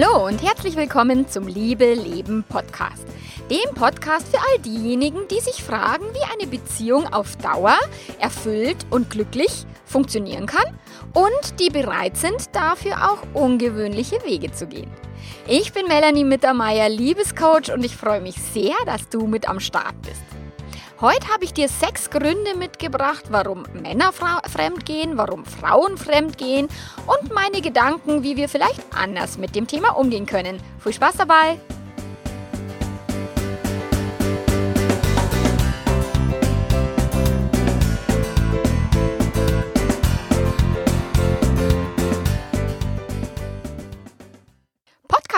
Hallo 0.00 0.26
und 0.26 0.42
herzlich 0.44 0.76
willkommen 0.76 1.28
zum 1.28 1.48
Liebe 1.48 1.94
Leben 1.94 2.44
Podcast. 2.48 3.04
Dem 3.50 3.74
Podcast 3.74 4.28
für 4.28 4.38
all 4.38 4.58
diejenigen, 4.60 5.26
die 5.28 5.40
sich 5.40 5.62
fragen, 5.64 6.04
wie 6.12 6.40
eine 6.40 6.48
Beziehung 6.48 7.12
auf 7.12 7.34
Dauer 7.36 7.76
erfüllt 8.20 8.76
und 8.90 9.10
glücklich 9.10 9.66
funktionieren 9.86 10.46
kann 10.46 10.78
und 11.14 11.58
die 11.58 11.70
bereit 11.70 12.16
sind, 12.16 12.54
dafür 12.54 13.10
auch 13.10 13.22
ungewöhnliche 13.34 14.22
Wege 14.24 14.52
zu 14.52 14.68
gehen. 14.68 14.90
Ich 15.48 15.72
bin 15.72 15.88
Melanie 15.88 16.24
Mittermeier, 16.24 16.88
Liebescoach 16.88 17.72
und 17.72 17.84
ich 17.84 17.96
freue 17.96 18.20
mich 18.20 18.36
sehr, 18.36 18.76
dass 18.86 19.08
du 19.08 19.26
mit 19.26 19.48
am 19.48 19.58
Start 19.58 20.00
bist. 20.02 20.27
Heute 21.00 21.28
habe 21.28 21.44
ich 21.44 21.54
dir 21.54 21.68
sechs 21.68 22.10
Gründe 22.10 22.56
mitgebracht, 22.58 23.26
warum 23.28 23.64
Männer 23.72 24.10
fremd 24.12 24.84
gehen, 24.84 25.16
warum 25.16 25.44
Frauen 25.44 25.96
fremd 25.96 26.38
gehen 26.38 26.66
und 27.06 27.32
meine 27.32 27.60
Gedanken, 27.60 28.24
wie 28.24 28.36
wir 28.36 28.48
vielleicht 28.48 28.82
anders 28.92 29.38
mit 29.38 29.54
dem 29.54 29.68
Thema 29.68 29.90
umgehen 29.90 30.26
können. 30.26 30.60
Viel 30.82 30.92
Spaß 30.92 31.18
dabei! 31.18 31.60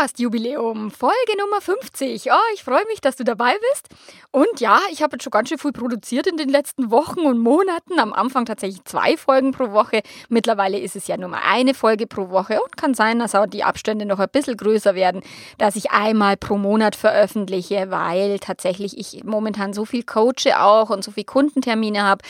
Podcast-Jubiläum, 0.00 0.90
Folge 0.90 1.36
Nummer 1.38 1.60
50. 1.60 2.32
Oh, 2.32 2.54
ich 2.54 2.64
freue 2.64 2.86
mich, 2.88 3.02
dass 3.02 3.16
du 3.16 3.24
dabei 3.24 3.52
bist. 3.70 3.88
Und 4.30 4.58
ja, 4.58 4.80
ich 4.90 5.02
habe 5.02 5.16
jetzt 5.16 5.24
schon 5.24 5.30
ganz 5.30 5.50
schön 5.50 5.58
viel 5.58 5.72
produziert 5.72 6.26
in 6.26 6.38
den 6.38 6.48
letzten 6.48 6.90
Wochen 6.90 7.20
und 7.20 7.38
Monaten. 7.38 7.98
Am 7.98 8.14
Anfang 8.14 8.46
tatsächlich 8.46 8.82
zwei 8.84 9.18
Folgen 9.18 9.52
pro 9.52 9.72
Woche. 9.72 10.00
Mittlerweile 10.30 10.78
ist 10.78 10.96
es 10.96 11.06
ja 11.06 11.18
nur 11.18 11.28
mal 11.28 11.42
eine 11.44 11.74
Folge 11.74 12.06
pro 12.06 12.30
Woche 12.30 12.62
und 12.62 12.78
kann 12.78 12.94
sein, 12.94 13.18
dass 13.18 13.34
auch 13.34 13.44
die 13.44 13.62
Abstände 13.62 14.06
noch 14.06 14.20
ein 14.20 14.30
bisschen 14.32 14.56
größer 14.56 14.94
werden, 14.94 15.22
dass 15.58 15.76
ich 15.76 15.90
einmal 15.90 16.38
pro 16.38 16.56
Monat 16.56 16.96
veröffentliche, 16.96 17.90
weil 17.90 18.38
tatsächlich 18.38 18.96
ich 18.96 19.22
momentan 19.24 19.74
so 19.74 19.84
viel 19.84 20.04
coache 20.04 20.58
auch 20.58 20.88
und 20.88 21.04
so 21.04 21.10
viele 21.10 21.26
Kundentermine 21.26 22.04
habe 22.04 22.24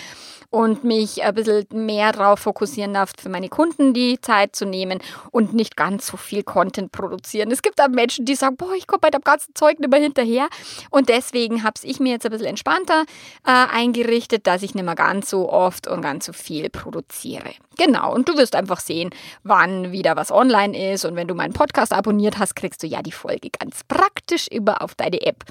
und 0.51 0.83
mich 0.83 1.23
ein 1.23 1.35
bisschen 1.35 1.67
mehr 1.71 2.13
darauf 2.13 2.41
fokussieren 2.41 2.95
darf, 2.95 3.13
für 3.17 3.29
meine 3.29 3.49
Kunden 3.49 3.95
die 3.95 4.21
Zeit 4.21 4.57
zu 4.57 4.67
nehmen 4.67 4.99
und 5.31 5.55
nicht 5.55 5.77
ganz 5.77 6.09
so 6.09 6.17
viel 6.17 6.43
Content 6.43 6.91
produzieren. 6.91 7.51
Es 7.61 7.63
gibt 7.63 7.79
auch 7.83 7.89
Menschen, 7.89 8.25
die 8.25 8.37
sagen, 8.37 8.57
boah, 8.57 8.73
ich 8.73 8.87
komme 8.87 9.01
bei 9.01 9.11
dem 9.11 9.21
ganzen 9.21 9.55
Zeug 9.55 9.81
nicht 9.81 9.91
mehr 9.91 10.01
hinterher. 10.01 10.49
Und 10.89 11.11
deswegen 11.11 11.63
habe 11.63 11.75
ich 11.83 12.01
mir 12.01 12.13
jetzt 12.13 12.25
ein 12.25 12.33
bisschen 12.33 12.47
entspannter 12.47 13.05
äh, 13.47 13.51
eingerichtet, 13.51 14.47
dass 14.47 14.63
ich 14.63 14.75
nicht 14.75 14.87
mehr 14.87 14.95
ganz 14.95 15.29
so 15.29 15.53
oft 15.53 15.87
und 15.87 16.01
ganz 16.01 16.25
so 16.25 16.33
viel 16.33 16.71
produziere. 16.71 17.51
Genau, 17.77 18.15
und 18.15 18.31
du 18.31 18.39
wirst 18.39 18.57
einfach 18.57 18.81
sehen, 18.81 19.11
wann 19.43 19.93
wieder 19.93 20.17
was 20.17 20.31
online 20.31 20.93
ist. 20.95 21.05
Und 21.05 21.17
wenn 21.17 21.29
du 21.29 21.35
meinen 21.35 21.53
Podcast 21.53 21.93
abonniert 21.93 22.39
hast, 22.39 22.57
kriegst 22.57 22.83
du 22.83 22.87
ja 22.87 23.03
die 23.03 23.13
Folge 23.13 23.51
ganz 23.51 23.85
praktisch 23.85 24.49
über 24.51 24.81
auf 24.81 24.95
deine 24.95 25.21
App. 25.21 25.45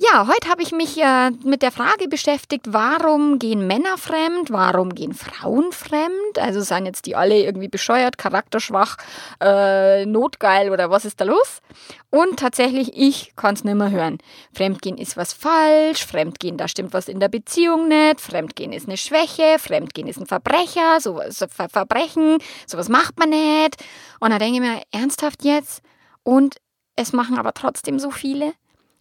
Ja, 0.00 0.28
heute 0.28 0.48
habe 0.48 0.62
ich 0.62 0.70
mich 0.70 0.96
äh, 1.02 1.32
mit 1.42 1.60
der 1.60 1.72
Frage 1.72 2.06
beschäftigt, 2.06 2.66
warum 2.68 3.40
gehen 3.40 3.66
Männer 3.66 3.98
fremd, 3.98 4.48
warum 4.52 4.94
gehen 4.94 5.12
Frauen 5.12 5.72
fremd? 5.72 6.38
Also 6.38 6.60
seien 6.60 6.86
jetzt 6.86 7.06
die 7.06 7.16
alle 7.16 7.34
irgendwie 7.42 7.66
bescheuert, 7.66 8.16
charakterschwach, 8.16 8.96
äh, 9.42 10.06
notgeil 10.06 10.70
oder 10.70 10.88
was 10.88 11.04
ist 11.04 11.20
da 11.20 11.24
los? 11.24 11.62
Und 12.10 12.38
tatsächlich, 12.38 12.96
ich 12.96 13.34
kann 13.34 13.54
es 13.54 13.64
nicht 13.64 13.74
mehr 13.74 13.90
hören. 13.90 14.18
Fremdgehen 14.52 14.98
ist 14.98 15.16
was 15.16 15.32
falsch, 15.32 16.06
Fremdgehen, 16.06 16.58
da 16.58 16.68
stimmt 16.68 16.92
was 16.92 17.08
in 17.08 17.18
der 17.18 17.28
Beziehung 17.28 17.88
nicht, 17.88 18.20
Fremdgehen 18.20 18.72
ist 18.72 18.86
eine 18.86 18.98
Schwäche, 18.98 19.58
Fremdgehen 19.58 20.06
ist 20.06 20.20
ein 20.20 20.26
Verbrecher, 20.26 21.00
sowas, 21.00 21.44
Ver 21.50 21.68
Verbrechen, 21.68 22.38
sowas 22.68 22.88
macht 22.88 23.18
man 23.18 23.30
nicht. 23.30 23.82
Und 24.20 24.30
da 24.30 24.38
denke 24.38 24.54
ich 24.54 24.60
mir, 24.60 24.80
ernsthaft 24.92 25.42
jetzt? 25.42 25.82
Und 26.22 26.58
es 26.94 27.12
machen 27.12 27.36
aber 27.36 27.52
trotzdem 27.52 27.98
so 27.98 28.12
viele? 28.12 28.52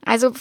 Also 0.06 0.32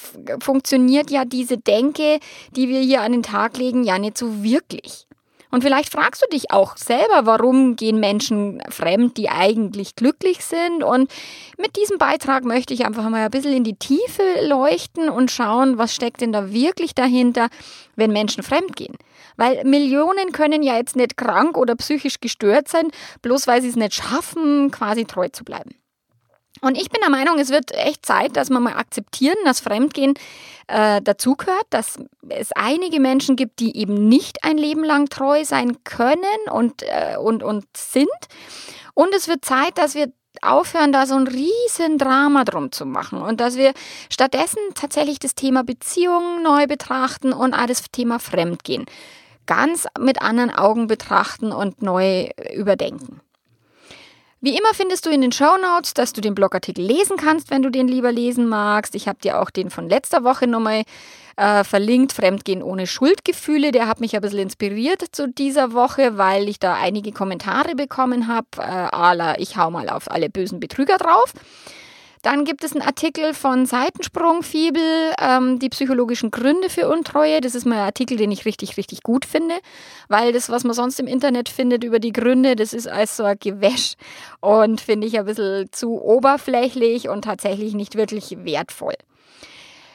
funktioniert 0.41 1.11
ja 1.11 1.25
diese 1.25 1.59
Denke, 1.59 2.21
die 2.53 2.69
wir 2.69 2.81
hier 2.81 3.03
an 3.03 3.13
den 3.13 3.23
Tag 3.23 3.57
legen, 3.57 3.85
ja 3.85 3.99
nicht 3.99 4.17
so 4.17 4.43
wirklich. 4.43 5.07
Und 5.51 5.63
vielleicht 5.63 5.91
fragst 5.91 6.23
du 6.23 6.29
dich 6.29 6.51
auch 6.51 6.77
selber, 6.77 7.25
warum 7.25 7.77
gehen 7.77 7.99
Menschen 8.01 8.63
fremd, 8.69 9.17
die 9.17 9.31
eigentlich 9.31 9.97
glücklich 9.97 10.45
sind. 10.45 10.83
Und 10.83 11.11
mit 11.57 11.77
diesem 11.77 11.99
Beitrag 11.99 12.45
möchte 12.45 12.75
ich 12.75 12.85
einfach 12.85 13.09
mal 13.09 13.25
ein 13.25 13.31
bisschen 13.31 13.55
in 13.55 13.65
die 13.65 13.77
Tiefe 13.77 14.23
leuchten 14.43 15.09
und 15.09 15.31
schauen, 15.31 15.79
was 15.79 15.95
steckt 15.95 16.21
denn 16.21 16.33
da 16.33 16.53
wirklich 16.53 16.95
dahinter, 16.95 17.49
wenn 17.95 18.13
Menschen 18.13 18.43
fremd 18.43 18.77
gehen. 18.77 18.97
Weil 19.37 19.65
Millionen 19.65 20.33
können 20.33 20.63
ja 20.63 20.77
jetzt 20.77 20.97
nicht 20.97 21.17
krank 21.17 21.57
oder 21.57 21.77
psychisch 21.77 22.21
gestört 22.21 22.69
sein, 22.69 22.89
bloß 23.23 23.47
weil 23.47 23.63
sie 23.63 23.69
es 23.69 23.77
nicht 23.77 23.95
schaffen, 23.95 24.71
quasi 24.71 25.05
treu 25.05 25.29
zu 25.29 25.45
bleiben. 25.45 25.71
Und 26.61 26.77
ich 26.77 26.91
bin 26.91 27.01
der 27.01 27.11
Meinung, 27.11 27.39
es 27.39 27.51
wird 27.51 27.73
echt 27.73 28.05
Zeit, 28.05 28.37
dass 28.37 28.51
wir 28.51 28.61
mal 28.61 28.77
akzeptieren, 28.77 29.37
dass 29.45 29.61
Fremdgehen 29.61 30.15
äh, 30.69 31.01
dazugehört, 31.03 31.67
dass 31.71 31.99
es 32.29 32.53
einige 32.53 33.01
Menschen 33.01 33.37
gibt, 33.37 33.61
die 33.61 33.77
eben 33.77 34.09
nicht 34.09 34.45
ein 34.45 34.59
Leben 34.59 34.85
lang 34.85 35.09
treu 35.09 35.45
sein 35.45 35.85
können 35.85 36.23
und, 36.51 36.83
äh, 36.83 37.17
und, 37.17 37.43
und 37.43 37.65
sind. 37.77 38.09
Und 38.95 39.15
es 39.15 39.29
wird 39.29 39.45
Zeit, 39.45 39.79
dass 39.79 39.95
wir 39.95 40.13
aufhören, 40.43 40.93
da 40.93 41.07
so 41.07 41.15
ein 41.15 41.27
riesen 41.27 41.99
Drama 41.99 42.45
drum 42.45 42.71
zu 42.71 42.85
machen 42.85 43.23
und 43.23 43.41
dass 43.41 43.57
wir 43.57 43.73
stattdessen 44.11 44.59
tatsächlich 44.75 45.19
das 45.19 45.35
Thema 45.35 45.65
Beziehungen 45.65 46.43
neu 46.43 46.67
betrachten 46.67 47.33
und 47.33 47.55
auch 47.55 47.67
das 47.67 47.83
Thema 47.91 48.19
Fremdgehen 48.19 48.87
ganz 49.47 49.87
mit 49.99 50.21
anderen 50.21 50.51
Augen 50.51 50.89
betrachten 50.89 51.53
und 51.53 51.81
neu 51.81 52.29
überdenken. 52.53 53.21
Wie 54.47 54.57
immer 54.57 54.75
findest 54.75 55.05
du 55.05 55.11
in 55.11 55.23
den 55.23 55.33
Show 55.33 55.57
Notes, 55.61 55.93
dass 55.93 56.13
du 56.13 56.21
den 56.21 56.37
Blogartikel 56.37 56.85
lesen 56.85 57.17
kannst, 57.17 57.51
wenn 57.51 57.63
du 57.63 57.69
den 57.69 57.89
lieber 57.89 58.13
lesen 58.13 58.47
magst. 58.47 58.95
Ich 58.95 59.09
habe 59.09 59.19
dir 59.19 59.43
auch 59.43 59.51
den 59.51 59.71
von 59.71 59.89
letzter 59.89 60.23
Woche 60.23 60.47
nochmal 60.47 60.85
äh, 61.37 61.65
verlinkt, 61.65 62.13
Fremdgehen 62.13 62.63
ohne 62.63 62.87
Schuldgefühle. 62.87 63.73
Der 63.73 63.89
hat 63.89 63.99
mich 63.99 64.15
ein 64.15 64.21
bisschen 64.21 64.39
inspiriert 64.39 65.03
zu 65.11 65.29
dieser 65.29 65.73
Woche, 65.73 66.17
weil 66.17 66.49
ich 66.49 66.61
da 66.61 66.75
einige 66.75 67.11
Kommentare 67.11 67.75
bekommen 67.75 68.29
habe. 68.29 68.47
Äh, 68.59 68.61
ala, 68.61 69.37
ich 69.41 69.57
hau 69.57 69.69
mal 69.73 69.89
auf 69.89 70.09
alle 70.09 70.31
bösen 70.31 70.61
Betrüger 70.61 70.99
drauf. 70.99 71.33
Dann 72.27 72.45
gibt 72.45 72.65
es 72.65 72.73
einen 72.73 72.83
Artikel 72.83 73.35
von 73.35 73.67
Seitensprung 73.67 74.43
Fibel, 74.43 74.83
ähm, 75.21 75.61
die 75.61 75.69
psychologischen 75.69 76.33
Gründe 76.33 76.69
für 76.69 76.89
Untreue. 76.89 77.41
Das 77.41 77.55
ist 77.55 77.67
mal 77.67 77.77
ein 77.77 77.85
Artikel, 77.85 78.17
den 78.17 78.33
ich 78.33 78.45
richtig, 78.45 78.77
richtig 78.77 79.05
gut 79.05 79.25
finde, 79.25 79.55
weil 80.09 80.33
das, 80.33 80.51
was 80.51 80.65
man 80.65 80.75
sonst 80.75 80.99
im 80.99 81.07
Internet 81.07 81.49
findet 81.49 81.85
über 81.85 82.01
die 82.01 82.11
Gründe, 82.11 82.57
das 82.57 82.73
ist 82.73 82.89
als 82.89 83.17
so 83.17 83.23
ein 83.23 83.37
Gewäsch 83.39 83.95
und 84.41 84.81
finde 84.81 85.07
ich 85.07 85.17
ein 85.17 85.25
bisschen 85.25 85.69
zu 85.71 86.03
oberflächlich 86.03 87.09
und 87.09 87.23
tatsächlich 87.23 87.75
nicht 87.75 87.95
wirklich 87.95 88.37
wertvoll. 88.45 88.97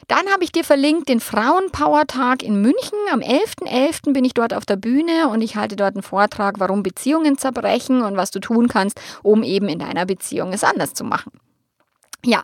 Dann 0.08 0.26
habe 0.32 0.42
ich 0.42 0.52
dir 0.52 0.64
verlinkt 0.64 1.10
den 1.10 1.20
Frauenpower-Tag 1.20 2.42
in 2.42 2.62
München. 2.62 2.96
Am 3.12 3.20
11.11. 3.20 4.06
.11. 4.06 4.12
bin 4.14 4.24
ich 4.24 4.32
dort 4.32 4.54
auf 4.54 4.64
der 4.64 4.76
Bühne 4.76 5.28
und 5.28 5.42
ich 5.42 5.56
halte 5.56 5.76
dort 5.76 5.96
einen 5.96 6.02
Vortrag, 6.02 6.60
warum 6.60 6.82
Beziehungen 6.82 7.36
zerbrechen 7.36 8.00
und 8.00 8.16
was 8.16 8.30
du 8.30 8.40
tun 8.40 8.68
kannst, 8.68 8.98
um 9.22 9.42
eben 9.42 9.68
in 9.68 9.80
deiner 9.80 10.06
Beziehung 10.06 10.54
es 10.54 10.64
anders 10.64 10.94
zu 10.94 11.04
machen. 11.04 11.30
Ja, 12.24 12.42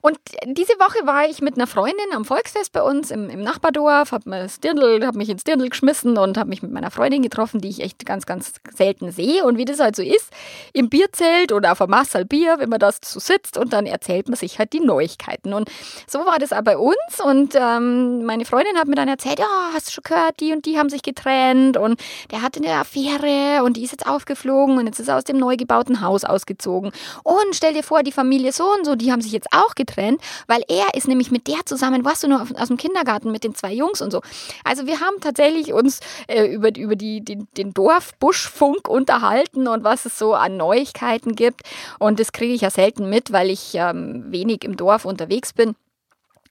und 0.00 0.18
diese 0.46 0.72
Woche 0.74 1.06
war 1.06 1.28
ich 1.28 1.42
mit 1.42 1.56
einer 1.56 1.66
Freundin 1.66 2.06
am 2.14 2.24
Volksfest 2.24 2.72
bei 2.72 2.82
uns 2.82 3.10
im, 3.10 3.28
im 3.28 3.42
Nachbardorf, 3.42 4.12
habe 4.12 4.30
hab 4.30 5.14
mich 5.14 5.28
ins 5.28 5.44
Dirndl 5.44 5.68
geschmissen 5.68 6.16
und 6.16 6.38
habe 6.38 6.48
mich 6.48 6.62
mit 6.62 6.72
meiner 6.72 6.90
Freundin 6.90 7.20
getroffen, 7.20 7.60
die 7.60 7.68
ich 7.68 7.82
echt 7.82 8.06
ganz, 8.06 8.24
ganz 8.24 8.54
selten 8.74 9.12
sehe. 9.12 9.44
Und 9.44 9.58
wie 9.58 9.66
das 9.66 9.78
halt 9.78 9.94
so 9.94 10.02
ist, 10.02 10.30
im 10.72 10.88
Bierzelt 10.88 11.52
oder 11.52 11.72
auf 11.72 11.82
einem 11.82 11.90
Massal 11.90 12.24
Bier, 12.24 12.56
wenn 12.58 12.70
man 12.70 12.78
das 12.78 12.98
so 13.04 13.20
sitzt 13.20 13.58
und 13.58 13.74
dann 13.74 13.84
erzählt 13.84 14.28
man 14.28 14.36
sich 14.36 14.58
halt 14.58 14.72
die 14.72 14.80
Neuigkeiten. 14.80 15.52
Und 15.52 15.70
so 16.06 16.20
war 16.20 16.38
das 16.38 16.54
auch 16.54 16.62
bei 16.62 16.78
uns. 16.78 16.96
Und 17.22 17.54
ähm, 17.54 18.24
meine 18.24 18.46
Freundin 18.46 18.78
hat 18.78 18.88
mir 18.88 18.94
dann 18.94 19.08
erzählt, 19.08 19.38
ja, 19.38 19.70
hast 19.74 19.88
du 19.88 19.92
schon 19.92 20.04
gehört, 20.04 20.40
die 20.40 20.54
und 20.54 20.64
die 20.64 20.78
haben 20.78 20.88
sich 20.88 21.02
getrennt 21.02 21.76
und 21.76 22.00
der 22.30 22.40
hatte 22.40 22.60
eine 22.60 22.72
Affäre 22.72 23.62
und 23.64 23.76
die 23.76 23.84
ist 23.84 23.92
jetzt 23.92 24.06
aufgeflogen 24.06 24.78
und 24.78 24.86
jetzt 24.86 24.98
ist 24.98 25.08
er 25.08 25.18
aus 25.18 25.24
dem 25.24 25.36
neu 25.36 25.56
gebauten 25.56 26.00
Haus 26.00 26.24
ausgezogen. 26.24 26.90
Und 27.22 27.54
stell 27.54 27.74
dir 27.74 27.82
vor, 27.82 28.02
die 28.02 28.12
Familie 28.12 28.52
so 28.52 28.64
und 28.72 28.86
so, 28.86 28.96
die 28.96 29.09
haben 29.10 29.20
sich 29.20 29.32
jetzt 29.32 29.48
auch 29.52 29.74
getrennt, 29.74 30.20
weil 30.46 30.62
er 30.68 30.94
ist 30.94 31.08
nämlich 31.08 31.30
mit 31.30 31.46
der 31.46 31.64
zusammen, 31.64 32.04
warst 32.04 32.22
du 32.22 32.28
nur 32.28 32.42
aus 32.42 32.68
dem 32.68 32.76
Kindergarten 32.76 33.30
mit 33.32 33.44
den 33.44 33.54
zwei 33.54 33.72
Jungs 33.72 34.00
und 34.00 34.10
so. 34.10 34.22
Also 34.64 34.86
wir 34.86 35.00
haben 35.00 35.20
tatsächlich 35.20 35.72
uns 35.72 36.00
äh, 36.26 36.46
über, 36.46 36.76
über 36.76 36.96
die, 36.96 37.20
die, 37.24 37.44
den 37.56 37.72
Dorf-Buschfunk 37.74 38.88
unterhalten 38.88 39.68
und 39.68 39.84
was 39.84 40.04
es 40.06 40.18
so 40.18 40.34
an 40.34 40.56
Neuigkeiten 40.56 41.34
gibt. 41.34 41.62
Und 41.98 42.20
das 42.20 42.32
kriege 42.32 42.52
ich 42.52 42.62
ja 42.62 42.70
selten 42.70 43.08
mit, 43.08 43.32
weil 43.32 43.50
ich 43.50 43.74
ähm, 43.74 44.24
wenig 44.28 44.64
im 44.64 44.76
Dorf 44.76 45.04
unterwegs 45.04 45.52
bin. 45.52 45.74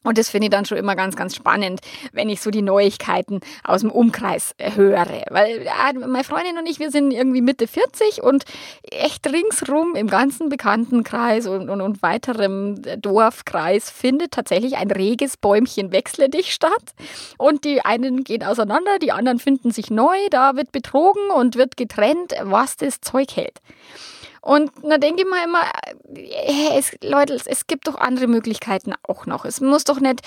Und 0.04 0.18
das 0.18 0.30
finde 0.30 0.46
ich 0.46 0.52
dann 0.52 0.64
schon 0.64 0.78
immer 0.78 0.96
ganz, 0.96 1.18
ganz 1.18 1.36
spannend, 1.36 1.82
wenn 2.14 2.30
ich 2.30 2.40
so 2.40 2.52
die 2.52 2.62
Neuigkeiten 2.62 3.42
aus 3.66 3.82
dem 3.82 3.92
Umkreis 3.92 4.56
äh, 4.58 4.72
höre. 4.76 5.26
Weil 5.30 5.64
ja, 5.64 5.92
meine 5.94 6.24
Freundin 6.24 6.58
und 6.58 6.68
ich, 6.68 6.80
wir 6.80 6.90
sind 6.90 7.12
irgendwie 7.12 7.42
Mitte 7.42 7.68
40 7.68 8.24
und 8.24 8.46
echt 8.84 9.28
ringsrum 9.28 9.96
im 9.96 10.08
ganzen 10.08 10.48
Bekanntenkreis 10.48 11.48
und, 11.48 11.70
und, 11.70 11.82
und 11.82 12.02
weiterem 12.02 12.82
Dorfkreis 13.02 13.90
findet 13.90 14.32
tatsächlich 14.32 14.78
ein 14.78 14.90
reges 14.90 15.36
Bäumchen 15.36 15.92
wechsle 15.92 16.30
dich 16.30 16.54
statt. 16.54 16.94
Und 17.38 17.66
die 17.66 17.84
einen 17.84 18.24
gehen 18.24 18.44
auseinander, 18.44 19.00
die 19.00 19.12
anderen 19.12 19.40
finden 19.40 19.72
sich 19.72 19.92
neu, 19.92 20.16
da 20.32 20.56
wird 20.56 20.72
betrogen 20.72 21.30
und 21.36 21.58
wird 21.58 21.76
getrennt, 21.76 22.34
was 22.44 22.78
das 22.78 23.02
Zeug 23.02 23.36
hält. 23.36 23.60
Und 24.50 24.72
da 24.82 24.98
denke 24.98 25.22
ich 25.22 25.28
mir 25.30 25.44
immer, 25.44 25.62
hey, 26.16 26.80
es, 26.80 26.98
Leute, 27.04 27.40
es 27.46 27.68
gibt 27.68 27.88
doch 27.88 28.00
andere 28.00 28.26
Möglichkeiten 28.26 28.96
auch 29.08 29.28
noch. 29.28 29.46
Es 29.46 29.62
muss 29.62 29.84
doch 29.84 30.00
nicht 30.00 30.22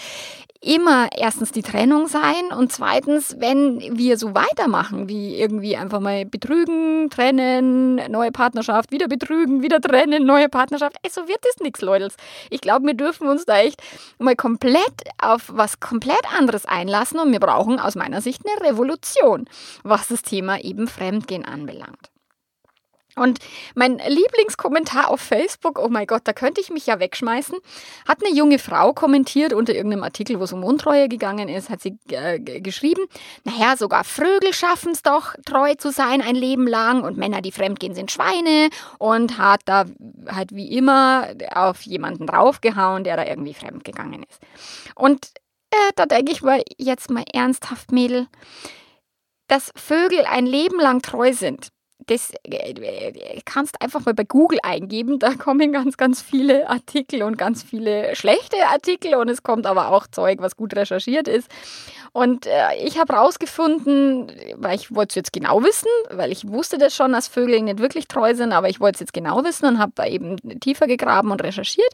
immer 0.61 1.09
erstens 1.13 1.51
die 1.51 1.63
Trennung 1.63 2.07
sein 2.07 2.57
und 2.57 2.71
zweitens, 2.71 3.35
wenn 3.41 3.81
wir 3.81 4.17
so 4.17 4.33
weitermachen, 4.33 5.09
wie 5.09 5.41
irgendwie 5.41 5.77
einfach 5.77 5.99
mal 5.99 6.25
betrügen, 6.25 7.11
trennen, 7.11 7.97
neue 8.13 8.31
Partnerschaft, 8.31 8.93
wieder 8.93 9.09
betrügen, 9.09 9.61
wieder 9.61 9.81
trennen, 9.81 10.25
neue 10.25 10.49
Partnerschaft, 10.49 10.95
ey, 11.03 11.11
so 11.11 11.27
wird 11.27 11.41
das 11.43 11.57
nichts, 11.59 11.81
Leute. 11.81 12.07
Ich 12.49 12.61
glaube, 12.61 12.87
wir 12.87 12.95
dürfen 12.95 13.27
uns 13.27 13.45
da 13.45 13.59
echt 13.59 13.83
mal 14.21 14.37
komplett 14.37 15.03
auf 15.21 15.51
was 15.53 15.81
komplett 15.81 16.33
anderes 16.39 16.65
einlassen 16.65 17.19
und 17.19 17.33
wir 17.33 17.41
brauchen 17.41 17.81
aus 17.81 17.97
meiner 17.97 18.21
Sicht 18.21 18.43
eine 18.47 18.71
Revolution, 18.71 19.49
was 19.83 20.07
das 20.07 20.23
Thema 20.23 20.61
eben 20.61 20.87
Fremdgehen 20.87 21.45
anbelangt. 21.45 22.12
Und 23.17 23.41
mein 23.75 23.99
Lieblingskommentar 23.99 25.11
auf 25.11 25.21
Facebook, 25.21 25.79
oh 25.79 25.89
mein 25.89 26.07
Gott, 26.07 26.23
da 26.25 26.33
könnte 26.33 26.61
ich 26.61 26.71
mich 26.71 26.87
ja 26.87 26.99
wegschmeißen, 26.99 27.59
hat 28.09 28.25
eine 28.25 28.35
junge 28.35 28.59
Frau 28.59 28.95
kommentiert 28.95 29.53
unter 29.53 29.75
irgendeinem 29.75 30.05
Artikel, 30.05 30.41
wo 30.41 30.45
es 30.45 30.53
um 30.53 30.65
Untreue 30.65 31.09
gegangen 31.09 31.49
ist, 31.49 31.69
hat 31.69 31.83
sie 31.83 31.99
äh, 32.09 32.39
geschrieben, 32.39 33.03
naja, 33.45 33.77
sogar 33.77 34.05
Vögel 34.05 34.55
schaffen 34.55 34.93
es 34.93 35.03
doch, 35.03 35.35
treu 35.45 35.75
zu 35.75 35.91
sein 35.93 36.23
ein 36.23 36.37
Leben 36.37 36.67
lang 36.67 37.03
und 37.03 37.19
Männer, 37.19 37.43
die 37.43 37.53
fremdgehen, 37.53 37.95
sind 37.95 38.11
Schweine 38.11 38.71
und 38.99 39.37
hat 39.37 39.61
da 39.67 39.85
halt 40.29 40.53
wie 40.53 40.73
immer 40.77 41.29
auf 41.55 41.83
jemanden 41.83 42.27
draufgehauen, 42.27 43.05
der 43.05 43.17
da 43.17 43.27
irgendwie 43.27 43.55
fremdgegangen 43.55 44.23
ist. 44.23 44.41
Und 44.95 45.27
äh, 45.71 45.93
da 45.97 46.07
denke 46.07 46.33
ich 46.33 46.43
mal, 46.43 46.63
jetzt 46.79 47.11
mal 47.11 47.25
ernsthaft, 47.33 47.93
Mädel, 47.93 48.27
dass 49.49 49.71
Vögel 49.77 50.25
ein 50.25 50.47
Leben 50.47 50.81
lang 50.81 51.03
treu 51.03 51.35
sind 51.35 51.73
das 52.07 52.33
äh, 52.45 53.41
kannst 53.45 53.81
einfach 53.81 54.05
mal 54.05 54.15
bei 54.15 54.25
Google 54.25 54.59
eingeben. 54.63 55.19
Da 55.19 55.35
kommen 55.35 55.73
ganz, 55.73 55.97
ganz 55.97 56.23
viele 56.23 56.69
Artikel 56.69 57.23
und 57.23 57.39
ganz 57.39 57.63
viele 57.63 58.15
schlechte 58.17 58.57
Artikel 58.69 59.15
und 59.15 59.29
es 59.29 59.43
kommt 59.43 59.67
aber 59.67 59.89
auch 59.89 60.07
Zeug, 60.07 60.39
was 60.41 60.57
gut 60.57 60.75
recherchiert 60.75 61.29
ist. 61.29 61.49
Und 62.13 62.47
äh, 62.47 62.77
ich 62.85 62.99
habe 62.99 63.15
rausgefunden, 63.15 64.31
weil 64.57 64.77
ich 64.77 64.95
wollte 64.95 65.13
es 65.13 65.15
jetzt 65.15 65.33
genau 65.33 65.63
wissen, 65.63 65.89
weil 66.11 66.31
ich 66.31 66.47
wusste 66.47 66.77
das 66.77 66.95
schon, 66.95 67.13
dass 67.13 67.29
Vögel 67.29 67.63
nicht 67.63 67.79
wirklich 67.79 68.07
treu 68.07 68.35
sind, 68.35 68.53
aber 68.53 68.69
ich 68.69 68.81
wollte 68.81 68.97
es 68.97 69.01
jetzt 69.01 69.15
genau 69.15 69.43
wissen 69.45 69.67
und 69.67 69.79
habe 69.79 69.93
da 69.95 70.07
eben 70.07 70.37
tiefer 70.61 70.87
gegraben 70.87 71.31
und 71.31 71.43
recherchiert. 71.43 71.91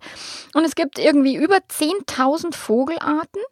Und 0.55 0.65
es 0.65 0.75
gibt 0.75 0.99
irgendwie 0.99 1.37
über 1.37 1.57
10.000 1.57 2.55
Vogelarten. 2.55 3.43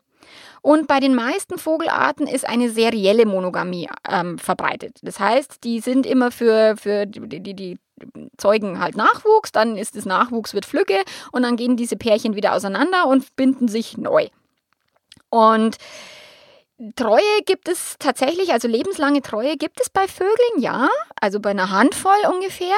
Und 0.67 0.89
bei 0.89 0.99
den 0.99 1.15
meisten 1.15 1.59
Vogelarten 1.59 2.27
ist 2.27 2.45
eine 2.45 2.71
serielle 2.71 3.25
Monogamie 3.25 3.89
ähm, 4.11 4.37
verbreitet. 4.37 4.99
Das 5.01 5.21
heißt, 5.21 5.63
die 5.63 5.79
sind 5.79 6.07
immer 6.07 6.33
für, 6.33 6.75
für 6.77 7.07
die, 7.07 7.39
die, 7.39 7.55
die 7.55 7.79
zeugen 8.37 8.81
halt 8.81 8.97
Nachwuchs, 8.97 9.53
dann 9.53 9.77
ist 9.77 9.95
das 9.95 10.07
Nachwuchs 10.07 10.55
wird 10.55 10.67
Flügge 10.67 10.97
und 11.31 11.43
dann 11.43 11.55
gehen 11.55 11.77
diese 11.77 11.95
Pärchen 11.95 12.35
wieder 12.35 12.53
auseinander 12.53 13.07
und 13.07 13.37
binden 13.37 13.69
sich 13.69 13.97
neu. 13.97 14.27
Und 15.31 15.77
Treue 16.94 17.23
gibt 17.46 17.69
es 17.69 17.96
tatsächlich, 17.99 18.52
also 18.52 18.69
lebenslange 18.69 19.23
Treue 19.23 19.56
gibt 19.56 19.81
es 19.81 19.88
bei 19.88 20.06
Vögeln, 20.06 20.61
ja, 20.61 20.90
also 21.19 21.40
bei 21.40 21.50
einer 21.50 21.70
Handvoll 21.70 22.19
ungefähr. 22.31 22.76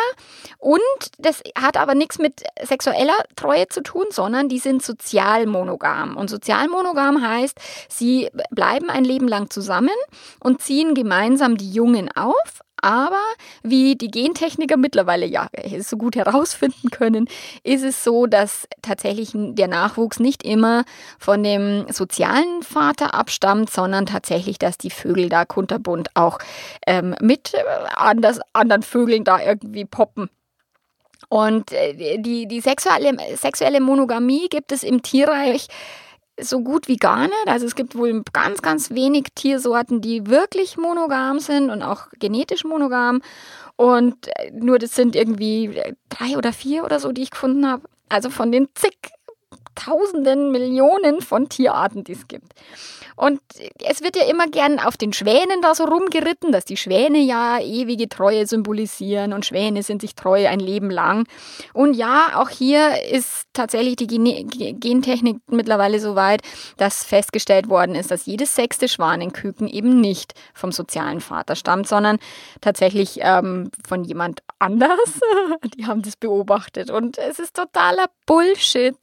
Und 0.59 0.81
das 1.19 1.43
hat 1.61 1.77
aber 1.77 1.97
nichts 1.97 2.19
mit 2.19 2.45
sexueller 2.63 3.17
Treue 3.35 3.67
zu 3.67 3.83
tun, 3.83 4.07
sondern 4.11 4.49
die 4.49 4.61
sind 4.61 4.85
sozial 4.85 5.47
monogam. 5.47 6.17
Und 6.17 6.31
sozial 6.31 6.69
monogam 6.69 7.27
heißt, 7.27 7.59
sie 7.89 8.29
bleiben 8.53 8.89
ein 8.89 9.05
Leben 9.05 9.27
lang 9.27 9.51
zusammen 9.51 9.91
und 10.39 10.63
ziehen 10.63 10.95
gemeinsam 10.95 11.57
die 11.57 11.73
Jungen 11.73 12.09
auf, 12.15 12.61
aber 12.83 13.23
wie 13.63 13.97
die 13.97 14.11
Gentechniker 14.11 14.77
mittlerweile 14.77 15.27
ja 15.27 15.49
so 15.81 15.97
gut 15.97 16.17
herausfinden 16.17 16.91
können, 16.91 17.29
ist 17.63 17.85
es 17.85 18.05
so, 18.05 18.27
dass 18.27 18.69
tatsächlich 18.83 19.33
der 19.35 19.69
Nachwuchs 19.69 20.21
nicht 20.21 20.43
immer 20.43 20.85
von 21.19 21.43
dem 21.43 21.87
sozialen 21.91 22.63
Vater 22.63 23.15
abstammt, 23.15 23.71
sondern 23.71 24.07
tatsächlich, 24.07 24.59
dass 24.59 24.79
die 24.79 24.91
Vögel 24.91 25.29
da 25.29 25.45
kunterbunt 25.45 26.11
auch 26.15 26.39
ähm, 26.87 27.15
mit 27.21 27.55
äh, 27.55 27.59
anders, 27.95 28.41
anderen 28.53 28.83
Vögeln 28.83 29.25
da 29.25 29.41
irgendwie 29.41 29.85
poppen. 29.85 30.31
Und 31.29 31.73
äh, 31.73 32.19
die, 32.19 32.47
die 32.47 32.61
sexuelle, 32.61 33.17
sexuelle 33.37 33.81
Monogamie 33.81 34.49
gibt 34.49 34.73
es 34.73 34.83
im 34.83 35.03
Tierreich 35.03 35.69
so 36.41 36.61
gut 36.61 36.89
wie 36.89 36.97
gar 36.97 37.23
nicht. 37.23 37.47
Also 37.47 37.67
es 37.67 37.75
gibt 37.75 37.97
wohl 37.97 38.23
ganz, 38.33 38.63
ganz 38.63 38.91
wenig 38.91 39.29
Tiersorten, 39.35 40.01
die 40.01 40.27
wirklich 40.27 40.77
monogam 40.77 41.41
sind 41.41 41.71
und 41.71 41.83
auch 41.83 42.09
genetisch 42.19 42.65
monogam. 42.65 43.23
Und 43.77 44.29
äh, 44.37 44.51
nur 44.53 44.79
das 44.79 44.95
sind 44.95 45.17
irgendwie 45.17 45.81
drei 46.09 46.37
oder 46.37 46.53
vier 46.53 46.85
oder 46.85 47.01
so, 47.01 47.13
die 47.13 47.23
ich 47.23 47.31
gefunden 47.31 47.67
habe. 47.67 47.83
Also 48.09 48.31
von 48.31 48.53
den 48.53 48.69
zig 48.75 48.97
Tausenden, 49.75 50.51
Millionen 50.51 51.21
von 51.21 51.49
Tierarten, 51.49 52.03
die 52.03 52.13
es 52.13 52.27
gibt. 52.27 52.53
Und 53.19 53.41
es 53.85 54.01
wird 54.01 54.15
ja 54.15 54.23
immer 54.31 54.47
gern 54.47 54.79
auf 54.79 54.97
den 54.97 55.13
Schwänen 55.13 55.61
da 55.61 55.75
so 55.75 55.85
rumgeritten, 55.85 56.53
dass 56.53 56.65
die 56.65 56.77
Schwäne 56.77 57.19
ja 57.19 57.59
ewige 57.59 58.09
Treue 58.09 58.47
symbolisieren 58.47 59.33
und 59.33 59.45
Schwäne 59.45 59.83
sind 59.83 60.03
sich 60.03 60.15
treu 60.15 60.47
ein 60.47 60.61
Leben 60.61 60.89
lang. 60.89 61.27
Und 61.73 61.95
ja, 61.95 62.31
auch 62.37 62.49
hier 62.49 63.03
ist 63.11 63.47
tatsächlich 63.55 63.97
die 63.97 64.77
Gentechnik 64.79 65.39
mittlerweile 65.49 65.99
so 65.99 66.15
weit, 66.15 66.43
dass 66.77 67.03
festgestellt 67.03 67.69
worden 67.69 67.97
ist, 67.97 68.13
dass 68.13 68.27
jedes 68.27 68.55
sechste 68.55 68.87
Schwanenküken 68.87 69.67
eben 69.67 70.01
nicht 70.01 70.35
vom 70.55 70.71
sozialen 70.71 71.21
Vater 71.21 71.57
stammt, 71.57 71.89
sondern 71.89 72.21
tatsächlich 72.61 73.19
ähm, 73.23 73.73
von 73.85 74.05
jemand 74.05 74.45
anders. 74.61 75.19
die 75.77 75.87
haben 75.87 76.03
das 76.03 76.15
beobachtet 76.15 76.93
und 76.93 77.19
es 77.19 77.41
ist 77.41 77.57
totaler 77.57 78.07
Bullshit 78.27 78.95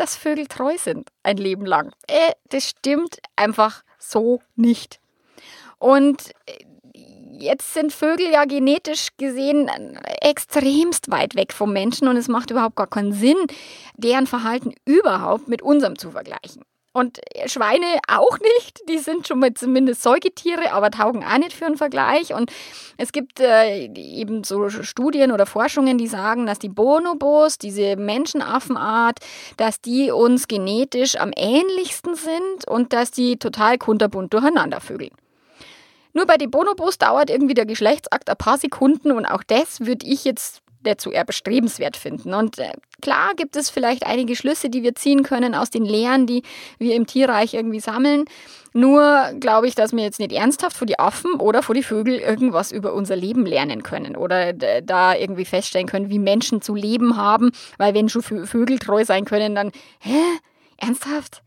dass 0.00 0.16
Vögel 0.16 0.46
treu 0.46 0.78
sind 0.78 1.10
ein 1.22 1.36
Leben 1.36 1.66
lang. 1.66 1.92
Äh, 2.06 2.32
das 2.48 2.70
stimmt 2.70 3.18
einfach 3.36 3.82
so 3.98 4.40
nicht. 4.56 4.98
Und 5.78 6.30
äh, 6.46 6.64
jetzt 7.38 7.74
sind 7.74 7.92
Vögel 7.92 8.30
ja 8.32 8.46
genetisch 8.46 9.08
gesehen 9.18 9.68
extremst 10.22 11.10
weit 11.10 11.34
weg 11.34 11.52
vom 11.52 11.74
Menschen 11.74 12.08
und 12.08 12.16
es 12.16 12.28
macht 12.28 12.50
überhaupt 12.50 12.76
gar 12.76 12.86
keinen 12.86 13.12
Sinn, 13.12 13.36
deren 13.94 14.26
Verhalten 14.26 14.72
überhaupt 14.86 15.48
mit 15.48 15.60
unserem 15.60 15.98
zu 15.98 16.10
vergleichen. 16.10 16.64
Und 16.92 17.20
Schweine 17.46 17.86
auch 18.08 18.36
nicht. 18.40 18.80
Die 18.88 18.98
sind 18.98 19.28
schon 19.28 19.38
mal 19.38 19.54
zumindest 19.54 20.02
Säugetiere, 20.02 20.72
aber 20.72 20.90
taugen 20.90 21.24
auch 21.24 21.38
nicht 21.38 21.52
für 21.52 21.66
einen 21.66 21.76
Vergleich. 21.76 22.34
Und 22.34 22.50
es 22.96 23.12
gibt 23.12 23.38
äh, 23.38 23.84
eben 23.94 24.42
so 24.42 24.68
Studien 24.70 25.30
oder 25.30 25.46
Forschungen, 25.46 25.98
die 25.98 26.08
sagen, 26.08 26.46
dass 26.46 26.58
die 26.58 26.68
Bonobos, 26.68 27.58
diese 27.58 27.94
Menschenaffenart, 27.94 29.20
dass 29.56 29.80
die 29.80 30.10
uns 30.10 30.48
genetisch 30.48 31.16
am 31.16 31.30
ähnlichsten 31.36 32.16
sind 32.16 32.66
und 32.66 32.92
dass 32.92 33.12
die 33.12 33.36
total 33.36 33.78
kunterbunt 33.78 34.34
durcheinander 34.34 34.80
vögeln. 34.80 35.12
Nur 36.12 36.26
bei 36.26 36.38
den 36.38 36.50
Bonobos 36.50 36.98
dauert 36.98 37.30
irgendwie 37.30 37.54
der 37.54 37.66
Geschlechtsakt 37.66 38.28
ein 38.28 38.36
paar 38.36 38.58
Sekunden 38.58 39.12
und 39.12 39.26
auch 39.26 39.44
das 39.44 39.80
würde 39.80 40.06
ich 40.06 40.24
jetzt 40.24 40.60
dazu 40.82 41.10
eher 41.10 41.24
bestrebenswert 41.24 41.96
finden. 41.96 42.34
Und 42.34 42.58
äh, 42.58 42.72
klar 43.00 43.32
gibt 43.36 43.56
es 43.56 43.70
vielleicht 43.70 44.06
einige 44.06 44.36
Schlüsse, 44.36 44.70
die 44.70 44.82
wir 44.82 44.94
ziehen 44.94 45.22
können 45.22 45.54
aus 45.54 45.70
den 45.70 45.84
Lehren, 45.84 46.26
die 46.26 46.42
wir 46.78 46.94
im 46.94 47.06
Tierreich 47.06 47.54
irgendwie 47.54 47.80
sammeln. 47.80 48.24
Nur 48.72 49.32
glaube 49.40 49.66
ich, 49.66 49.74
dass 49.74 49.92
wir 49.92 50.02
jetzt 50.02 50.20
nicht 50.20 50.32
ernsthaft 50.32 50.76
vor 50.76 50.86
die 50.86 50.98
Affen 50.98 51.34
oder 51.34 51.62
vor 51.62 51.74
die 51.74 51.82
Vögel 51.82 52.18
irgendwas 52.18 52.70
über 52.70 52.94
unser 52.94 53.16
Leben 53.16 53.44
lernen 53.44 53.82
können 53.82 54.16
oder 54.16 54.52
da 54.52 55.14
irgendwie 55.14 55.44
feststellen 55.44 55.88
können, 55.88 56.08
wie 56.08 56.20
Menschen 56.20 56.62
zu 56.62 56.74
leben 56.74 57.16
haben, 57.16 57.50
weil 57.78 57.94
wenn 57.94 58.08
schon 58.08 58.22
Vögel 58.22 58.78
treu 58.78 59.04
sein 59.04 59.24
können, 59.24 59.54
dann, 59.54 59.72
hä? 60.00 60.20
Ernsthaft? 60.76 61.42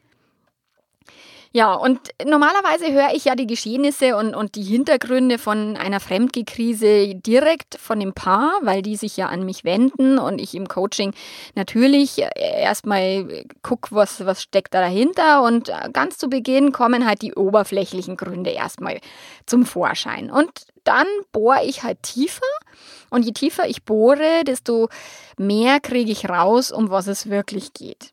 Ja, 1.55 1.75
und 1.75 1.99
normalerweise 2.25 2.91
höre 2.91 3.13
ich 3.13 3.25
ja 3.25 3.35
die 3.35 3.45
Geschehnisse 3.45 4.17
und, 4.17 4.33
und 4.33 4.55
die 4.55 4.63
Hintergründe 4.63 5.37
von 5.37 5.77
einer 5.77 5.99
Fremdgekrise 5.99 7.13
direkt 7.13 7.75
von 7.79 7.99
dem 7.99 8.13
Paar, 8.13 8.53
weil 8.63 8.81
die 8.81 8.95
sich 8.95 9.17
ja 9.17 9.27
an 9.27 9.45
mich 9.45 9.63
wenden 9.63 10.17
und 10.17 10.41
ich 10.41 10.55
im 10.55 10.67
Coaching 10.67 11.13
natürlich 11.53 12.23
erstmal 12.35 13.45
gucke, 13.61 13.89
was, 13.91 14.25
was 14.25 14.41
steckt 14.41 14.73
da 14.73 14.81
dahinter. 14.81 15.43
Und 15.43 15.71
ganz 15.93 16.17
zu 16.17 16.27
Beginn 16.27 16.71
kommen 16.71 17.05
halt 17.05 17.21
die 17.21 17.35
oberflächlichen 17.35 18.17
Gründe 18.17 18.49
erstmal 18.49 18.99
zum 19.45 19.67
Vorschein. 19.67 20.31
Und 20.31 20.49
dann 20.85 21.05
bohre 21.33 21.63
ich 21.65 21.83
halt 21.83 22.01
tiefer. 22.01 22.41
Und 23.11 23.25
je 23.25 23.31
tiefer 23.31 23.67
ich 23.67 23.83
bohre, 23.83 24.43
desto 24.43 24.89
mehr 25.37 25.79
kriege 25.79 26.11
ich 26.11 26.27
raus, 26.27 26.71
um 26.71 26.89
was 26.89 27.05
es 27.05 27.29
wirklich 27.29 27.73
geht. 27.73 28.11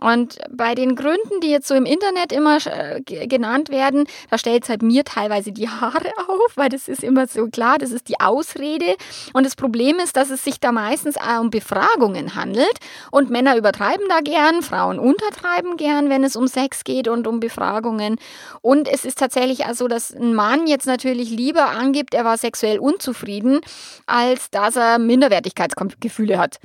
Und 0.00 0.38
bei 0.50 0.74
den 0.74 0.96
Gründen, 0.96 1.40
die 1.40 1.50
jetzt 1.50 1.68
so 1.68 1.74
im 1.74 1.86
Internet 1.86 2.32
immer 2.32 2.58
äh, 2.66 3.00
genannt 3.00 3.68
werden, 3.68 4.06
da 4.28 4.38
stellt 4.38 4.64
es 4.64 4.68
halt 4.68 4.82
mir 4.82 5.04
teilweise 5.04 5.52
die 5.52 5.68
Haare 5.68 6.10
auf, 6.28 6.56
weil 6.56 6.68
das 6.68 6.88
ist 6.88 7.04
immer 7.04 7.26
so 7.28 7.46
klar, 7.46 7.78
das 7.78 7.92
ist 7.92 8.08
die 8.08 8.18
Ausrede. 8.20 8.96
Und 9.34 9.46
das 9.46 9.54
Problem 9.54 9.98
ist, 10.00 10.16
dass 10.16 10.30
es 10.30 10.42
sich 10.42 10.58
da 10.58 10.72
meistens 10.72 11.16
auch 11.16 11.40
um 11.40 11.50
Befragungen 11.50 12.34
handelt. 12.34 12.78
Und 13.12 13.30
Männer 13.30 13.56
übertreiben 13.56 14.06
da 14.08 14.20
gern, 14.20 14.62
Frauen 14.62 14.98
untertreiben 14.98 15.76
gern, 15.76 16.10
wenn 16.10 16.24
es 16.24 16.34
um 16.34 16.48
Sex 16.48 16.82
geht 16.82 17.06
und 17.06 17.28
um 17.28 17.38
Befragungen. 17.38 18.16
Und 18.62 18.88
es 18.88 19.04
ist 19.04 19.18
tatsächlich 19.18 19.64
also, 19.64 19.86
dass 19.86 20.12
ein 20.12 20.34
Mann 20.34 20.66
jetzt 20.66 20.86
natürlich 20.86 21.30
lieber 21.30 21.70
angibt, 21.70 22.14
er 22.14 22.24
war 22.24 22.36
sexuell 22.36 22.80
unzufrieden, 22.80 23.60
als 24.06 24.50
dass 24.50 24.74
er 24.74 24.98
Minderwertigkeitsgefühle 24.98 26.38
hat 26.38 26.58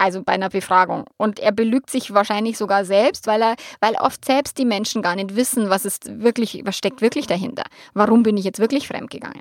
also 0.00 0.22
bei 0.22 0.32
einer 0.32 0.48
Befragung. 0.48 1.04
Und 1.16 1.38
er 1.38 1.52
belügt 1.52 1.90
sich 1.90 2.12
wahrscheinlich 2.14 2.56
sogar 2.56 2.84
selbst, 2.84 3.26
weil 3.26 3.42
er, 3.42 3.54
weil 3.80 3.94
oft 3.94 4.24
selbst 4.24 4.58
die 4.58 4.64
Menschen 4.64 5.02
gar 5.02 5.14
nicht 5.14 5.36
wissen, 5.36 5.70
was 5.70 5.84
ist 5.84 6.20
wirklich, 6.20 6.62
was 6.64 6.76
steckt 6.76 7.02
wirklich 7.02 7.26
dahinter. 7.26 7.64
Warum 7.94 8.22
bin 8.22 8.36
ich 8.36 8.44
jetzt 8.44 8.58
wirklich 8.58 8.88
fremdgegangen? 8.88 9.40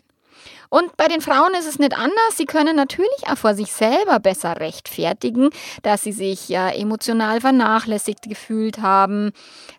Und 0.70 0.96
bei 0.98 1.08
den 1.08 1.22
Frauen 1.22 1.54
ist 1.56 1.68
es 1.68 1.80
nicht 1.80 1.98
anders. 1.98 2.38
Sie 2.38 2.46
können 2.46 2.76
natürlich 2.76 3.28
auch 3.28 3.38
vor 3.38 3.56
sich 3.56 3.74
selber 3.74 4.20
besser 4.20 4.60
rechtfertigen, 4.60 5.50
dass 5.82 6.04
sie 6.04 6.12
sich 6.12 6.48
ja 6.48 6.70
emotional 6.70 7.42
vernachlässigt 7.42 8.30
gefühlt 8.30 8.80
haben, 8.80 9.32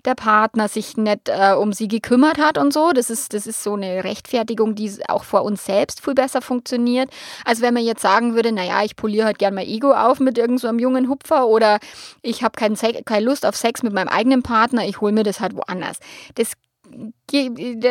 der 0.04 0.16
Partner 0.16 0.68
sich 0.68 0.96
nicht 0.96 1.28
äh, 1.28 1.54
um 1.54 1.72
sie 1.72 1.86
gekümmert 1.86 2.38
hat 2.38 2.58
und 2.58 2.72
so. 2.72 2.90
Das 2.92 3.08
ist, 3.08 3.34
das 3.34 3.46
ist 3.46 3.62
so 3.62 3.74
eine 3.74 4.02
Rechtfertigung, 4.02 4.74
die 4.74 4.90
auch 5.08 5.24
vor 5.24 5.44
uns 5.44 5.64
selbst 5.64 6.04
viel 6.04 6.14
besser 6.14 6.42
funktioniert, 6.42 7.10
als 7.44 7.60
wenn 7.60 7.74
man 7.74 7.84
jetzt 7.84 8.02
sagen 8.02 8.34
würde, 8.34 8.50
naja, 8.50 8.82
ich 8.82 8.96
poliere 8.96 9.26
halt 9.26 9.38
gern 9.38 9.54
mein 9.54 9.68
Ego 9.68 9.92
auf 9.92 10.18
mit 10.18 10.38
irgendeinem 10.38 10.78
so 10.78 10.82
jungen 10.82 11.08
Hupfer 11.08 11.46
oder 11.46 11.78
ich 12.22 12.42
habe 12.42 12.56
kein 12.56 12.74
keine 13.04 13.24
Lust 13.24 13.46
auf 13.46 13.54
Sex 13.54 13.82
mit 13.82 13.92
meinem 13.92 14.08
eigenen 14.08 14.42
Partner, 14.42 14.86
ich 14.86 15.00
hole 15.00 15.12
mir 15.12 15.22
das 15.22 15.40
halt 15.40 15.54
woanders. 15.54 15.98
Das 16.34 16.52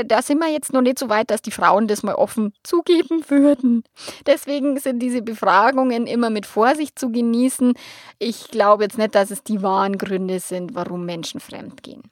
da 0.06 0.22
sind 0.22 0.40
wir 0.40 0.52
jetzt 0.52 0.74
noch 0.74 0.82
nicht 0.82 1.00
so 1.00 1.10
weit, 1.10 1.32
dass 1.32 1.42
die 1.42 1.52
Frauen 1.52 1.88
das 1.88 2.04
mal 2.04 2.16
offen 2.16 2.54
zugeben 2.64 3.24
würden. 3.30 3.84
Deswegen 4.26 4.78
sind 4.80 5.00
diese 5.00 5.22
Befragungen 5.22 6.08
immer 6.08 6.30
mit 6.30 6.46
Vorsicht 6.46 7.00
zu 7.00 7.12
genießen. 7.12 7.74
Ich 8.18 8.50
glaube 8.50 8.84
jetzt 8.84 8.98
nicht, 8.98 9.16
dass 9.16 9.32
es 9.32 9.44
die 9.44 9.62
wahren 9.62 9.98
Gründe 9.98 10.40
sind, 10.40 10.76
warum 10.76 11.06
Menschen 11.06 11.40
fremd 11.40 11.84
gehen. 11.84 12.04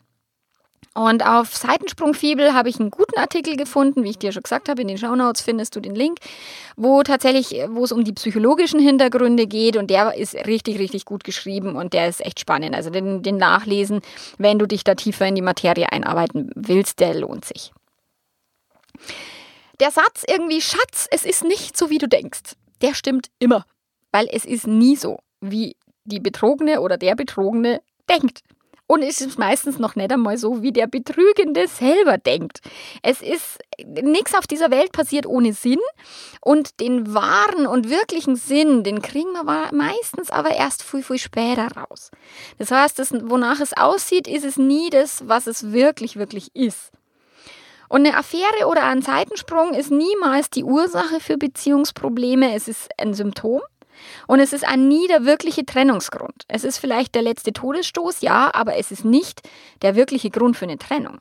Und 0.97 1.23
auf 1.23 1.55
Seitensprungfibel 1.55 2.55
habe 2.55 2.69
ich 2.69 2.79
einen 2.79 2.89
guten 2.89 3.19
Artikel 3.19 3.55
gefunden, 3.55 4.03
wie 4.03 4.09
ich 4.09 4.17
dir 4.17 4.31
schon 4.31 4.41
gesagt 4.41 4.67
habe, 4.67 4.81
in 4.81 4.87
den 4.87 4.97
Shownotes 4.97 5.43
findest 5.43 5.75
du 5.75 5.79
den 5.79 5.93
Link, 5.93 6.17
wo 6.75 7.03
tatsächlich, 7.03 7.51
wo 7.69 7.83
es 7.83 7.91
um 7.91 8.03
die 8.03 8.13
psychologischen 8.13 8.79
Hintergründe 8.79 9.45
geht 9.45 9.77
und 9.77 9.91
der 9.91 10.15
ist 10.15 10.33
richtig, 10.33 10.79
richtig 10.79 11.05
gut 11.05 11.23
geschrieben 11.23 11.75
und 11.75 11.93
der 11.93 12.07
ist 12.07 12.25
echt 12.25 12.39
spannend. 12.39 12.73
Also 12.73 12.89
den, 12.89 13.21
den 13.21 13.37
Nachlesen, 13.37 14.01
wenn 14.39 14.57
du 14.57 14.65
dich 14.65 14.83
da 14.83 14.95
tiefer 14.95 15.27
in 15.27 15.35
die 15.35 15.43
Materie 15.43 15.91
einarbeiten 15.91 16.49
willst, 16.55 16.99
der 16.99 17.13
lohnt 17.13 17.45
sich. 17.45 17.71
Der 19.79 19.91
Satz 19.91 20.23
irgendwie, 20.27 20.61
Schatz, 20.61 21.07
es 21.11 21.25
ist 21.25 21.43
nicht 21.43 21.77
so, 21.77 21.91
wie 21.91 21.99
du 21.99 22.07
denkst, 22.07 22.55
der 22.81 22.95
stimmt 22.95 23.27
immer, 23.37 23.67
weil 24.11 24.27
es 24.31 24.45
ist 24.45 24.65
nie 24.65 24.95
so, 24.95 25.19
wie 25.41 25.75
die 26.05 26.19
Betrogene 26.19 26.81
oder 26.81 26.97
der 26.97 27.13
Betrogene 27.13 27.81
denkt. 28.09 28.41
Und 28.87 29.03
es 29.03 29.19
ist 29.19 29.37
meistens 29.37 29.79
noch 29.79 29.97
nicht 29.97 30.13
einmal 30.13 30.37
so, 30.37 30.61
wie 30.61 30.71
der 30.71 30.87
Betrügende 30.87 31.67
selber 31.67 32.17
denkt. 32.17 32.61
Es 33.03 33.21
ist 33.21 33.59
nichts 34.01 34.33
auf 34.33 34.47
dieser 34.47 34.71
Welt 34.71 34.93
passiert 34.93 35.25
ohne 35.25 35.51
Sinn. 35.51 35.79
Und 36.39 36.79
den 36.79 37.13
wahren 37.13 37.67
und 37.67 37.89
wirklichen 37.89 38.37
Sinn, 38.37 38.83
den 38.83 39.01
kriegen 39.01 39.33
wir 39.33 39.69
meistens 39.73 40.31
aber 40.31 40.51
erst 40.51 40.83
viel, 40.83 41.03
viel 41.03 41.19
später 41.19 41.67
raus. 41.67 42.11
Das 42.57 42.71
heißt, 42.71 42.97
das, 42.97 43.13
wonach 43.13 43.59
es 43.59 43.75
aussieht, 43.75 44.27
ist 44.27 44.45
es 44.45 44.55
nie 44.55 44.89
das, 44.89 45.27
was 45.27 45.47
es 45.47 45.73
wirklich, 45.73 46.15
wirklich 46.15 46.55
ist. 46.55 46.91
Und 47.89 48.05
eine 48.05 48.17
Affäre 48.17 48.67
oder 48.67 48.83
ein 48.83 49.01
Seitensprung 49.01 49.73
ist 49.73 49.91
niemals 49.91 50.49
die 50.49 50.63
Ursache 50.63 51.19
für 51.19 51.37
Beziehungsprobleme. 51.37 52.53
Es 52.53 52.67
ist 52.67 52.89
ein 52.97 53.13
Symptom. 53.13 53.61
Und 54.27 54.39
es 54.39 54.53
ist 54.53 54.67
ein 54.67 54.87
nie 54.87 55.07
der 55.07 55.25
wirkliche 55.25 55.65
Trennungsgrund. 55.65 56.43
Es 56.47 56.63
ist 56.63 56.77
vielleicht 56.77 57.15
der 57.15 57.21
letzte 57.21 57.53
Todesstoß, 57.53 58.21
ja, 58.21 58.49
aber 58.53 58.75
es 58.75 58.91
ist 58.91 59.05
nicht 59.05 59.41
der 59.81 59.95
wirkliche 59.95 60.29
Grund 60.29 60.57
für 60.57 60.65
eine 60.65 60.77
Trennung. 60.77 61.19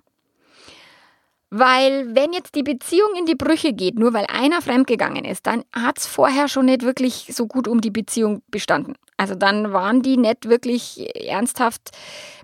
Weil 1.51 2.15
wenn 2.15 2.33
jetzt 2.33 2.57
die 2.57 2.65
Beziehung 2.65 3.11
in 3.17 3.27
die 3.27 3.37
Brüche 3.37 3.73
geht, 3.73 3.99
nur 3.99 4.13
weil 4.13 4.27
einer 4.27 4.61
fremdgegangen 4.61 5.25
ist, 5.25 5.47
dann 5.47 5.63
hat 5.73 5.99
es 5.99 6.07
vorher 6.07 6.49
schon 6.49 6.67
nicht 6.67 6.83
wirklich 6.83 7.31
so 7.33 7.47
gut 7.47 7.69
um 7.69 7.81
die 7.81 7.93
Beziehung 7.93 8.43
bestanden. 8.49 8.95
Also 9.17 9.35
dann 9.35 9.73
waren 9.73 10.03
die 10.03 10.19
nicht 10.19 10.49
wirklich 10.49 11.09
ernsthaft 11.27 11.91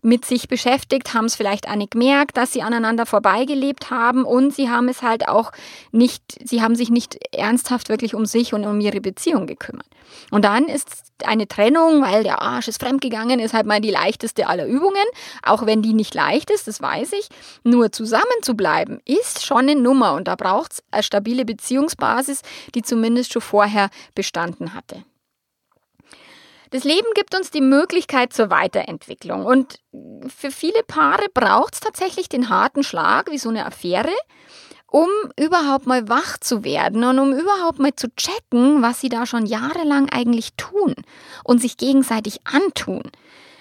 mit 0.02 0.24
sich 0.24 0.48
beschäftigt, 0.48 1.12
haben 1.12 1.26
es 1.26 1.36
vielleicht 1.36 1.68
auch 1.68 1.74
nicht 1.74 1.90
gemerkt, 1.90 2.36
dass 2.36 2.52
sie 2.52 2.62
aneinander 2.62 3.04
vorbeigelebt 3.04 3.90
haben 3.90 4.24
und 4.24 4.54
sie 4.54 4.70
haben 4.70 4.88
es 4.88 5.02
halt 5.02 5.28
auch 5.28 5.52
nicht, 5.90 6.22
sie 6.44 6.62
haben 6.62 6.74
sich 6.74 6.90
nicht 6.90 7.18
ernsthaft 7.34 7.88
wirklich 7.88 8.14
um 8.14 8.24
sich 8.24 8.54
und 8.54 8.64
um 8.64 8.80
ihre 8.80 9.00
Beziehung 9.00 9.46
gekümmert. 9.46 9.86
Und 10.30 10.44
dann 10.44 10.64
ist 10.64 10.88
eine 11.24 11.46
Trennung, 11.46 12.02
weil 12.02 12.22
der 12.22 12.40
Arsch 12.40 12.68
ist 12.68 12.80
fremdgegangen, 12.80 13.38
ist 13.38 13.54
halt 13.54 13.66
mal 13.66 13.80
die 13.80 13.90
leichteste 13.90 14.46
aller 14.46 14.66
Übungen, 14.66 15.04
auch 15.42 15.66
wenn 15.66 15.82
die 15.82 15.92
nicht 15.92 16.14
leicht 16.14 16.50
ist, 16.50 16.66
das 16.68 16.80
weiß 16.80 17.12
ich. 17.12 17.28
Nur 17.64 17.92
zusammen 17.92 18.24
zu 18.42 18.54
bleiben 18.54 18.91
ist 19.04 19.44
schon 19.44 19.68
eine 19.68 19.76
Nummer 19.76 20.14
und 20.14 20.28
da 20.28 20.36
braucht 20.36 20.72
es 20.72 20.82
eine 20.90 21.02
stabile 21.02 21.44
Beziehungsbasis, 21.44 22.42
die 22.74 22.82
zumindest 22.82 23.32
schon 23.32 23.42
vorher 23.42 23.90
bestanden 24.14 24.74
hatte. 24.74 25.04
Das 26.72 26.84
Leben 26.84 27.08
gibt 27.14 27.34
uns 27.34 27.50
die 27.50 27.60
Möglichkeit 27.60 28.32
zur 28.32 28.48
Weiterentwicklung. 28.48 29.44
Und 29.44 29.78
für 30.26 30.50
viele 30.50 30.82
Paare 30.82 31.26
braucht 31.32 31.74
es 31.74 31.80
tatsächlich 31.80 32.30
den 32.30 32.48
harten 32.48 32.82
Schlag, 32.82 33.30
wie 33.30 33.36
so 33.36 33.50
eine 33.50 33.66
Affäre, 33.66 34.14
um 34.86 35.08
überhaupt 35.38 35.86
mal 35.86 36.08
wach 36.08 36.38
zu 36.38 36.64
werden 36.64 37.04
und 37.04 37.18
um 37.18 37.34
überhaupt 37.34 37.78
mal 37.78 37.94
zu 37.94 38.08
checken, 38.16 38.80
was 38.80 39.02
sie 39.02 39.10
da 39.10 39.26
schon 39.26 39.44
jahrelang 39.44 40.08
eigentlich 40.10 40.54
tun 40.56 40.94
und 41.44 41.60
sich 41.60 41.76
gegenseitig 41.76 42.40
antun. 42.44 43.02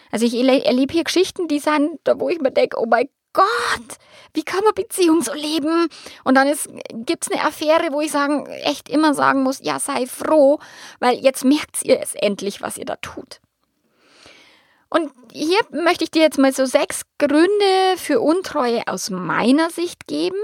Also 0.09 0.25
ich 0.25 0.33
erlebe 0.33 0.93
hier 0.93 1.03
Geschichten, 1.03 1.50
die 1.50 1.59
sind, 1.59 2.00
wo 2.15 2.29
ich 2.29 2.39
mir 2.39 2.51
denke, 2.51 2.77
oh 2.79 2.85
mein 2.85 3.09
Gott, 3.33 3.97
wie 4.33 4.43
kann 4.43 4.63
man 4.63 4.73
Beziehung 4.73 5.21
so 5.21 5.33
leben? 5.33 5.88
Und 6.23 6.35
dann 6.35 6.53
gibt 7.05 7.25
es 7.25 7.31
eine 7.31 7.43
Affäre, 7.43 7.91
wo 7.91 8.01
ich 8.01 8.11
sagen, 8.11 8.45
echt 8.47 8.89
immer 8.89 9.13
sagen 9.13 9.43
muss, 9.43 9.59
ja, 9.61 9.79
sei 9.79 10.05
froh, 10.05 10.59
weil 11.00 11.17
jetzt 11.19 11.45
merkt 11.45 11.83
ihr 11.83 12.00
es 12.01 12.13
endlich, 12.15 12.61
was 12.61 12.77
ihr 12.77 12.85
da 12.85 12.97
tut. 12.97 13.39
Und 14.89 15.11
hier 15.31 15.59
möchte 15.71 16.03
ich 16.03 16.11
dir 16.11 16.21
jetzt 16.21 16.38
mal 16.38 16.51
so 16.51 16.65
sechs 16.65 17.03
Gründe 17.17 17.95
für 17.95 18.19
Untreue 18.19 18.85
aus 18.88 19.09
meiner 19.09 19.69
Sicht 19.69 20.05
geben, 20.07 20.39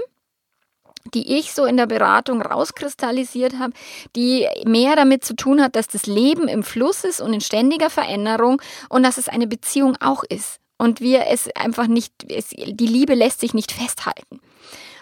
die 1.12 1.38
ich 1.38 1.52
so 1.52 1.66
in 1.66 1.76
der 1.76 1.86
Beratung 1.86 2.40
rauskristallisiert 2.40 3.58
habe, 3.58 3.74
die 4.16 4.48
mehr 4.64 4.96
damit 4.96 5.24
zu 5.24 5.36
tun 5.36 5.62
hat, 5.62 5.76
dass 5.76 5.88
das 5.88 6.06
Leben 6.06 6.48
im 6.48 6.62
Fluss 6.62 7.04
ist 7.04 7.20
und 7.20 7.34
in 7.34 7.42
ständiger 7.42 7.90
Veränderung 7.90 8.62
und 8.88 9.02
dass 9.02 9.18
es 9.18 9.28
eine 9.28 9.46
Beziehung 9.46 9.96
auch 10.00 10.24
ist 10.24 10.60
und 10.78 11.00
wir 11.00 11.26
es 11.26 11.48
einfach 11.54 11.86
nicht, 11.86 12.12
es, 12.30 12.50
die 12.50 12.86
Liebe 12.86 13.14
lässt 13.14 13.40
sich 13.40 13.52
nicht 13.52 13.72
festhalten. 13.72 14.40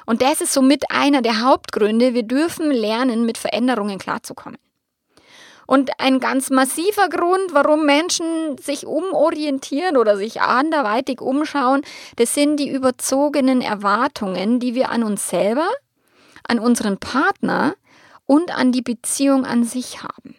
Und 0.06 0.22
das 0.22 0.40
ist 0.40 0.52
somit 0.52 0.90
einer 0.90 1.20
der 1.20 1.42
Hauptgründe. 1.42 2.14
Wir 2.14 2.22
dürfen 2.22 2.70
lernen, 2.70 3.26
mit 3.26 3.38
Veränderungen 3.38 3.98
klarzukommen. 3.98 4.58
Und 5.66 5.90
ein 5.98 6.20
ganz 6.20 6.50
massiver 6.50 7.08
Grund, 7.08 7.52
warum 7.52 7.84
Menschen 7.84 8.56
sich 8.56 8.86
umorientieren 8.86 9.96
oder 9.96 10.16
sich 10.16 10.40
anderweitig 10.40 11.20
umschauen, 11.20 11.82
das 12.14 12.34
sind 12.34 12.58
die 12.58 12.70
überzogenen 12.70 13.62
Erwartungen, 13.62 14.60
die 14.60 14.76
wir 14.76 14.90
an 14.90 15.02
uns 15.02 15.28
selber, 15.28 15.68
an 16.46 16.60
unseren 16.60 16.98
Partner 16.98 17.74
und 18.26 18.56
an 18.56 18.70
die 18.70 18.82
Beziehung 18.82 19.44
an 19.44 19.64
sich 19.64 20.04
haben. 20.04 20.36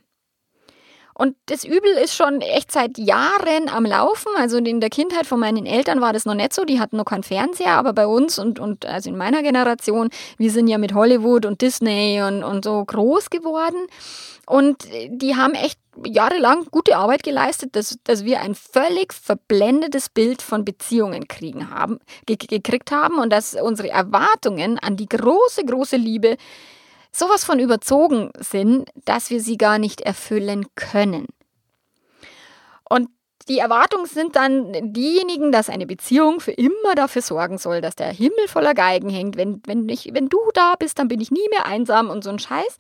Und 1.18 1.36
das 1.48 1.64
Übel 1.64 1.90
ist 2.04 2.14
schon 2.14 2.42
echt 2.42 2.72
seit 2.72 3.00
Jahren 3.00 3.70
am 3.70 3.86
Laufen. 3.86 4.30
Also 4.38 4.58
in 4.58 4.80
der 4.80 4.92
Kindheit 4.92 5.26
von 5.26 5.40
meinen 5.40 5.66
Eltern 5.66 6.00
war 6.00 6.14
das 6.14 6.26
noch 6.26 6.36
nicht 6.36 6.54
so. 6.54 6.64
Die 6.64 6.80
hatten 6.80 6.98
noch 6.98 7.06
keinen 7.06 7.24
Fernseher, 7.24 7.72
aber 7.72 7.94
bei 7.94 8.06
uns 8.06 8.38
und, 8.38 8.60
und 8.60 8.86
also 8.86 9.10
in 9.10 9.18
meiner 9.18 9.42
Generation, 9.42 10.10
wir 10.38 10.52
sind 10.52 10.68
ja 10.68 10.78
mit 10.78 10.94
Hollywood 10.94 11.48
und 11.48 11.62
Disney 11.62 12.22
und, 12.22 12.44
und 12.44 12.64
so 12.64 12.86
groß 12.86 13.32
geworden. 13.32 13.88
Und 14.46 14.88
die 15.10 15.36
haben 15.36 15.56
echt 15.56 15.80
jahrelang 16.06 16.66
gute 16.70 16.96
Arbeit 16.96 17.24
geleistet, 17.24 17.76
dass, 17.76 17.98
dass 18.04 18.24
wir 18.24 18.42
ein 18.42 18.54
völlig 18.54 19.12
verblendetes 19.12 20.10
Bild 20.10 20.44
von 20.44 20.66
Beziehungen 20.66 21.28
kriegen 21.28 21.72
haben, 21.72 22.00
gekriegt 22.28 22.92
haben 22.92 23.18
und 23.18 23.32
dass 23.32 23.56
unsere 23.56 23.90
Erwartungen 23.90 24.78
an 24.78 24.98
die 24.98 25.10
große, 25.10 25.66
große 25.66 25.98
Liebe 25.98 26.38
sowas 27.12 27.44
von 27.44 27.60
überzogen 27.60 28.32
sind, 28.40 28.90
dass 29.06 29.30
wir 29.30 29.42
sie 29.42 29.58
gar 29.58 29.80
nicht 29.80 30.02
erfüllen 30.02 30.66
können. 30.76 31.28
Und 32.90 33.10
Die 33.50 33.60
Erwartungen 33.60 34.06
sind 34.08 34.36
dann 34.36 34.74
diejenigen, 34.92 35.54
dass 35.54 35.70
eine 35.70 35.86
Beziehung 35.86 36.42
für 36.42 36.52
immer 36.52 36.96
dafür 36.96 37.22
sorgen 37.22 37.58
soll, 37.58 37.80
dass 37.80 37.96
der 37.96 38.12
Himmel 38.12 38.48
voller 38.48 38.74
Geigen 38.74 39.10
hängt. 39.10 39.38
Wenn, 39.38 39.62
wenn, 39.66 39.88
ich, 39.88 40.10
wenn 40.12 40.28
du 40.28 40.38
da 40.54 40.76
bist, 40.78 41.00
dann 41.00 41.08
bin 41.08 41.22
ich 41.22 41.32
nie 41.32 41.48
mehr 41.52 41.66
einsam 41.66 42.10
und 42.10 42.26
so 42.26 42.30
ein 42.30 42.40
Scheiß. 42.40 42.78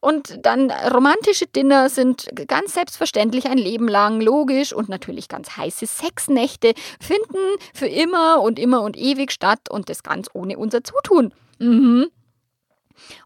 Und 0.00 0.38
dann 0.46 0.70
romantische 0.70 1.46
Dinner 1.48 1.88
sind 1.88 2.28
ganz 2.46 2.74
selbstverständlich 2.74 3.46
ein 3.46 3.58
Leben 3.58 3.88
lang, 3.88 4.20
logisch 4.20 4.72
und 4.72 4.88
natürlich 4.88 5.28
ganz 5.28 5.56
heiße 5.56 5.86
Sexnächte 5.86 6.74
finden 7.00 7.56
für 7.74 7.88
immer 7.88 8.40
und 8.40 8.60
immer 8.60 8.82
und 8.82 8.96
ewig 8.96 9.32
statt 9.32 9.68
und 9.68 9.88
das 9.88 10.04
ganz 10.04 10.28
ohne 10.32 10.56
unser 10.58 10.84
Zutun. 10.84 11.34
Mhm. 11.58 12.06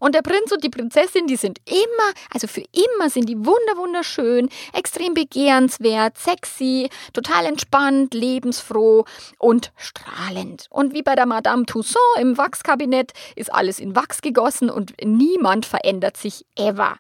Und 0.01 0.15
der 0.15 0.23
Prinz 0.23 0.53
und 0.53 0.63
die 0.63 0.71
Prinzessin, 0.71 1.27
die 1.27 1.37
sind 1.37 1.59
immer, 1.67 2.13
also 2.33 2.47
für 2.47 2.63
immer 2.73 3.11
sind 3.11 3.29
die 3.29 3.37
wunder 3.37 3.77
wunderschön, 3.77 4.49
extrem 4.73 5.15
begehrenswert, 5.15 6.19
sexy, 6.19 6.89
total 7.13 7.47
entspannt, 7.47 8.15
lebensfroh 8.15 9.05
und 9.39 9.73
strahlend. 9.77 10.67
Und 10.71 10.95
wie 10.95 11.03
bei 11.03 11.15
der 11.15 11.27
Madame 11.27 11.67
Toussaint 11.67 11.99
im 12.19 12.39
Wachskabinett 12.39 13.13
ist 13.37 13.53
alles 13.53 13.79
in 13.79 13.95
Wachs 13.97 14.21
gegossen 14.23 14.71
und 14.71 14.95
niemand 15.03 15.67
verändert 15.67 16.17
sich 16.17 16.45
ever. 16.57 16.97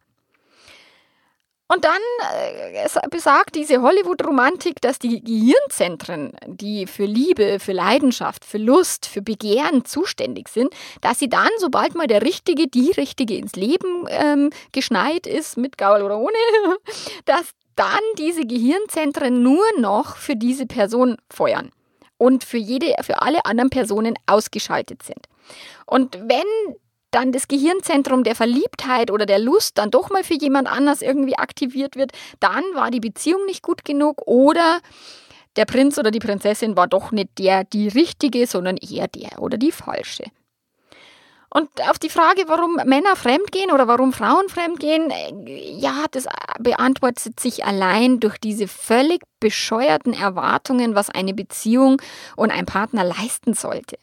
Und 1.71 1.85
dann 1.85 2.01
äh, 2.33 2.89
besagt 3.11 3.55
diese 3.55 3.83
Hollywood-Romantik, 3.83 4.81
dass 4.81 4.99
die 4.99 5.23
Gehirnzentren, 5.23 6.33
die 6.47 6.87
für 6.87 7.05
Liebe, 7.05 7.61
für 7.61 7.73
Leidenschaft, 7.73 8.47
für 8.47 8.57
Lust, 8.57 9.05
für 9.05 9.21
Begehren 9.21 9.85
zuständig 9.85 10.49
sind, 10.49 10.73
dass 11.03 11.19
sie 11.19 11.29
dann, 11.29 11.51
sobald 11.59 11.95
mal 11.95 12.07
der 12.07 12.23
Richtige, 12.23 12.69
die 12.69 12.91
Richtige 12.93 13.37
ins 13.37 13.55
Leben 13.55 14.07
ähm, 14.09 14.51
geschneit 14.73 15.27
ist, 15.27 15.59
mit 15.59 15.77
Gaul 15.77 16.01
oder 16.03 16.19
ohne, 16.19 16.39
dass 17.27 17.51
dann 17.77 18.01
diese 18.17 18.47
Gehirnzentren 18.47 19.43
nur 19.43 19.65
noch 19.79 20.17
für 20.17 20.37
diese 20.37 20.65
Person 20.65 21.19
feuern 21.31 21.71
und 22.17 22.45
für 22.45 22.57
jede, 22.57 22.95
für 23.03 23.21
alle 23.21 23.45
anderen 23.45 23.69
Personen 23.71 24.15
ausgeschaltet 24.27 25.03
sind. 25.03 25.29
Und 25.85 26.19
wenn 26.29 26.77
dann 27.11 27.33
das 27.33 27.49
Gehirnzentrum 27.49 28.25
der 28.25 28.35
Verliebtheit 28.35 29.11
oder 29.11 29.27
der 29.27 29.39
Lust 29.39 29.79
dann 29.79 29.91
doch 29.91 30.11
mal 30.11 30.25
für 30.25 30.35
jemand 30.35 30.71
anders 30.71 31.03
irgendwie 31.03 31.37
aktiviert 31.37 31.97
wird, 31.97 32.13
dann 32.41 32.65
war 32.75 32.91
die 32.91 33.01
Beziehung 33.01 33.47
nicht 33.47 33.63
gut 33.63 33.85
genug 33.85 34.23
oder 34.27 34.81
der 35.57 35.65
Prinz 35.65 35.99
oder 35.99 36.11
die 36.11 36.21
Prinzessin 36.21 36.77
war 36.77 36.87
doch 36.87 37.11
nicht 37.11 37.31
der, 37.39 37.65
die 37.65 37.89
richtige, 37.89 38.47
sondern 38.47 38.77
eher 38.77 39.09
der 39.09 39.41
oder 39.43 39.57
die 39.59 39.73
falsche. 39.73 40.25
Und 41.51 41.69
auf 41.89 41.99
die 41.99 42.11
Frage, 42.11 42.45
warum 42.47 42.77
Männer 42.85 43.17
fremdgehen 43.17 43.71
oder 43.71 43.89
warum 43.89 44.13
Frauen 44.13 44.51
fremdgehen, 44.51 45.11
äh, 45.11 45.73
ja, 45.79 46.05
das 46.11 46.27
beantwortet 46.61 47.41
sich 47.41 47.65
allein 47.65 48.21
durch 48.21 48.37
diese 48.39 48.69
völlig 48.69 49.23
bescheuerten 49.41 50.13
Erwartungen, 50.13 50.95
was 50.95 51.09
eine 51.09 51.33
Beziehung 51.33 52.03
und 52.37 52.51
ein 52.51 52.67
Partner 52.67 53.03
leisten 53.03 53.55
sollte. 53.55 53.97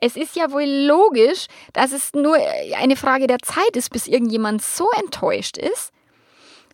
Es 0.00 0.16
ist 0.16 0.36
ja 0.36 0.50
wohl 0.50 0.64
logisch, 0.64 1.46
dass 1.72 1.92
es 1.92 2.12
nur 2.12 2.36
eine 2.76 2.96
Frage 2.96 3.26
der 3.26 3.38
Zeit 3.38 3.76
ist, 3.76 3.90
bis 3.90 4.06
irgendjemand 4.06 4.62
so 4.62 4.90
enttäuscht 4.98 5.56
ist, 5.56 5.92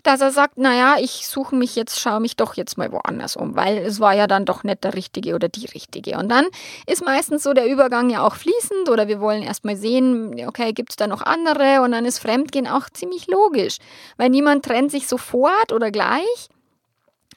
dass 0.03 0.21
er 0.21 0.33
sagt, 0.33 0.59
naja, 0.59 0.97
ich 0.99 1.29
suche 1.29 1.55
mich 1.55 1.77
jetzt, 1.77 2.01
schaue 2.01 2.21
mich 2.21 2.37
doch 2.37 2.55
jetzt 2.55 2.77
mal 2.77 2.91
woanders 2.91 3.37
um, 3.37 3.55
weil 3.55 3.79
es 3.79 4.01
war 4.01 4.15
ja 4.15 4.27
dann 4.27 4.45
doch 4.45 4.65
nicht 4.65 4.83
der 4.83 4.95
Richtige 4.95 5.35
oder 5.35 5.49
die 5.49 5.67
Richtige. 5.67 6.19
Und 6.19 6.29
dann 6.29 6.47
ist 6.87 7.05
meistens 7.05 7.45
so 7.45 7.53
der 7.53 7.67
Übergang 7.67 8.11
ja 8.11 8.27
auch 8.27 8.35
fließend 8.35 8.89
oder 8.89 9.07
wir 9.07 9.21
wollen 9.21 9.43
erstmal 9.43 9.77
sehen, 9.77 10.45
okay, 10.49 10.73
gibt 10.73 10.91
es 10.91 10.97
da 10.97 11.07
noch 11.07 11.23
andere 11.23 11.83
und 11.83 11.93
dann 11.93 12.05
ist 12.05 12.19
Fremdgehen 12.19 12.67
auch 12.67 12.91
ziemlich 12.91 13.29
logisch, 13.29 13.79
weil 14.17 14.31
niemand 14.31 14.65
trennt 14.65 14.91
sich 14.91 15.07
sofort 15.07 15.73
oder 15.73 15.91
gleich. 15.93 16.49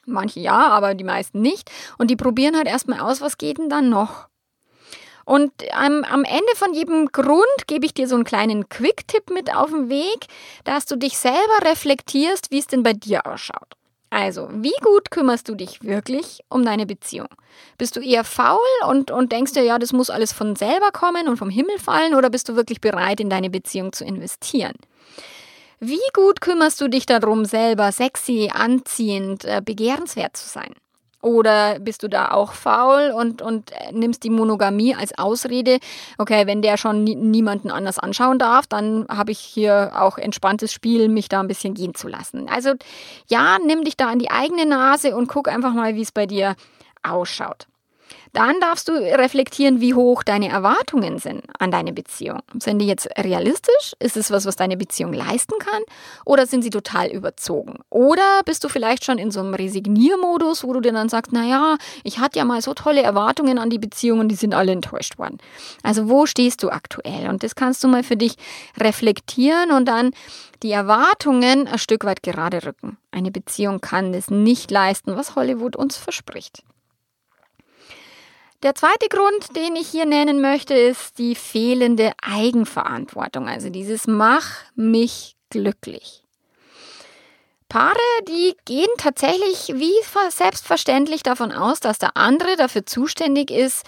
Manche 0.07 0.39
ja, 0.39 0.67
aber 0.69 0.95
die 0.95 1.03
meisten 1.03 1.41
nicht. 1.41 1.69
Und 1.97 2.09
die 2.09 2.15
probieren 2.15 2.55
halt 2.55 2.67
erstmal 2.67 2.99
aus, 2.99 3.21
was 3.21 3.37
geht 3.37 3.57
denn 3.57 3.69
dann 3.69 3.89
noch? 3.89 4.27
Und 5.25 5.51
am, 5.73 6.03
am 6.03 6.23
Ende 6.23 6.55
von 6.55 6.73
jedem 6.73 7.07
Grund 7.07 7.67
gebe 7.67 7.85
ich 7.85 7.93
dir 7.93 8.07
so 8.07 8.15
einen 8.15 8.23
kleinen 8.23 8.69
Quick-Tipp 8.69 9.31
mit 9.31 9.53
auf 9.53 9.71
den 9.71 9.89
Weg, 9.89 10.27
dass 10.63 10.85
du 10.85 10.95
dich 10.95 11.17
selber 11.17 11.63
reflektierst, 11.63 12.51
wie 12.51 12.59
es 12.59 12.67
denn 12.67 12.83
bei 12.83 12.93
dir 12.93 13.25
ausschaut. 13.25 13.73
Also, 14.11 14.47
wie 14.51 14.75
gut 14.81 15.11
kümmerst 15.11 15.49
du 15.49 15.55
dich 15.55 15.83
wirklich 15.83 16.39
um 16.47 16.63
deine 16.63 16.85
Beziehung? 16.85 17.27
Bist 17.77 17.95
du 17.95 17.99
eher 17.99 18.23
faul 18.23 18.59
und, 18.87 19.11
und 19.11 19.31
denkst 19.31 19.53
dir, 19.53 19.63
ja, 19.63 19.79
das 19.79 19.93
muss 19.93 20.09
alles 20.09 20.31
von 20.31 20.55
selber 20.55 20.91
kommen 20.91 21.27
und 21.27 21.37
vom 21.37 21.49
Himmel 21.49 21.79
fallen 21.79 22.13
oder 22.13 22.29
bist 22.29 22.47
du 22.47 22.55
wirklich 22.55 22.79
bereit, 22.79 23.19
in 23.19 23.29
deine 23.29 23.49
Beziehung 23.49 23.91
zu 23.91 24.05
investieren? 24.05 24.75
Wie 25.79 25.99
gut 26.13 26.39
kümmerst 26.39 26.79
du 26.79 26.87
dich 26.87 27.05
darum, 27.05 27.45
selber 27.45 27.91
sexy, 27.91 28.49
anziehend, 28.53 29.43
äh, 29.43 29.61
begehrenswert 29.63 30.37
zu 30.37 30.47
sein? 30.47 30.73
Oder 31.25 31.79
bist 31.79 32.03
du 32.03 32.07
da 32.07 32.29
auch 32.29 32.53
faul 32.53 33.09
und, 33.09 33.41
und 33.41 33.71
nimmst 33.91 34.23
die 34.23 34.29
Monogamie 34.29 34.93
als 34.93 35.17
Ausrede? 35.17 35.79
Okay, 36.19 36.45
wenn 36.45 36.61
der 36.61 36.77
schon 36.77 37.03
niemanden 37.03 37.71
anders 37.71 37.97
anschauen 37.97 38.37
darf, 38.37 38.67
dann 38.67 39.07
habe 39.09 39.31
ich 39.31 39.39
hier 39.39 39.93
auch 39.95 40.19
entspanntes 40.19 40.71
Spiel, 40.71 41.09
mich 41.09 41.27
da 41.27 41.39
ein 41.39 41.47
bisschen 41.47 41.73
gehen 41.73 41.95
zu 41.95 42.07
lassen. 42.07 42.47
Also 42.47 42.73
ja, 43.27 43.57
nimm 43.57 43.83
dich 43.83 43.97
da 43.97 44.09
an 44.09 44.19
die 44.19 44.29
eigene 44.29 44.67
Nase 44.67 45.15
und 45.15 45.25
guck 45.25 45.47
einfach 45.47 45.73
mal, 45.73 45.95
wie 45.95 46.03
es 46.03 46.11
bei 46.11 46.27
dir 46.27 46.55
ausschaut. 47.01 47.65
Dann 48.35 48.59
darfst 48.59 48.89
du 48.89 48.91
reflektieren, 48.91 49.79
wie 49.79 49.93
hoch 49.93 50.21
deine 50.21 50.49
Erwartungen 50.49 51.19
sind 51.19 51.43
an 51.57 51.71
deine 51.71 51.93
Beziehung. 51.93 52.41
Sind 52.59 52.79
die 52.79 52.85
jetzt 52.85 53.07
realistisch? 53.17 53.95
Ist 53.99 54.17
es 54.17 54.29
was, 54.29 54.45
was 54.45 54.57
deine 54.57 54.75
Beziehung 54.75 55.13
leisten 55.13 55.57
kann? 55.57 55.81
Oder 56.25 56.45
sind 56.45 56.61
sie 56.61 56.69
total 56.69 57.07
überzogen? 57.07 57.79
Oder 57.89 58.41
bist 58.43 58.65
du 58.65 58.67
vielleicht 58.67 59.05
schon 59.05 59.19
in 59.19 59.31
so 59.31 59.39
einem 59.39 59.53
Resigniermodus, 59.53 60.65
wo 60.65 60.73
du 60.73 60.81
dir 60.81 60.91
dann 60.91 61.07
sagst, 61.07 61.31
naja, 61.31 61.77
ich 62.03 62.19
hatte 62.19 62.39
ja 62.39 62.43
mal 62.43 62.61
so 62.61 62.73
tolle 62.73 63.03
Erwartungen 63.03 63.57
an 63.57 63.69
die 63.69 63.79
Beziehung 63.79 64.19
und 64.19 64.27
die 64.27 64.35
sind 64.35 64.53
alle 64.53 64.73
enttäuscht 64.73 65.17
worden. 65.17 65.37
Also 65.81 66.09
wo 66.09 66.25
stehst 66.25 66.61
du 66.61 66.69
aktuell? 66.69 67.29
Und 67.29 67.41
das 67.41 67.55
kannst 67.55 67.85
du 67.85 67.87
mal 67.87 68.03
für 68.03 68.17
dich 68.17 68.35
reflektieren 68.77 69.71
und 69.71 69.85
dann 69.85 70.11
die 70.61 70.71
Erwartungen 70.71 71.69
ein 71.69 71.79
Stück 71.79 72.03
weit 72.03 72.21
gerade 72.21 72.65
rücken. 72.65 72.97
Eine 73.11 73.31
Beziehung 73.31 73.79
kann 73.79 74.13
es 74.13 74.29
nicht 74.29 74.71
leisten, 74.71 75.15
was 75.15 75.35
Hollywood 75.35 75.77
uns 75.77 75.95
verspricht. 75.95 76.63
Der 78.63 78.73
zweite 78.73 79.09
Grund, 79.09 79.55
den 79.55 79.75
ich 79.75 79.89
hier 79.89 80.05
nennen 80.05 80.41
möchte, 80.41 80.73
ist 80.73 81.17
die 81.17 81.35
fehlende 81.35 82.13
Eigenverantwortung, 82.21 83.47
also 83.47 83.69
dieses 83.69 84.07
Mach 84.07 84.49
mich 84.75 85.35
glücklich. 85.49 86.23
Paare, 87.69 87.97
die 88.27 88.55
gehen 88.65 88.87
tatsächlich 88.97 89.73
wie 89.75 89.93
selbstverständlich 90.29 91.23
davon 91.23 91.51
aus, 91.51 91.79
dass 91.79 91.97
der 91.97 92.15
andere 92.15 92.55
dafür 92.55 92.85
zuständig 92.85 93.51
ist, 93.51 93.85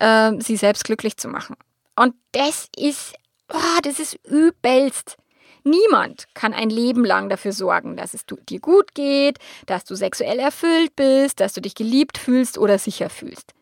äh, 0.00 0.32
sie 0.38 0.56
selbst 0.56 0.84
glücklich 0.84 1.16
zu 1.16 1.28
machen. 1.28 1.56
Und 1.96 2.14
das 2.32 2.68
ist, 2.76 3.14
oh, 3.52 3.80
das 3.82 3.98
ist 3.98 4.18
übelst. 4.24 5.16
Niemand 5.64 6.26
kann 6.34 6.54
ein 6.54 6.70
Leben 6.70 7.04
lang 7.04 7.28
dafür 7.28 7.52
sorgen, 7.52 7.96
dass 7.96 8.14
es 8.14 8.24
dir 8.26 8.60
gut 8.60 8.94
geht, 8.94 9.38
dass 9.66 9.84
du 9.84 9.94
sexuell 9.94 10.38
erfüllt 10.38 10.96
bist, 10.96 11.40
dass 11.40 11.52
du 11.52 11.60
dich 11.60 11.74
geliebt 11.74 12.16
fühlst 12.16 12.56
oder 12.56 12.78
sicher 12.78 13.10
fühlst. 13.10 13.52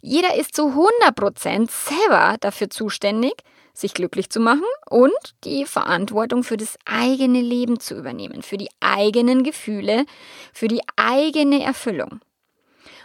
Jeder 0.00 0.36
ist 0.36 0.54
zu 0.54 0.74
100% 1.04 1.70
selber 1.70 2.36
dafür 2.40 2.70
zuständig, 2.70 3.34
sich 3.72 3.94
glücklich 3.94 4.30
zu 4.30 4.40
machen 4.40 4.64
und 4.88 5.12
die 5.44 5.64
Verantwortung 5.64 6.42
für 6.42 6.56
das 6.56 6.76
eigene 6.84 7.40
Leben 7.40 7.78
zu 7.80 7.96
übernehmen, 7.96 8.42
für 8.42 8.56
die 8.56 8.70
eigenen 8.80 9.44
Gefühle, 9.44 10.04
für 10.52 10.68
die 10.68 10.82
eigene 10.96 11.62
Erfüllung. 11.62 12.20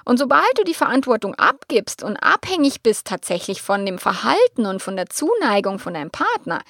Und 0.05 0.17
sobald 0.17 0.57
du 0.57 0.63
die 0.63 0.73
Verantwortung 0.73 1.35
abgibst 1.35 2.03
und 2.03 2.17
abhängig 2.17 2.81
bist 2.81 3.07
tatsächlich 3.07 3.61
von 3.61 3.85
dem 3.85 3.99
Verhalten 3.99 4.65
und 4.65 4.81
von 4.81 4.95
der 4.95 5.09
Zuneigung 5.09 5.79
von 5.79 5.93
deinem 5.93 6.11
Partner, 6.11 6.61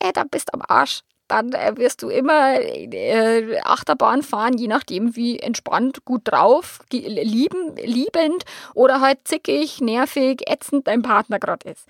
äh, 0.00 0.12
da 0.12 0.24
bist 0.24 0.48
du 0.48 0.54
am 0.54 0.62
Arsch 0.66 1.02
dann 1.32 1.52
äh, 1.52 1.76
wirst 1.76 2.02
du 2.02 2.08
immer 2.08 2.60
äh, 2.60 3.58
Achterbahn 3.60 4.22
fahren, 4.22 4.58
je 4.58 4.68
nachdem, 4.68 5.16
wie 5.16 5.38
entspannt, 5.38 6.04
gut 6.04 6.22
drauf, 6.24 6.80
lieben, 6.92 7.76
liebend 7.76 8.44
oder 8.74 9.00
halt 9.00 9.18
zickig, 9.24 9.80
nervig, 9.80 10.42
ätzend 10.46 10.86
dein 10.86 11.02
Partner 11.02 11.38
gerade 11.38 11.70
ist. 11.70 11.86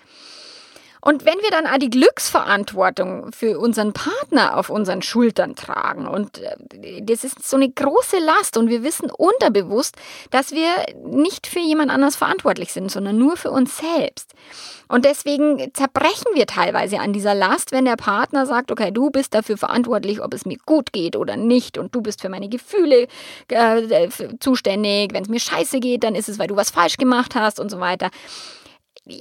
Und 1.04 1.24
wenn 1.24 1.38
wir 1.40 1.50
dann 1.50 1.66
auch 1.66 1.78
die 1.78 1.90
Glücksverantwortung 1.90 3.32
für 3.32 3.58
unseren 3.58 3.92
Partner 3.92 4.56
auf 4.56 4.70
unseren 4.70 5.02
Schultern 5.02 5.56
tragen 5.56 6.06
und 6.06 6.38
äh, 6.38 7.02
das 7.02 7.24
ist 7.24 7.46
so 7.46 7.56
eine 7.56 7.68
große 7.68 8.18
Last 8.18 8.56
und 8.56 8.68
wir 8.68 8.84
wissen 8.84 9.10
unterbewusst, 9.10 9.96
dass 10.30 10.52
wir 10.52 10.68
nicht 11.04 11.48
für 11.48 11.58
jemand 11.58 11.90
anders 11.90 12.14
verantwortlich 12.14 12.72
sind, 12.72 12.88
sondern 12.90 13.18
nur 13.18 13.36
für 13.36 13.50
uns 13.50 13.78
selbst. 13.78 14.32
Und 14.86 15.04
deswegen 15.04 15.72
zerbrechen 15.74 16.34
wir 16.34 16.46
teilweise 16.46 17.00
an 17.00 17.12
dieser 17.12 17.34
Last, 17.34 17.72
wenn 17.72 17.84
der 17.84 17.96
Partner 17.96 18.46
sagt, 18.46 18.70
okay, 18.70 18.92
du 18.92 19.10
bist 19.10 19.34
dafür 19.34 19.56
verantwortlich, 19.56 20.22
ob 20.22 20.32
es 20.34 20.46
mir 20.46 20.58
gut 20.66 20.92
geht 20.92 21.16
oder 21.16 21.36
nicht 21.36 21.78
und 21.78 21.94
du 21.94 22.00
bist 22.00 22.20
für 22.20 22.28
meine 22.28 22.48
Gefühle 22.48 23.08
äh, 23.48 24.08
zuständig. 24.38 25.12
Wenn 25.12 25.24
es 25.24 25.28
mir 25.28 25.40
scheiße 25.40 25.80
geht, 25.80 26.04
dann 26.04 26.14
ist 26.14 26.28
es, 26.28 26.38
weil 26.38 26.46
du 26.46 26.54
was 26.54 26.70
falsch 26.70 26.96
gemacht 26.96 27.34
hast 27.34 27.58
und 27.58 27.70
so 27.70 27.80
weiter 27.80 28.10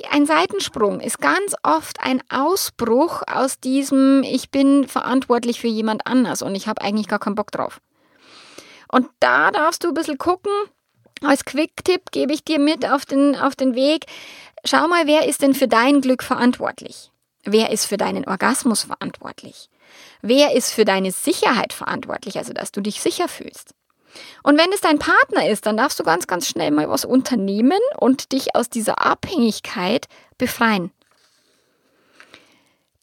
ein 0.10 0.26
Seitensprung 0.26 1.00
ist 1.00 1.20
ganz 1.20 1.56
oft 1.63 2.00
ein 2.02 2.22
Ausbruch 2.30 3.24
aus 3.28 3.60
diesem, 3.60 4.24
ich 4.24 4.52
bin 4.52 4.88
verantwortlich 4.88 5.60
für 5.60 5.67
jemand 5.67 6.06
anders 6.06 6.41
und 6.41 6.54
ich 6.56 6.67
habe 6.67 6.82
eigentlich 6.82 7.08
gar 7.08 7.20
keinen 7.20 7.36
Bock 7.36 7.52
drauf. 7.52 7.82
Und 8.88 9.08
da 9.20 9.52
darfst 9.52 9.84
du 9.84 9.88
ein 9.88 9.94
bisschen 9.94 10.17
gucken, 10.17 10.52
Als 11.24 11.46
Quick-Tipp 11.46 12.12
gebe 12.12 12.34
ich 12.34 12.44
dir 12.44 12.60
mit 12.60 12.86
auf 12.89 13.06
den, 13.06 13.36
auf 13.36 13.56
den 13.56 13.76
Weg. 13.76 14.06
Schau 14.65 14.88
mal, 14.88 15.06
wer 15.06 15.28
ist 15.28 15.41
denn 15.44 15.54
für 15.54 15.67
dein 15.67 16.02
Glück 16.02 16.24
verantwortlich? 16.24 17.12
Wer 17.44 17.70
ist 17.70 17.86
für 17.86 17.98
deinen 17.98 18.28
Orgasmus 18.28 18.84
verantwortlich? 18.84 19.70
Wer 20.22 20.56
ist 20.56 20.72
für 20.72 20.86
deine 20.86 21.12
Sicherheit 21.12 21.74
verantwortlich, 21.74 22.38
also 22.38 22.54
dass 22.54 22.72
du 22.72 22.82
dich 22.82 23.02
sicher 23.02 23.28
fühlst? 23.28 23.74
Und 24.43 24.58
wenn 24.58 24.71
es 24.74 24.82
dein 24.82 25.00
Partner 25.00 25.47
ist, 25.47 25.65
dann 25.65 25.78
darfst 25.78 26.00
du 26.00 26.04
ganz, 26.04 26.28
ganz 26.28 26.47
schnell 26.47 26.71
mal 26.71 26.89
was 26.89 27.06
unternehmen 27.06 27.80
und 27.97 28.32
dich 28.32 28.56
aus 28.56 28.69
dieser 28.69 29.06
Abhängigkeit 29.06 30.08
befreien. 30.38 30.91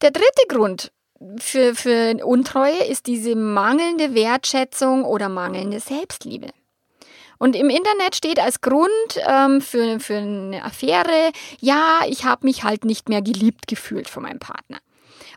Der 0.03 0.11
dritte 0.11 0.47
Grund 0.49 0.93
für, 1.39 1.75
für 1.75 2.25
Untreue 2.25 2.85
ist 2.85 3.07
diese 3.07 3.35
mangelnde 3.35 4.15
Wertschätzung 4.15 5.05
oder 5.05 5.29
mangelnde 5.29 5.81
Selbstliebe. 5.81 6.49
Und 7.39 7.55
im 7.55 7.71
Internet 7.71 8.17
steht 8.17 8.41
als 8.41 8.61
Grund 8.61 8.91
ähm, 9.27 9.61
für, 9.61 10.01
für 10.01 10.17
eine 10.17 10.65
Affäre, 10.65 11.31
ja, 11.61 12.01
ich 12.09 12.25
habe 12.25 12.47
mich 12.47 12.65
halt 12.65 12.85
nicht 12.85 13.09
mehr 13.09 13.23
geliebt 13.23 13.69
gefühlt 13.69 14.09
von 14.09 14.25
meinem 14.25 14.41
Partner. 14.41 14.79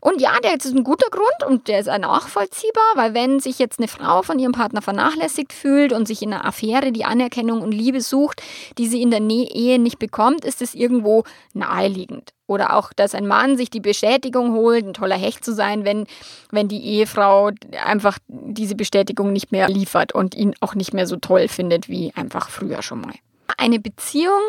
Und 0.01 0.19
ja, 0.19 0.31
der 0.43 0.55
ist 0.55 0.65
ein 0.65 0.83
guter 0.83 1.09
Grund 1.11 1.43
und 1.45 1.67
der 1.67 1.79
ist 1.79 1.85
nachvollziehbar, 1.85 2.83
weil 2.95 3.13
wenn 3.13 3.39
sich 3.39 3.59
jetzt 3.59 3.77
eine 3.77 3.87
Frau 3.87 4.23
von 4.23 4.39
ihrem 4.39 4.51
Partner 4.51 4.81
vernachlässigt 4.81 5.53
fühlt 5.53 5.93
und 5.93 6.07
sich 6.07 6.23
in 6.23 6.33
einer 6.33 6.43
Affäre 6.43 6.91
die 6.91 7.05
Anerkennung 7.05 7.61
und 7.61 7.71
Liebe 7.71 8.01
sucht, 8.01 8.41
die 8.79 8.87
sie 8.87 9.03
in 9.03 9.11
der 9.11 9.21
Ehe 9.21 9.77
nicht 9.77 9.99
bekommt, 9.99 10.43
ist 10.43 10.63
es 10.63 10.73
irgendwo 10.73 11.23
naheliegend. 11.53 12.31
Oder 12.47 12.75
auch, 12.75 12.93
dass 12.93 13.13
ein 13.13 13.27
Mann 13.27 13.57
sich 13.57 13.69
die 13.69 13.79
Bestätigung 13.79 14.53
holt, 14.53 14.85
ein 14.85 14.95
toller 14.95 15.15
Hecht 15.15 15.45
zu 15.45 15.53
sein, 15.53 15.85
wenn, 15.85 16.07
wenn 16.49 16.67
die 16.67 16.83
Ehefrau 16.83 17.51
einfach 17.85 18.17
diese 18.27 18.75
Bestätigung 18.75 19.31
nicht 19.31 19.51
mehr 19.51 19.69
liefert 19.69 20.13
und 20.13 20.33
ihn 20.33 20.55
auch 20.61 20.73
nicht 20.73 20.95
mehr 20.95 21.05
so 21.05 21.17
toll 21.17 21.47
findet 21.47 21.89
wie 21.89 22.11
einfach 22.15 22.49
früher 22.49 22.81
schon 22.81 23.01
mal. 23.01 23.13
Eine 23.57 23.79
Beziehung, 23.79 24.41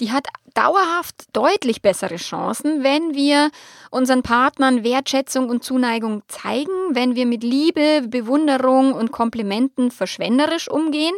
die 0.00 0.12
hat 0.12 0.26
dauerhaft 0.54 1.26
deutlich 1.32 1.82
bessere 1.82 2.16
Chancen, 2.16 2.82
wenn 2.82 3.14
wir 3.14 3.50
unseren 3.90 4.22
Partnern 4.22 4.84
Wertschätzung 4.84 5.48
und 5.48 5.64
Zuneigung 5.64 6.22
zeigen, 6.28 6.72
wenn 6.90 7.14
wir 7.14 7.26
mit 7.26 7.42
Liebe, 7.42 8.02
Bewunderung 8.06 8.92
und 8.92 9.12
Komplimenten 9.12 9.90
verschwenderisch 9.90 10.68
umgehen 10.68 11.14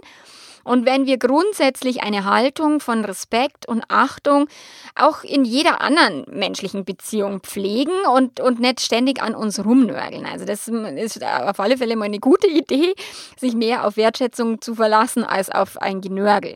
und 0.65 0.87
wenn 0.87 1.07
wir 1.07 1.19
grundsätzlich 1.19 2.03
eine 2.03 2.25
Haltung 2.25 2.81
von 2.81 3.05
Respekt 3.05 3.67
und 3.67 3.85
Achtung 3.89 4.49
auch 4.95 5.25
in 5.25 5.45
jeder 5.45 5.81
anderen 5.81 6.25
menschlichen 6.31 6.85
Beziehung 6.85 7.41
pflegen 7.41 7.95
und, 8.15 8.41
und 8.41 8.61
nicht 8.61 8.81
ständig 8.81 9.23
an 9.23 9.35
uns 9.35 9.65
rumnörgeln. 9.65 10.27
Also 10.27 10.45
das 10.45 10.69
ist 10.69 11.25
auf 11.25 11.59
alle 11.59 11.79
Fälle 11.79 11.97
mal 11.97 12.05
eine 12.05 12.21
gute 12.21 12.47
Idee, 12.47 12.95
sich 13.37 13.55
mehr 13.55 13.87
auf 13.87 13.97
Wertschätzung 13.97 14.61
zu 14.61 14.75
verlassen 14.75 15.25
als 15.25 15.51
auf 15.51 15.81
ein 15.81 16.01
Genörgel. 16.01 16.55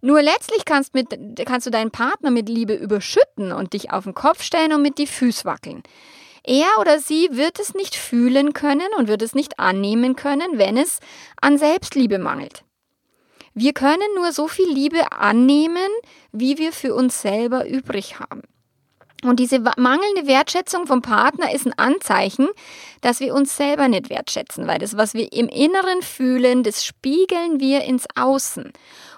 Nur 0.00 0.22
letztlich 0.22 0.64
kannst, 0.64 0.94
mit, 0.94 1.08
kannst 1.46 1.66
du 1.66 1.70
deinen 1.70 1.90
Partner 1.90 2.30
mit 2.30 2.48
Liebe 2.48 2.74
überschütten 2.74 3.52
und 3.52 3.72
dich 3.72 3.90
auf 3.92 4.04
den 4.04 4.14
Kopf 4.14 4.42
stellen 4.42 4.72
und 4.72 4.82
mit 4.82 4.98
die 4.98 5.06
Füße 5.06 5.44
wackeln. 5.44 5.82
Er 6.44 6.78
oder 6.80 7.00
sie 7.00 7.28
wird 7.32 7.58
es 7.58 7.74
nicht 7.74 7.96
fühlen 7.96 8.52
können 8.52 8.88
und 8.96 9.08
wird 9.08 9.22
es 9.22 9.34
nicht 9.34 9.58
annehmen 9.58 10.14
können, 10.14 10.58
wenn 10.58 10.76
es 10.76 11.00
an 11.40 11.58
Selbstliebe 11.58 12.18
mangelt. 12.18 12.62
Wir 13.52 13.72
können 13.72 14.14
nur 14.14 14.32
so 14.32 14.48
viel 14.48 14.68
Liebe 14.68 15.12
annehmen, 15.12 15.88
wie 16.30 16.58
wir 16.58 16.72
für 16.72 16.94
uns 16.94 17.20
selber 17.20 17.66
übrig 17.66 18.20
haben. 18.20 18.42
Und 19.24 19.40
diese 19.40 19.58
mangelnde 19.58 20.26
Wertschätzung 20.26 20.86
vom 20.86 21.02
Partner 21.02 21.52
ist 21.52 21.66
ein 21.66 21.78
Anzeichen, 21.78 22.48
dass 23.00 23.20
wir 23.20 23.34
uns 23.34 23.56
selber 23.56 23.88
nicht 23.88 24.10
wertschätzen, 24.10 24.66
weil 24.66 24.78
das, 24.78 24.96
was 24.96 25.14
wir 25.14 25.32
im 25.32 25.48
Inneren 25.48 26.02
fühlen, 26.02 26.62
das 26.62 26.84
spiegeln 26.84 27.58
wir 27.58 27.82
ins 27.84 28.06
Außen. 28.14 28.72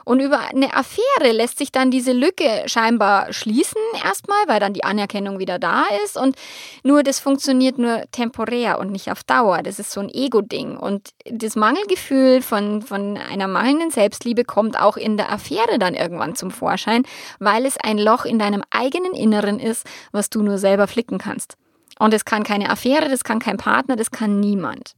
Und 0.08 0.20
über 0.20 0.40
eine 0.40 0.74
Affäre 0.74 1.32
lässt 1.32 1.58
sich 1.58 1.70
dann 1.70 1.90
diese 1.90 2.12
Lücke 2.12 2.62
scheinbar 2.64 3.30
schließen 3.30 3.76
erstmal, 4.02 4.38
weil 4.46 4.58
dann 4.58 4.72
die 4.72 4.82
Anerkennung 4.82 5.38
wieder 5.38 5.58
da 5.58 5.84
ist. 6.02 6.16
Und 6.16 6.34
nur 6.82 7.02
das 7.02 7.20
funktioniert 7.20 7.76
nur 7.76 8.04
temporär 8.10 8.78
und 8.78 8.90
nicht 8.90 9.10
auf 9.12 9.22
Dauer. 9.22 9.62
Das 9.62 9.78
ist 9.78 9.90
so 9.90 10.00
ein 10.00 10.08
Ego-Ding. 10.08 10.78
Und 10.78 11.10
das 11.30 11.56
Mangelgefühl 11.56 12.40
von, 12.40 12.80
von 12.80 13.18
einer 13.18 13.48
mangelnden 13.48 13.90
Selbstliebe 13.90 14.44
kommt 14.44 14.80
auch 14.80 14.96
in 14.96 15.18
der 15.18 15.30
Affäre 15.30 15.78
dann 15.78 15.92
irgendwann 15.92 16.34
zum 16.34 16.50
Vorschein, 16.50 17.02
weil 17.38 17.66
es 17.66 17.76
ein 17.76 17.98
Loch 17.98 18.24
in 18.24 18.38
deinem 18.38 18.62
eigenen 18.70 19.12
Inneren 19.12 19.60
ist, 19.60 19.86
was 20.10 20.30
du 20.30 20.42
nur 20.42 20.56
selber 20.56 20.86
flicken 20.86 21.18
kannst. 21.18 21.58
Und 21.98 22.14
es 22.14 22.24
kann 22.24 22.44
keine 22.44 22.70
Affäre, 22.70 23.10
das 23.10 23.24
kann 23.24 23.40
kein 23.40 23.58
Partner, 23.58 23.94
das 23.94 24.10
kann 24.10 24.40
niemand. 24.40 24.94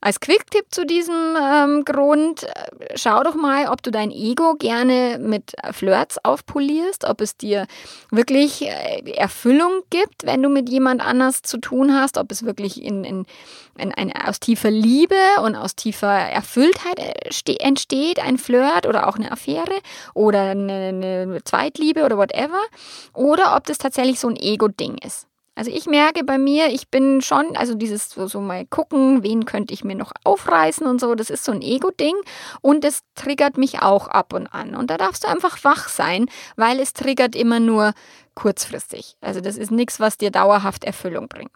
Als 0.00 0.20
Quick-Tipp 0.20 0.66
zu 0.70 0.86
diesem 0.86 1.36
ähm, 1.36 1.84
Grund, 1.84 2.44
äh, 2.44 2.48
schau 2.94 3.24
doch 3.24 3.34
mal, 3.34 3.66
ob 3.66 3.82
du 3.82 3.90
dein 3.90 4.12
Ego 4.12 4.54
gerne 4.54 5.18
mit 5.20 5.54
Flirts 5.72 6.24
aufpolierst, 6.24 7.04
ob 7.04 7.20
es 7.20 7.36
dir 7.36 7.66
wirklich 8.10 8.62
äh, 8.62 9.00
Erfüllung 9.16 9.82
gibt, 9.90 10.24
wenn 10.24 10.40
du 10.42 10.50
mit 10.50 10.68
jemand 10.68 11.00
anders 11.00 11.42
zu 11.42 11.58
tun 11.58 11.94
hast, 11.94 12.16
ob 12.16 12.30
es 12.30 12.44
wirklich 12.44 12.80
in, 12.80 13.02
in, 13.02 13.26
in, 13.76 13.90
in 13.90 14.12
aus 14.12 14.38
tiefer 14.38 14.70
Liebe 14.70 15.16
und 15.42 15.56
aus 15.56 15.74
tiefer 15.74 16.06
Erfülltheit 16.06 17.00
äh, 17.00 17.56
entsteht, 17.58 18.20
ein 18.20 18.38
Flirt 18.38 18.86
oder 18.86 19.08
auch 19.08 19.16
eine 19.16 19.32
Affäre 19.32 19.80
oder 20.14 20.50
eine, 20.50 20.88
eine 20.88 21.40
Zweitliebe 21.42 22.04
oder 22.04 22.16
whatever, 22.16 22.60
oder 23.14 23.56
ob 23.56 23.66
das 23.66 23.78
tatsächlich 23.78 24.20
so 24.20 24.28
ein 24.28 24.36
Ego-Ding 24.36 24.98
ist. 25.04 25.26
Also 25.58 25.72
ich 25.72 25.86
merke 25.86 26.22
bei 26.22 26.38
mir, 26.38 26.68
ich 26.68 26.88
bin 26.88 27.20
schon, 27.20 27.56
also 27.56 27.74
dieses 27.74 28.10
so, 28.10 28.28
so 28.28 28.40
mal 28.40 28.64
gucken, 28.64 29.24
wen 29.24 29.44
könnte 29.44 29.74
ich 29.74 29.82
mir 29.82 29.96
noch 29.96 30.12
aufreißen 30.22 30.86
und 30.86 31.00
so, 31.00 31.16
das 31.16 31.30
ist 31.30 31.42
so 31.42 31.50
ein 31.50 31.62
Ego-Ding 31.62 32.14
und 32.60 32.84
es 32.84 33.00
triggert 33.16 33.58
mich 33.58 33.82
auch 33.82 34.06
ab 34.06 34.32
und 34.34 34.46
an. 34.46 34.76
Und 34.76 34.88
da 34.88 34.96
darfst 34.96 35.24
du 35.24 35.28
einfach 35.28 35.64
wach 35.64 35.88
sein, 35.88 36.26
weil 36.54 36.78
es 36.78 36.92
triggert 36.92 37.34
immer 37.34 37.58
nur 37.58 37.92
kurzfristig. 38.36 39.16
Also 39.20 39.40
das 39.40 39.56
ist 39.56 39.72
nichts, 39.72 39.98
was 39.98 40.16
dir 40.16 40.30
dauerhaft 40.30 40.84
Erfüllung 40.84 41.26
bringt. 41.26 41.50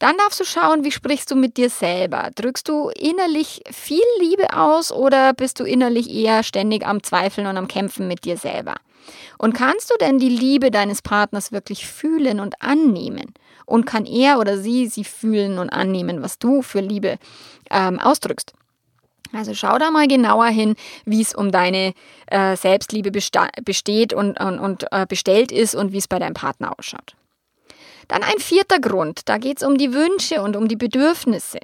Dann 0.00 0.16
darfst 0.16 0.40
du 0.40 0.44
schauen, 0.44 0.82
wie 0.82 0.90
sprichst 0.90 1.30
du 1.30 1.36
mit 1.36 1.58
dir 1.58 1.70
selber? 1.70 2.30
Drückst 2.34 2.68
du 2.68 2.88
innerlich 2.88 3.62
viel 3.70 4.02
Liebe 4.18 4.52
aus 4.52 4.90
oder 4.90 5.32
bist 5.32 5.60
du 5.60 5.64
innerlich 5.64 6.12
eher 6.12 6.42
ständig 6.42 6.84
am 6.84 7.04
Zweifeln 7.04 7.46
und 7.46 7.56
am 7.56 7.68
Kämpfen 7.68 8.08
mit 8.08 8.24
dir 8.24 8.36
selber? 8.36 8.74
Und 9.38 9.54
kannst 9.54 9.90
du 9.90 9.94
denn 9.98 10.18
die 10.18 10.28
Liebe 10.28 10.70
deines 10.70 11.02
Partners 11.02 11.52
wirklich 11.52 11.86
fühlen 11.86 12.40
und 12.40 12.60
annehmen? 12.62 13.34
Und 13.64 13.84
kann 13.84 14.06
er 14.06 14.38
oder 14.38 14.58
sie 14.58 14.86
sie 14.86 15.04
fühlen 15.04 15.58
und 15.58 15.70
annehmen, 15.70 16.22
was 16.22 16.38
du 16.38 16.62
für 16.62 16.80
Liebe 16.80 17.18
ähm, 17.70 17.98
ausdrückst? 17.98 18.52
Also 19.32 19.54
schau 19.54 19.78
da 19.78 19.90
mal 19.90 20.06
genauer 20.06 20.46
hin, 20.46 20.76
wie 21.04 21.20
es 21.20 21.34
um 21.34 21.50
deine 21.50 21.94
äh, 22.26 22.56
Selbstliebe 22.56 23.10
besteht 23.10 24.12
und, 24.12 24.40
und, 24.40 24.58
und 24.58 24.86
äh, 24.92 25.06
bestellt 25.06 25.52
ist 25.52 25.74
und 25.74 25.92
wie 25.92 25.98
es 25.98 26.08
bei 26.08 26.18
deinem 26.18 26.34
Partner 26.34 26.72
ausschaut. 26.78 27.16
Dann 28.08 28.22
ein 28.22 28.38
vierter 28.38 28.78
Grund, 28.78 29.22
da 29.28 29.38
geht 29.38 29.58
es 29.58 29.66
um 29.66 29.76
die 29.78 29.92
Wünsche 29.92 30.42
und 30.42 30.56
um 30.56 30.68
die 30.68 30.76
Bedürfnisse 30.76 31.58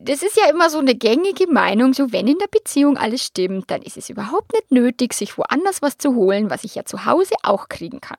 das 0.00 0.22
ist 0.22 0.36
ja 0.36 0.48
immer 0.48 0.70
so 0.70 0.78
eine 0.78 0.94
gängige 0.94 1.48
Meinung, 1.48 1.92
so 1.92 2.12
wenn 2.12 2.28
in 2.28 2.38
der 2.38 2.46
Beziehung 2.46 2.96
alles 2.96 3.24
stimmt, 3.24 3.70
dann 3.70 3.82
ist 3.82 3.96
es 3.96 4.08
überhaupt 4.08 4.52
nicht 4.52 4.70
nötig, 4.70 5.12
sich 5.12 5.36
woanders 5.36 5.82
was 5.82 5.98
zu 5.98 6.14
holen, 6.14 6.50
was 6.50 6.62
ich 6.62 6.76
ja 6.76 6.84
zu 6.84 7.04
Hause 7.04 7.34
auch 7.42 7.68
kriegen 7.68 8.00
kann. 8.00 8.18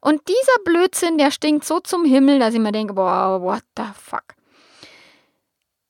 Und 0.00 0.22
dieser 0.26 0.64
Blödsinn, 0.64 1.18
der 1.18 1.30
stinkt 1.30 1.66
so 1.66 1.80
zum 1.80 2.06
Himmel, 2.06 2.38
dass 2.38 2.54
ich 2.54 2.60
mir 2.60 2.72
denke, 2.72 2.94
boah, 2.94 3.40
what 3.42 3.62
the 3.76 3.84
fuck. 3.94 4.34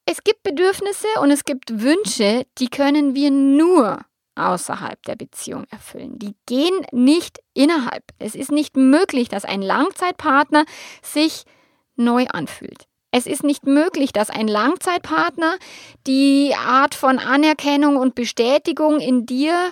Es 0.04 0.22
gibt 0.24 0.42
Bedürfnisse 0.42 1.06
und 1.20 1.30
es 1.30 1.44
gibt 1.44 1.80
Wünsche, 1.80 2.44
die 2.58 2.68
können 2.68 3.14
wir 3.14 3.30
nur 3.30 4.00
außerhalb 4.34 5.00
der 5.04 5.14
Beziehung 5.14 5.64
erfüllen. 5.70 6.18
Die 6.18 6.34
gehen 6.46 6.84
nicht 6.90 7.38
innerhalb. 7.54 8.02
Es 8.18 8.34
ist 8.34 8.50
nicht 8.50 8.76
möglich, 8.76 9.28
dass 9.28 9.44
ein 9.44 9.62
Langzeitpartner 9.62 10.64
sich 11.02 11.44
neu 11.96 12.26
anfühlt. 12.26 12.88
Es 13.16 13.26
ist 13.26 13.44
nicht 13.44 13.64
möglich, 13.64 14.12
dass 14.12 14.28
ein 14.28 14.48
Langzeitpartner 14.48 15.54
die 16.04 16.52
Art 16.56 16.96
von 16.96 17.20
Anerkennung 17.20 17.96
und 17.96 18.16
Bestätigung 18.16 18.98
in 18.98 19.24
dir 19.24 19.70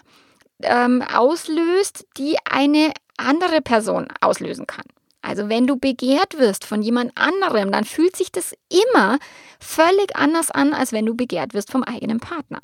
ähm, 0.62 1.02
auslöst, 1.02 2.07
die 2.18 2.37
eine 2.48 2.92
andere 3.16 3.61
Person 3.61 4.07
auslösen 4.20 4.68
kann. 4.68 4.85
Also 5.22 5.48
wenn 5.48 5.66
du 5.66 5.76
begehrt 5.76 6.38
wirst 6.38 6.64
von 6.64 6.83
jemand 6.83 7.18
anderem, 7.18 7.72
dann 7.72 7.85
fühlt 7.85 8.14
sich 8.14 8.31
das 8.31 8.55
immer 8.68 9.18
völlig 9.59 10.14
anders 10.14 10.52
an, 10.52 10.72
als 10.72 10.92
wenn 10.92 11.05
du 11.07 11.16
begehrt 11.16 11.52
wirst 11.52 11.72
vom 11.72 11.83
eigenen 11.83 12.20
Partner. 12.20 12.61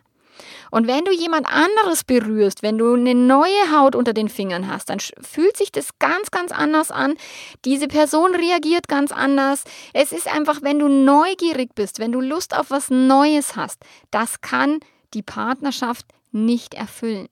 Und 0.71 0.87
wenn 0.87 1.05
du 1.05 1.13
jemand 1.13 1.47
anderes 1.47 2.05
berührst, 2.05 2.63
wenn 2.63 2.79
du 2.79 2.95
eine 2.95 3.15
neue 3.15 3.73
Haut 3.73 3.95
unter 3.95 4.13
den 4.13 4.29
Fingern 4.29 4.69
hast, 4.69 4.91
dann 4.91 4.99
fühlt 5.01 5.57
sich 5.57 5.73
das 5.73 5.99
ganz, 5.99 6.31
ganz 6.31 6.53
anders 6.53 6.91
an. 6.91 7.17
Diese 7.65 7.89
Person 7.89 8.35
reagiert 8.35 8.89
ganz 8.89 9.13
anders. 9.13 9.65
Es 9.93 10.13
ist 10.13 10.27
einfach, 10.27 10.63
wenn 10.63 10.79
du 10.79 10.89
neugierig 10.89 11.75
bist, 11.75 11.99
wenn 11.99 12.13
du 12.13 12.21
Lust 12.21 12.57
auf 12.57 12.71
was 12.71 12.91
Neues 12.91 13.57
hast, 13.57 13.83
das 14.11 14.41
kann 14.41 14.81
die 15.15 15.23
Partnerschaft 15.23 16.07
nicht 16.33 16.75
erfüllen. 16.75 17.29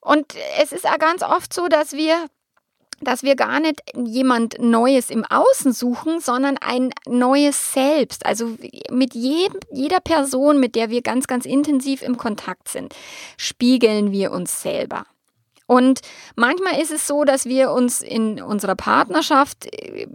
Und 0.00 0.34
es 0.60 0.72
ist 0.72 0.86
auch 0.86 0.98
ganz 0.98 1.22
oft 1.22 1.54
so, 1.54 1.68
dass 1.68 1.92
wir 1.92 2.26
dass 3.04 3.22
wir 3.22 3.36
gar 3.36 3.60
nicht 3.60 3.80
jemand 3.94 4.58
Neues 4.58 5.10
im 5.10 5.24
Außen 5.24 5.72
suchen, 5.72 6.20
sondern 6.20 6.56
ein 6.58 6.90
neues 7.06 7.72
Selbst. 7.72 8.24
Also 8.26 8.56
mit 8.90 9.14
jedem, 9.14 9.58
jeder 9.72 10.00
Person, 10.00 10.60
mit 10.60 10.74
der 10.74 10.90
wir 10.90 11.02
ganz, 11.02 11.26
ganz 11.26 11.44
intensiv 11.44 12.02
im 12.02 12.16
Kontakt 12.16 12.68
sind, 12.68 12.94
spiegeln 13.36 14.12
wir 14.12 14.32
uns 14.32 14.62
selber. 14.62 15.06
Und 15.72 16.00
manchmal 16.36 16.78
ist 16.82 16.90
es 16.92 17.06
so, 17.06 17.24
dass 17.24 17.46
wir 17.46 17.70
uns 17.70 18.02
in 18.02 18.42
unserer 18.42 18.76
Partnerschaft 18.76 19.64
äh, 19.72 20.06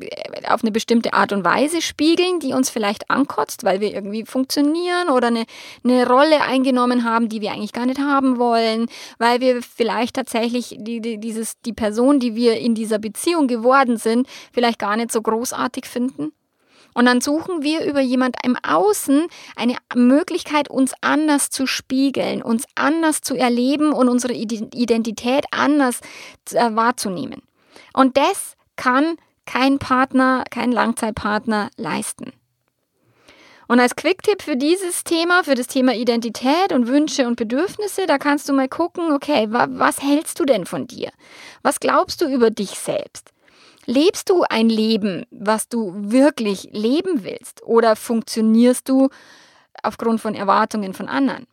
auf 0.48 0.62
eine 0.62 0.70
bestimmte 0.72 1.14
Art 1.14 1.34
und 1.34 1.44
Weise 1.44 1.82
spiegeln, 1.82 2.40
die 2.40 2.54
uns 2.54 2.70
vielleicht 2.70 3.10
ankotzt, 3.10 3.64
weil 3.64 3.82
wir 3.82 3.92
irgendwie 3.92 4.24
funktionieren 4.24 5.10
oder 5.10 5.30
eine, 5.30 5.46
eine 5.84 6.08
Rolle 6.08 6.42
eingenommen 6.42 7.04
haben, 7.04 7.28
die 7.28 7.42
wir 7.42 7.54
eigentlich 7.54 7.74
gar 7.74 7.88
nicht 7.88 8.00
haben 8.00 8.38
wollen, 8.38 8.86
weil 9.18 9.42
wir 9.42 9.64
vielleicht 9.64 10.16
tatsächlich 10.16 10.76
die, 10.78 11.02
die, 11.02 11.18
dieses, 11.18 11.60
die 11.62 11.74
Person, 11.74 12.20
die 12.20 12.36
wir 12.36 12.60
in 12.60 12.76
dieser 12.76 13.00
Beziehung 13.00 13.48
geworden 13.48 13.98
sind, 13.98 14.28
vielleicht 14.54 14.78
gar 14.78 14.96
nicht 14.96 15.12
so 15.12 15.24
großartig 15.24 15.88
finden. 15.88 16.34
Und 16.98 17.06
dann 17.06 17.22
suchen 17.22 17.62
wir 17.62 17.86
über 17.86 18.00
jemand 18.00 18.38
im 18.44 18.58
Außen 18.68 19.28
eine 19.56 19.76
Möglichkeit, 19.94 20.68
uns 20.68 20.94
anders 21.02 21.52
zu 21.52 21.68
spiegeln, 21.68 22.42
uns 22.42 22.66
anders 22.74 23.22
zu 23.22 23.36
erleben 23.36 23.94
und 23.94 24.10
unsere 24.10 24.34
Identität 24.34 25.46
anders 25.52 26.00
äh, 26.54 26.72
wahrzunehmen. 26.74 27.44
Und 27.94 28.18
das 28.18 28.56
kann 28.78 29.18
kein 29.46 29.78
Partner, 29.78 30.44
kein 30.50 30.72
Langzeitpartner 30.72 31.70
leisten. 31.78 32.34
Und 33.68 33.80
als 33.80 33.96
Quick-Tipp 33.96 34.42
für 34.42 34.56
dieses 34.56 35.04
Thema, 35.04 35.44
für 35.44 35.54
das 35.54 35.68
Thema 35.68 35.94
Identität 35.94 36.74
und 36.74 36.88
Wünsche 36.88 37.28
und 37.28 37.36
Bedürfnisse, 37.36 38.08
da 38.08 38.18
kannst 38.18 38.50
du 38.50 38.54
mal 38.54 38.70
gucken, 38.70 39.12
okay, 39.12 39.46
was 39.52 40.02
hältst 40.02 40.40
du 40.40 40.46
denn 40.46 40.66
von 40.66 40.88
dir? 40.88 41.12
Was 41.62 41.80
glaubst 41.80 42.22
du 42.22 42.26
über 42.26 42.50
dich 42.50 42.72
selbst? 42.72 43.34
Lebst 43.90 44.30
du 44.30 44.44
ein 44.44 44.68
Leben, 44.68 45.26
was 45.32 45.70
du 45.70 45.94
wirklich 45.96 46.68
leben 46.74 47.24
willst? 47.24 47.64
Oder 47.64 47.96
funktionierst 47.96 48.88
du 48.90 49.08
aufgrund 49.82 50.20
von 50.20 50.36
Erwartungen 50.36 50.94
von 50.94 51.08
anderen? 51.08 51.48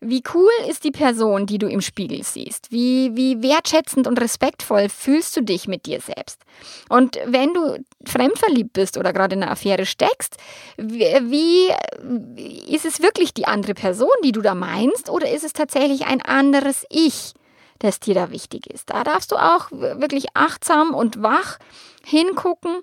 Wie 0.00 0.22
cool 0.32 0.50
ist 0.66 0.84
die 0.84 0.90
Person, 0.90 1.44
die 1.44 1.58
du 1.58 1.68
im 1.68 1.82
Spiegel 1.82 2.22
siehst? 2.24 2.72
Wie, 2.72 3.14
wie 3.14 3.42
wertschätzend 3.42 4.06
und 4.06 4.18
respektvoll 4.18 4.88
fühlst 4.88 5.36
du 5.36 5.42
dich 5.42 5.68
mit 5.68 5.84
dir 5.84 6.00
selbst? 6.00 6.40
Und 6.88 7.18
wenn 7.26 7.52
du 7.52 7.76
fremdverliebt 8.06 8.72
bist 8.72 8.96
oder 8.96 9.12
gerade 9.12 9.36
in 9.36 9.42
einer 9.42 9.52
Affäre 9.52 9.84
steckst, 9.84 10.38
wie, 10.78 11.04
wie 11.20 12.74
ist 12.74 12.86
es 12.86 13.02
wirklich 13.02 13.34
die 13.34 13.46
andere 13.46 13.74
Person, 13.74 14.08
die 14.24 14.32
du 14.32 14.40
da 14.40 14.54
meinst? 14.54 15.10
Oder 15.10 15.30
ist 15.30 15.44
es 15.44 15.52
tatsächlich 15.52 16.06
ein 16.06 16.22
anderes 16.22 16.86
Ich? 16.88 17.34
Das 17.80 17.98
dir 17.98 18.14
da 18.14 18.30
wichtig 18.30 18.66
ist. 18.68 18.90
Da 18.90 19.02
darfst 19.02 19.32
du 19.32 19.36
auch 19.36 19.70
wirklich 19.70 20.28
achtsam 20.34 20.94
und 20.94 21.22
wach 21.22 21.58
hingucken, 22.04 22.82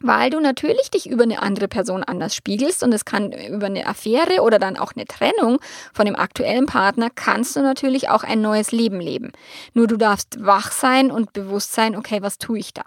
weil 0.00 0.30
du 0.30 0.40
natürlich 0.40 0.90
dich 0.90 1.08
über 1.08 1.22
eine 1.22 1.40
andere 1.40 1.68
Person 1.68 2.02
anders 2.02 2.34
spiegelst 2.34 2.82
und 2.82 2.92
es 2.92 3.04
kann 3.04 3.32
über 3.32 3.66
eine 3.66 3.86
Affäre 3.86 4.42
oder 4.42 4.58
dann 4.58 4.76
auch 4.76 4.92
eine 4.96 5.04
Trennung 5.04 5.60
von 5.92 6.06
dem 6.06 6.16
aktuellen 6.16 6.66
Partner 6.66 7.08
kannst 7.14 7.54
du 7.56 7.60
natürlich 7.60 8.08
auch 8.08 8.24
ein 8.24 8.40
neues 8.40 8.72
Leben 8.72 9.00
leben. 9.00 9.32
Nur 9.74 9.86
du 9.86 9.96
darfst 9.96 10.44
wach 10.44 10.72
sein 10.72 11.10
und 11.10 11.32
bewusst 11.32 11.72
sein, 11.72 11.96
okay, 11.96 12.20
was 12.20 12.38
tue 12.38 12.58
ich 12.58 12.74
da? 12.74 12.82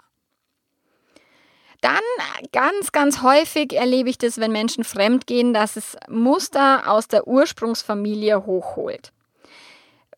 Dann 1.80 2.00
ganz, 2.52 2.90
ganz 2.90 3.22
häufig 3.22 3.74
erlebe 3.74 4.10
ich 4.10 4.18
das, 4.18 4.38
wenn 4.38 4.50
Menschen 4.50 4.82
fremd 4.82 5.26
gehen, 5.26 5.54
dass 5.54 5.76
es 5.76 5.96
Muster 6.08 6.90
aus 6.90 7.06
der 7.06 7.28
Ursprungsfamilie 7.28 8.44
hochholt. 8.44 9.12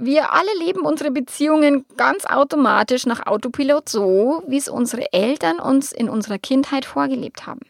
Wir 0.01 0.33
alle 0.33 0.55
leben 0.61 0.83
unsere 0.83 1.11
Beziehungen 1.11 1.85
ganz 1.97 2.25
automatisch 2.25 3.05
nach 3.05 3.27
Autopilot 3.27 3.89
so, 3.89 4.45
wie 4.47 4.57
es 4.57 4.69
unsere 4.69 5.13
Eltern 5.13 5.59
uns 5.59 5.91
in 5.91 6.09
unserer 6.09 6.39
Kindheit 6.39 6.85
vorgelebt 6.85 7.49
haben. 7.49 7.63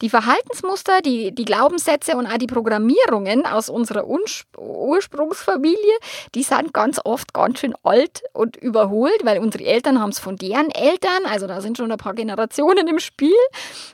Die 0.00 0.08
Verhaltensmuster, 0.08 1.02
die, 1.02 1.34
die 1.34 1.44
Glaubenssätze 1.44 2.16
und 2.16 2.26
auch 2.26 2.38
die 2.38 2.46
Programmierungen 2.46 3.44
aus 3.44 3.68
unserer 3.68 4.06
Ursprungsfamilie, 4.06 5.98
die 6.34 6.42
sind 6.42 6.72
ganz 6.72 6.98
oft 7.04 7.34
ganz 7.34 7.60
schön 7.60 7.74
alt 7.82 8.22
und 8.32 8.56
überholt, 8.56 9.22
weil 9.24 9.38
unsere 9.38 9.64
Eltern 9.64 10.00
haben 10.00 10.10
es 10.10 10.18
von 10.18 10.36
deren 10.36 10.70
Eltern, 10.70 11.26
also 11.26 11.46
da 11.46 11.60
sind 11.60 11.76
schon 11.76 11.92
ein 11.92 11.98
paar 11.98 12.14
Generationen 12.14 12.88
im 12.88 12.98
Spiel. 12.98 13.36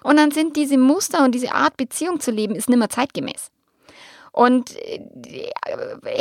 Und 0.04 0.18
dann 0.18 0.30
sind 0.30 0.54
diese 0.54 0.78
Muster 0.78 1.24
und 1.24 1.34
diese 1.34 1.52
Art 1.52 1.76
Beziehung 1.76 2.20
zu 2.20 2.30
leben, 2.30 2.54
ist 2.54 2.68
nicht 2.68 2.78
mehr 2.78 2.88
zeitgemäß 2.88 3.50
und 4.32 4.76
äh, 4.76 5.00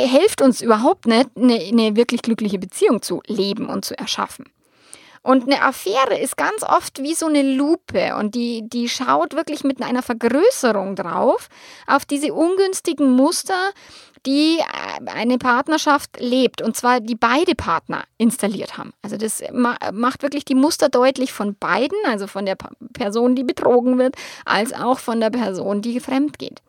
hilft 0.06 0.42
uns 0.42 0.60
überhaupt 0.60 1.06
nicht, 1.06 1.30
eine, 1.36 1.54
eine 1.54 1.96
wirklich 1.96 2.22
glückliche 2.22 2.58
Beziehung 2.58 3.02
zu 3.02 3.22
leben 3.26 3.68
und 3.68 3.84
zu 3.84 3.98
erschaffen. 3.98 4.46
Und 5.22 5.44
eine 5.44 5.62
Affäre 5.62 6.18
ist 6.18 6.38
ganz 6.38 6.62
oft 6.62 7.02
wie 7.02 7.14
so 7.14 7.26
eine 7.26 7.42
Lupe 7.42 8.16
und 8.16 8.34
die, 8.34 8.62
die 8.66 8.88
schaut 8.88 9.34
wirklich 9.34 9.64
mit 9.64 9.82
einer 9.82 10.02
Vergrößerung 10.02 10.96
drauf 10.96 11.48
auf 11.86 12.06
diese 12.06 12.32
ungünstigen 12.32 13.12
Muster, 13.12 13.72
die 14.24 14.58
äh, 14.58 15.10
eine 15.10 15.36
Partnerschaft 15.36 16.18
lebt 16.18 16.62
und 16.62 16.74
zwar 16.74 17.00
die 17.00 17.16
beide 17.16 17.54
Partner 17.54 18.04
installiert 18.16 18.78
haben. 18.78 18.92
Also 19.02 19.18
das 19.18 19.42
macht 19.52 20.22
wirklich 20.22 20.46
die 20.46 20.54
Muster 20.54 20.88
deutlich 20.88 21.32
von 21.32 21.54
beiden, 21.54 21.98
also 22.06 22.26
von 22.26 22.46
der 22.46 22.56
Person, 22.94 23.34
die 23.34 23.44
betrogen 23.44 23.98
wird, 23.98 24.16
als 24.46 24.72
auch 24.72 24.98
von 24.98 25.20
der 25.20 25.30
Person, 25.30 25.82
die 25.82 26.00
fremd 26.00 26.38
geht. 26.38 26.62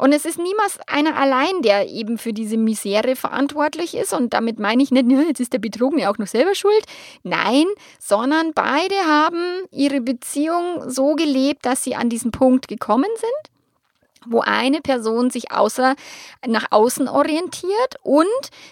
Und 0.00 0.12
es 0.12 0.24
ist 0.24 0.38
niemals 0.38 0.78
einer 0.86 1.14
allein, 1.18 1.60
der 1.60 1.88
eben 1.90 2.16
für 2.16 2.32
diese 2.32 2.56
Misere 2.56 3.16
verantwortlich 3.16 3.94
ist. 3.94 4.14
Und 4.14 4.32
damit 4.32 4.58
meine 4.58 4.82
ich 4.82 4.90
nicht, 4.90 5.06
jetzt 5.10 5.40
ist 5.40 5.52
der 5.52 5.58
Betrogene 5.58 6.08
auch 6.08 6.16
noch 6.16 6.26
selber 6.26 6.54
schuld. 6.54 6.82
Nein, 7.22 7.66
sondern 7.98 8.52
beide 8.54 8.94
haben 9.06 9.64
ihre 9.70 10.00
Beziehung 10.00 10.88
so 10.88 11.14
gelebt, 11.16 11.66
dass 11.66 11.84
sie 11.84 11.96
an 11.96 12.08
diesen 12.08 12.30
Punkt 12.30 12.66
gekommen 12.66 13.10
sind 13.16 13.59
wo 14.26 14.40
eine 14.40 14.80
Person 14.80 15.30
sich 15.30 15.50
außer 15.52 15.94
nach 16.46 16.66
außen 16.70 17.08
orientiert 17.08 17.96
und 18.02 18.26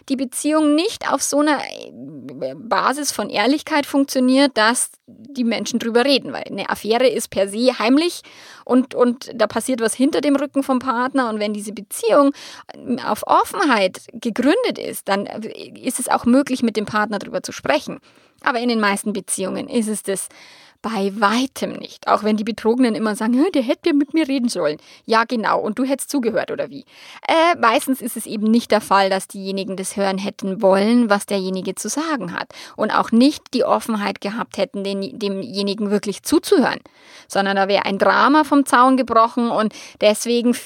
die 0.08 0.16
Beziehung 0.16 0.74
nicht 0.74 1.10
auf 1.10 1.22
so 1.22 1.40
einer 1.40 1.58
äh, 1.58 2.54
Basis 2.54 3.12
von 3.12 3.30
Ehrlichkeit 3.30 3.86
funktioniert, 3.86 4.56
dass 4.56 4.90
die 5.06 5.44
Menschen 5.44 5.78
drüber 5.78 6.04
reden, 6.04 6.32
weil 6.32 6.44
eine 6.44 6.68
Affäre 6.68 7.08
ist 7.08 7.30
per 7.30 7.48
se 7.48 7.78
heimlich 7.78 8.22
und, 8.64 8.94
und 8.94 9.30
da 9.34 9.46
passiert 9.46 9.80
was 9.80 9.94
hinter 9.94 10.20
dem 10.20 10.36
Rücken 10.36 10.62
vom 10.62 10.78
Partner 10.78 11.28
und 11.28 11.40
wenn 11.40 11.54
diese 11.54 11.72
Beziehung 11.72 12.32
auf 13.04 13.26
Offenheit 13.26 14.00
gegründet 14.12 14.78
ist, 14.78 15.08
dann 15.08 15.26
ist 15.26 15.98
es 15.98 16.08
auch 16.08 16.26
möglich, 16.26 16.62
mit 16.62 16.76
dem 16.76 16.84
Partner 16.84 17.18
drüber 17.18 17.42
zu 17.42 17.52
sprechen. 17.52 18.00
Aber 18.42 18.60
in 18.60 18.68
den 18.68 18.80
meisten 18.80 19.12
Beziehungen 19.12 19.68
ist 19.68 19.88
es 19.88 20.02
das 20.02 20.28
bei 20.80 21.12
weitem 21.18 21.72
nicht. 21.72 22.06
Auch 22.06 22.22
wenn 22.22 22.36
die 22.36 22.44
Betrogenen 22.44 22.94
immer 22.94 23.16
sagen, 23.16 23.44
der 23.52 23.62
hätte 23.62 23.92
mit 23.92 24.14
mir 24.14 24.28
reden 24.28 24.48
sollen. 24.48 24.78
Ja, 25.06 25.24
genau. 25.24 25.60
Und 25.60 25.78
du 25.78 25.84
hättest 25.84 26.10
zugehört, 26.10 26.50
oder 26.50 26.70
wie? 26.70 26.84
Äh, 27.26 27.56
meistens 27.58 28.00
ist 28.00 28.16
es 28.16 28.26
eben 28.26 28.44
nicht 28.44 28.70
der 28.70 28.80
Fall, 28.80 29.10
dass 29.10 29.26
diejenigen 29.26 29.76
das 29.76 29.96
hören 29.96 30.18
hätten 30.18 30.62
wollen, 30.62 31.10
was 31.10 31.26
derjenige 31.26 31.74
zu 31.74 31.88
sagen 31.88 32.32
hat. 32.32 32.52
Und 32.76 32.92
auch 32.92 33.10
nicht 33.10 33.54
die 33.54 33.64
Offenheit 33.64 34.20
gehabt 34.20 34.56
hätten, 34.56 34.84
den, 34.84 35.18
demjenigen 35.18 35.90
wirklich 35.90 36.22
zuzuhören. 36.22 36.80
Sondern 37.26 37.56
da 37.56 37.66
wäre 37.66 37.84
ein 37.84 37.98
Drama 37.98 38.44
vom 38.44 38.64
Zaun 38.64 38.96
gebrochen 38.96 39.50
und 39.50 39.74
deswegen 40.00 40.56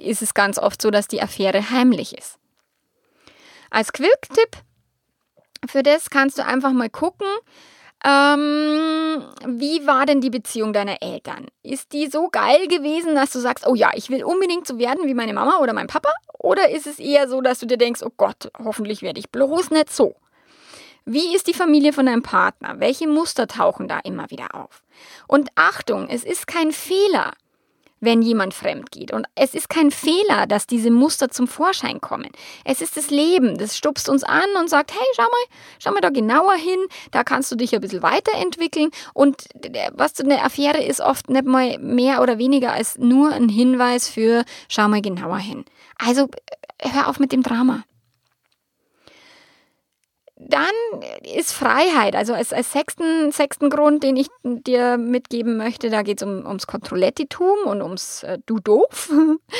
ist 0.00 0.22
es 0.22 0.34
ganz 0.34 0.58
oft 0.58 0.80
so, 0.80 0.90
dass 0.90 1.08
die 1.08 1.22
Affäre 1.22 1.70
heimlich 1.70 2.16
ist. 2.16 2.38
Als 3.70 3.92
Quick-Tipp 3.92 4.62
für 5.68 5.82
das 5.82 6.10
kannst 6.10 6.38
du 6.38 6.44
einfach 6.44 6.72
mal 6.72 6.90
gucken, 6.90 7.26
ähm, 8.06 9.24
wie 9.46 9.84
war 9.84 10.06
denn 10.06 10.20
die 10.20 10.30
Beziehung 10.30 10.72
deiner 10.72 11.02
Eltern? 11.02 11.46
Ist 11.64 11.92
die 11.92 12.06
so 12.06 12.28
geil 12.28 12.68
gewesen, 12.68 13.16
dass 13.16 13.32
du 13.32 13.40
sagst, 13.40 13.66
oh 13.66 13.74
ja, 13.74 13.90
ich 13.94 14.10
will 14.10 14.22
unbedingt 14.22 14.66
so 14.66 14.78
werden 14.78 15.06
wie 15.06 15.14
meine 15.14 15.32
Mama 15.32 15.58
oder 15.58 15.72
mein 15.72 15.88
Papa? 15.88 16.10
Oder 16.38 16.70
ist 16.70 16.86
es 16.86 17.00
eher 17.00 17.28
so, 17.28 17.40
dass 17.40 17.58
du 17.58 17.66
dir 17.66 17.78
denkst, 17.78 18.02
oh 18.04 18.12
Gott, 18.16 18.52
hoffentlich 18.62 19.02
werde 19.02 19.18
ich 19.18 19.30
bloß 19.30 19.70
nicht 19.70 19.92
so? 19.92 20.14
Wie 21.04 21.34
ist 21.34 21.48
die 21.48 21.54
Familie 21.54 21.92
von 21.92 22.06
deinem 22.06 22.22
Partner? 22.22 22.78
Welche 22.78 23.08
Muster 23.08 23.48
tauchen 23.48 23.88
da 23.88 23.98
immer 23.98 24.30
wieder 24.30 24.54
auf? 24.54 24.82
Und 25.26 25.50
Achtung, 25.56 26.08
es 26.08 26.22
ist 26.22 26.46
kein 26.46 26.70
Fehler, 26.70 27.32
wenn 28.06 28.22
jemand 28.22 28.54
fremd 28.54 28.90
geht. 28.90 29.12
Und 29.12 29.26
es 29.34 29.52
ist 29.52 29.68
kein 29.68 29.90
Fehler, 29.90 30.46
dass 30.46 30.66
diese 30.66 30.90
Muster 30.90 31.28
zum 31.28 31.46
Vorschein 31.46 32.00
kommen. 32.00 32.30
Es 32.64 32.80
ist 32.80 32.96
das 32.96 33.10
Leben, 33.10 33.58
das 33.58 33.76
stupst 33.76 34.08
uns 34.08 34.24
an 34.24 34.48
und 34.58 34.70
sagt, 34.70 34.92
hey, 34.92 35.06
schau 35.14 35.24
mal, 35.24 35.58
schau 35.78 35.90
mal 35.90 36.00
da 36.00 36.08
genauer 36.08 36.54
hin, 36.54 36.78
da 37.10 37.22
kannst 37.22 37.52
du 37.52 37.56
dich 37.56 37.74
ein 37.74 37.82
bisschen 37.82 38.02
weiterentwickeln. 38.02 38.90
Und 39.12 39.48
was 39.92 40.14
zu 40.14 40.24
einer 40.24 40.42
Affäre 40.42 40.82
ist 40.82 41.00
oft 41.00 41.28
nicht 41.28 41.44
mal 41.44 41.78
mehr 41.78 42.22
oder 42.22 42.38
weniger 42.38 42.72
als 42.72 42.96
nur 42.96 43.32
ein 43.32 43.50
Hinweis 43.50 44.08
für, 44.08 44.44
schau 44.68 44.88
mal 44.88 45.02
genauer 45.02 45.38
hin. 45.38 45.66
Also 45.98 46.28
hör 46.80 47.08
auf 47.08 47.18
mit 47.18 47.32
dem 47.32 47.42
Drama. 47.42 47.82
Dann 50.38 50.68
ist 51.22 51.52
Freiheit, 51.52 52.14
also 52.14 52.34
als, 52.34 52.52
als 52.52 52.70
sechsten, 52.70 53.32
sechsten 53.32 53.70
Grund, 53.70 54.02
den 54.02 54.16
ich 54.16 54.26
dir 54.42 54.98
mitgeben 54.98 55.56
möchte, 55.56 55.88
da 55.88 56.02
geht 56.02 56.20
es 56.20 56.28
um, 56.28 56.44
ums 56.44 56.66
Kontrollettitum 56.66 57.60
und 57.64 57.80
ums 57.80 58.22
äh, 58.22 58.38
Du 58.44 58.60
doof. 58.60 59.10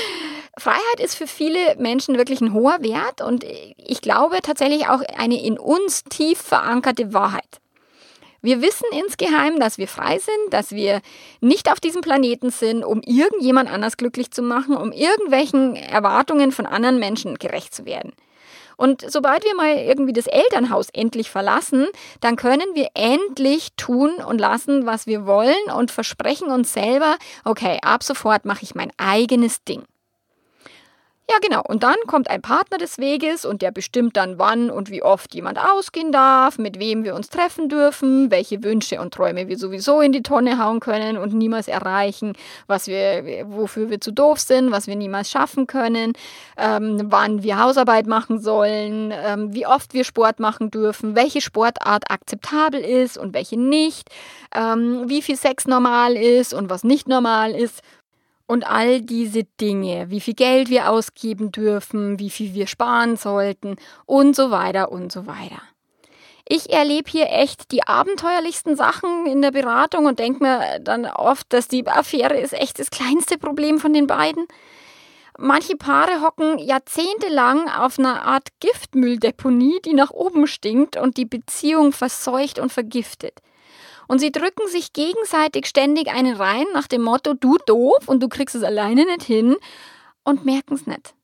Freiheit 0.59 1.01
ist 1.03 1.15
für 1.15 1.27
viele 1.27 1.77
Menschen 1.79 2.19
wirklich 2.19 2.43
ein 2.43 2.53
hoher 2.53 2.83
Wert 2.83 3.23
und 3.23 3.45
ich 3.79 4.03
glaube 4.03 4.41
tatsächlich 4.43 4.89
auch 4.89 5.01
eine 5.17 5.43
in 5.43 5.59
uns 5.59 6.05
tief 6.05 6.39
verankerte 6.39 7.15
Wahrheit. 7.15 7.61
Wir 8.43 8.61
wissen 8.61 8.87
insgeheim, 8.93 9.59
dass 9.59 9.79
wir 9.79 9.89
frei 9.89 10.19
sind, 10.19 10.53
dass 10.53 10.73
wir 10.73 11.01
nicht 11.41 11.73
auf 11.73 11.81
diesem 11.81 12.03
Planeten 12.03 12.51
sind, 12.51 12.85
um 12.85 13.01
irgendjemand 13.03 13.73
anders 13.73 13.97
glücklich 13.97 14.31
zu 14.31 14.43
machen, 14.43 14.77
um 14.77 14.93
irgendwelchen 14.93 15.75
Erwartungen 15.75 16.53
von 16.53 16.67
anderen 16.67 16.99
Menschen 16.99 17.37
gerecht 17.39 17.75
zu 17.75 17.87
werden. 17.87 18.13
Und 18.77 19.05
sobald 19.11 19.45
wir 19.45 19.55
mal 19.55 19.77
irgendwie 19.77 20.13
das 20.13 20.27
Elternhaus 20.27 20.89
endlich 20.93 21.31
verlassen, 21.31 21.87
dann 22.21 22.37
können 22.37 22.75
wir 22.75 22.89
endlich 22.95 23.71
tun 23.77 24.17
und 24.17 24.39
lassen, 24.39 24.87
was 24.87 25.07
wir 25.07 25.27
wollen 25.27 25.71
und 25.75 25.91
versprechen 25.91 26.51
uns 26.51 26.73
selber, 26.73 27.17
okay, 27.45 27.79
ab 27.83 28.03
sofort 28.03 28.45
mache 28.45 28.63
ich 28.63 28.75
mein 28.75 28.93
eigenes 28.99 29.65
Ding. 29.65 29.83
Ja, 31.29 31.39
genau. 31.43 31.61
Und 31.67 31.83
dann 31.83 31.97
kommt 32.07 32.31
ein 32.31 32.41
Partner 32.41 32.79
des 32.79 32.99
Weges 32.99 33.45
und 33.45 33.61
der 33.61 33.73
bestimmt 33.73 34.17
dann, 34.17 34.39
wann 34.39 34.71
und 34.71 34.91
wie 34.91 35.03
oft 35.03 35.35
jemand 35.35 35.59
ausgehen 35.59 36.13
darf, 36.13 36.57
mit 36.57 36.79
wem 36.79 37.03
wir 37.03 37.17
uns 37.17 37.31
treffen 37.31 37.69
dürfen, 37.69 38.31
welche 38.31 38.63
Wünsche 38.63 39.01
und 39.01 39.13
Träume 39.13 39.49
wir 39.49 39.59
sowieso 39.59 40.01
in 40.01 40.13
die 40.13 40.23
Tonne 40.23 40.63
hauen 40.63 40.79
können 40.79 41.17
und 41.17 41.35
niemals 41.35 41.67
erreichen, 41.67 42.35
was 42.69 42.87
wir, 42.87 43.45
wofür 43.49 43.91
wir 43.91 44.01
zu 44.01 44.13
doof 44.13 44.39
sind, 44.39 44.71
was 44.71 44.87
wir 44.87 44.95
niemals 44.95 45.29
schaffen 45.29 45.67
können, 45.67 46.13
ähm, 46.57 47.03
wann 47.07 47.43
wir 47.43 47.59
Hausarbeit 47.61 48.07
machen 48.07 48.39
sollen, 48.41 49.13
ähm, 49.13 49.53
wie 49.53 49.67
oft 49.67 49.95
wir 49.95 50.05
Sport 50.05 50.39
machen 50.39 50.71
dürfen, 50.71 51.17
welche 51.17 51.41
Sportart 51.41 52.09
akzeptabel 52.09 52.81
ist 52.81 53.19
und 53.19 53.35
welche 53.35 53.59
nicht, 53.59 54.11
ähm, 54.55 55.09
wie 55.09 55.23
viel 55.23 55.37
Sex 55.37 55.67
normal 55.67 56.17
ist 56.17 56.55
und 56.55 56.71
was 56.71 56.85
nicht 56.85 57.09
normal 57.09 57.51
ist 57.51 57.83
und 58.47 58.65
all 58.65 59.01
diese 59.01 59.45
Dinge, 59.61 60.11
wie 60.11 60.21
viel 60.21 60.35
Geld 60.35 60.71
wir 60.71 60.91
ausgeben 60.91 61.53
dürfen, 61.53 62.19
wie 62.19 62.31
viel 62.31 62.55
wir 62.55 62.67
sparen 62.67 63.17
sollten 63.17 63.77
und 64.07 64.37
so 64.37 64.51
weiter 64.51 64.93
und 64.93 65.13
so 65.13 65.27
weiter. 65.27 65.61
Ich 66.49 66.73
erlebe 66.73 67.11
hier 67.11 67.29
echt 67.31 67.73
die 67.73 67.83
abenteuerlichsten 67.83 68.77
Sachen 68.77 69.27
in 69.27 69.43
der 69.43 69.51
Beratung 69.51 70.07
und 70.07 70.21
denke 70.21 70.45
mir 70.45 70.79
dann 70.81 71.05
oft, 71.07 71.53
dass 71.53 71.67
die 71.67 71.87
Affäre 71.89 72.39
ist 72.39 72.53
echt 72.53 72.79
das 72.79 72.91
kleinste 72.91 73.37
Problem 73.37 73.81
von 73.81 73.93
den 73.93 74.07
beiden. 74.07 74.47
Manche 75.39 75.77
Paare 75.77 76.23
hocken 76.23 76.59
jahrzehntelang 76.59 77.69
auf 77.69 77.99
einer 77.99 78.23
Art 78.23 78.49
Giftmülldeponie, 78.61 79.81
die 79.85 79.93
nach 79.93 80.11
oben 80.13 80.47
stinkt 80.47 80.97
und 80.97 81.17
die 81.17 81.27
Beziehung 81.27 81.93
verseucht 81.93 82.61
und 82.61 82.73
vergiftet. 82.73 83.41
Und 84.09 84.19
sie 84.19 84.33
drücken 84.33 84.69
sich 84.69 84.93
gegenseitig 84.93 85.67
ständig 85.67 86.09
einen 86.09 86.37
rein 86.37 86.67
nach 86.73 86.87
dem 86.87 87.03
Motto, 87.03 87.35
du 87.35 87.59
doof 87.67 88.07
und 88.07 88.23
du 88.23 88.29
kriegst 88.29 88.55
es 88.55 88.63
alleine 88.63 89.05
nicht 89.05 89.23
hin 89.23 89.57
und 90.25 90.45
merken 90.45 90.75
es 90.75 90.87
nicht. 90.87 91.15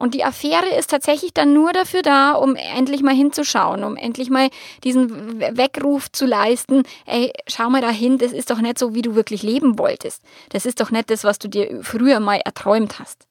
Und 0.00 0.14
die 0.14 0.24
Affäre 0.24 0.74
ist 0.78 0.88
tatsächlich 0.88 1.34
dann 1.34 1.52
nur 1.52 1.74
dafür 1.74 2.00
da, 2.00 2.32
um 2.32 2.56
endlich 2.56 3.02
mal 3.02 3.14
hinzuschauen, 3.14 3.84
um 3.84 3.96
endlich 3.96 4.30
mal 4.30 4.48
diesen 4.82 5.38
Weckruf 5.40 6.10
zu 6.10 6.24
leisten, 6.24 6.84
ey, 7.04 7.34
schau 7.46 7.68
mal 7.68 7.82
dahin, 7.82 8.16
das 8.16 8.32
ist 8.32 8.50
doch 8.50 8.62
nicht 8.62 8.78
so, 8.78 8.94
wie 8.94 9.02
du 9.02 9.14
wirklich 9.14 9.42
leben 9.42 9.78
wolltest. 9.78 10.22
Das 10.48 10.64
ist 10.64 10.80
doch 10.80 10.90
nicht 10.90 11.10
das, 11.10 11.22
was 11.22 11.38
du 11.38 11.48
dir 11.48 11.80
früher 11.82 12.18
mal 12.18 12.40
erträumt 12.42 12.98
hast. 12.98 13.26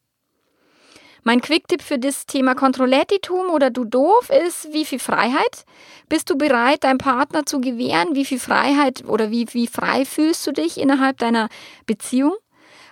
Mein 1.30 1.42
Quicktipp 1.42 1.84
für 1.84 2.00
das 2.00 2.26
Thema 2.26 2.56
Kontrollettitum 2.56 3.52
oder 3.52 3.70
du 3.70 3.86
doof 3.86 4.32
ist, 4.48 4.74
wie 4.74 4.84
viel 4.84 4.98
Freiheit 4.98 5.63
bist 6.08 6.28
du 6.32 6.36
bereit, 6.36 6.84
deinem 6.84 6.98
Partner 6.98 7.46
zu 7.46 7.62
gewähren? 7.62 8.15
Wie 8.15 8.26
viel 8.26 8.39
Freiheit 8.39 9.04
oder 9.08 9.30
wie, 9.30 9.46
wie 9.52 9.68
frei 9.68 10.06
fühlst 10.06 10.48
du 10.48 10.52
dich 10.52 10.80
innerhalb 10.80 11.20
deiner 11.20 11.50
Beziehung? 11.86 12.34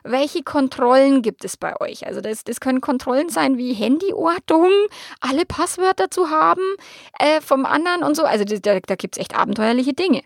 Welche 0.03 0.43
Kontrollen 0.43 1.23
gibt 1.23 1.45
es 1.45 1.57
bei 1.57 1.81
euch? 1.81 2.05
Also 2.05 2.21
das, 2.21 2.43
das 2.43 2.59
können 2.59 2.79
Kontrollen 2.79 3.29
sein 3.29 3.57
wie 3.57 3.73
Handyortung, 3.73 4.69
alle 5.19 5.47
Passwörter 5.47 6.11
zu 6.11 6.29
haben 6.29 6.61
äh, 7.17 7.41
vom 7.41 7.65
anderen 7.65 8.03
und 8.03 8.15
so. 8.15 8.23
Also 8.23 8.45
da, 8.45 8.79
da 8.79 8.95
gibt 8.95 9.17
es 9.17 9.19
echt 9.19 9.35
abenteuerliche 9.35 9.93
Dinge. 9.93 10.21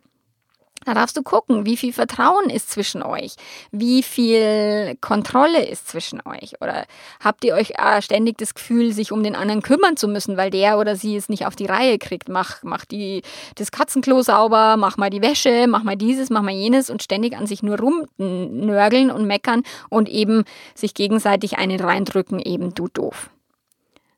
Da 0.83 0.95
darfst 0.95 1.15
du 1.15 1.21
gucken, 1.21 1.65
wie 1.65 1.77
viel 1.77 1.93
Vertrauen 1.93 2.49
ist 2.49 2.71
zwischen 2.71 3.03
euch, 3.03 3.35
wie 3.71 4.01
viel 4.01 4.97
Kontrolle 4.99 5.63
ist 5.63 5.87
zwischen 5.87 6.21
euch. 6.25 6.59
Oder 6.59 6.85
habt 7.23 7.43
ihr 7.43 7.53
euch 7.53 7.73
äh, 7.77 8.01
ständig 8.01 8.39
das 8.39 8.55
Gefühl, 8.55 8.91
sich 8.91 9.11
um 9.11 9.21
den 9.21 9.35
anderen 9.35 9.61
kümmern 9.61 9.95
zu 9.95 10.07
müssen, 10.07 10.37
weil 10.37 10.49
der 10.49 10.79
oder 10.79 10.95
sie 10.95 11.15
es 11.15 11.29
nicht 11.29 11.45
auf 11.45 11.55
die 11.55 11.67
Reihe 11.67 11.99
kriegt. 11.99 12.29
Mach, 12.29 12.63
mach 12.63 12.85
die, 12.85 13.21
das 13.55 13.71
Katzenklo 13.71 14.23
sauber, 14.23 14.75
mach 14.75 14.97
mal 14.97 15.11
die 15.11 15.21
Wäsche, 15.21 15.67
mach 15.67 15.83
mal 15.83 15.95
dieses, 15.95 16.31
mach 16.31 16.41
mal 16.41 16.51
jenes 16.51 16.89
und 16.89 17.03
ständig 17.03 17.37
an 17.37 17.45
sich 17.45 17.61
nur 17.61 17.77
rumnörgeln 17.77 19.11
und 19.11 19.27
meckern 19.27 19.61
und 19.89 20.09
eben 20.09 20.45
sich 20.73 20.95
gegenseitig 20.95 21.59
einen 21.59 21.79
reindrücken, 21.79 22.39
eben 22.39 22.73
du 22.73 22.87
doof. 22.87 23.29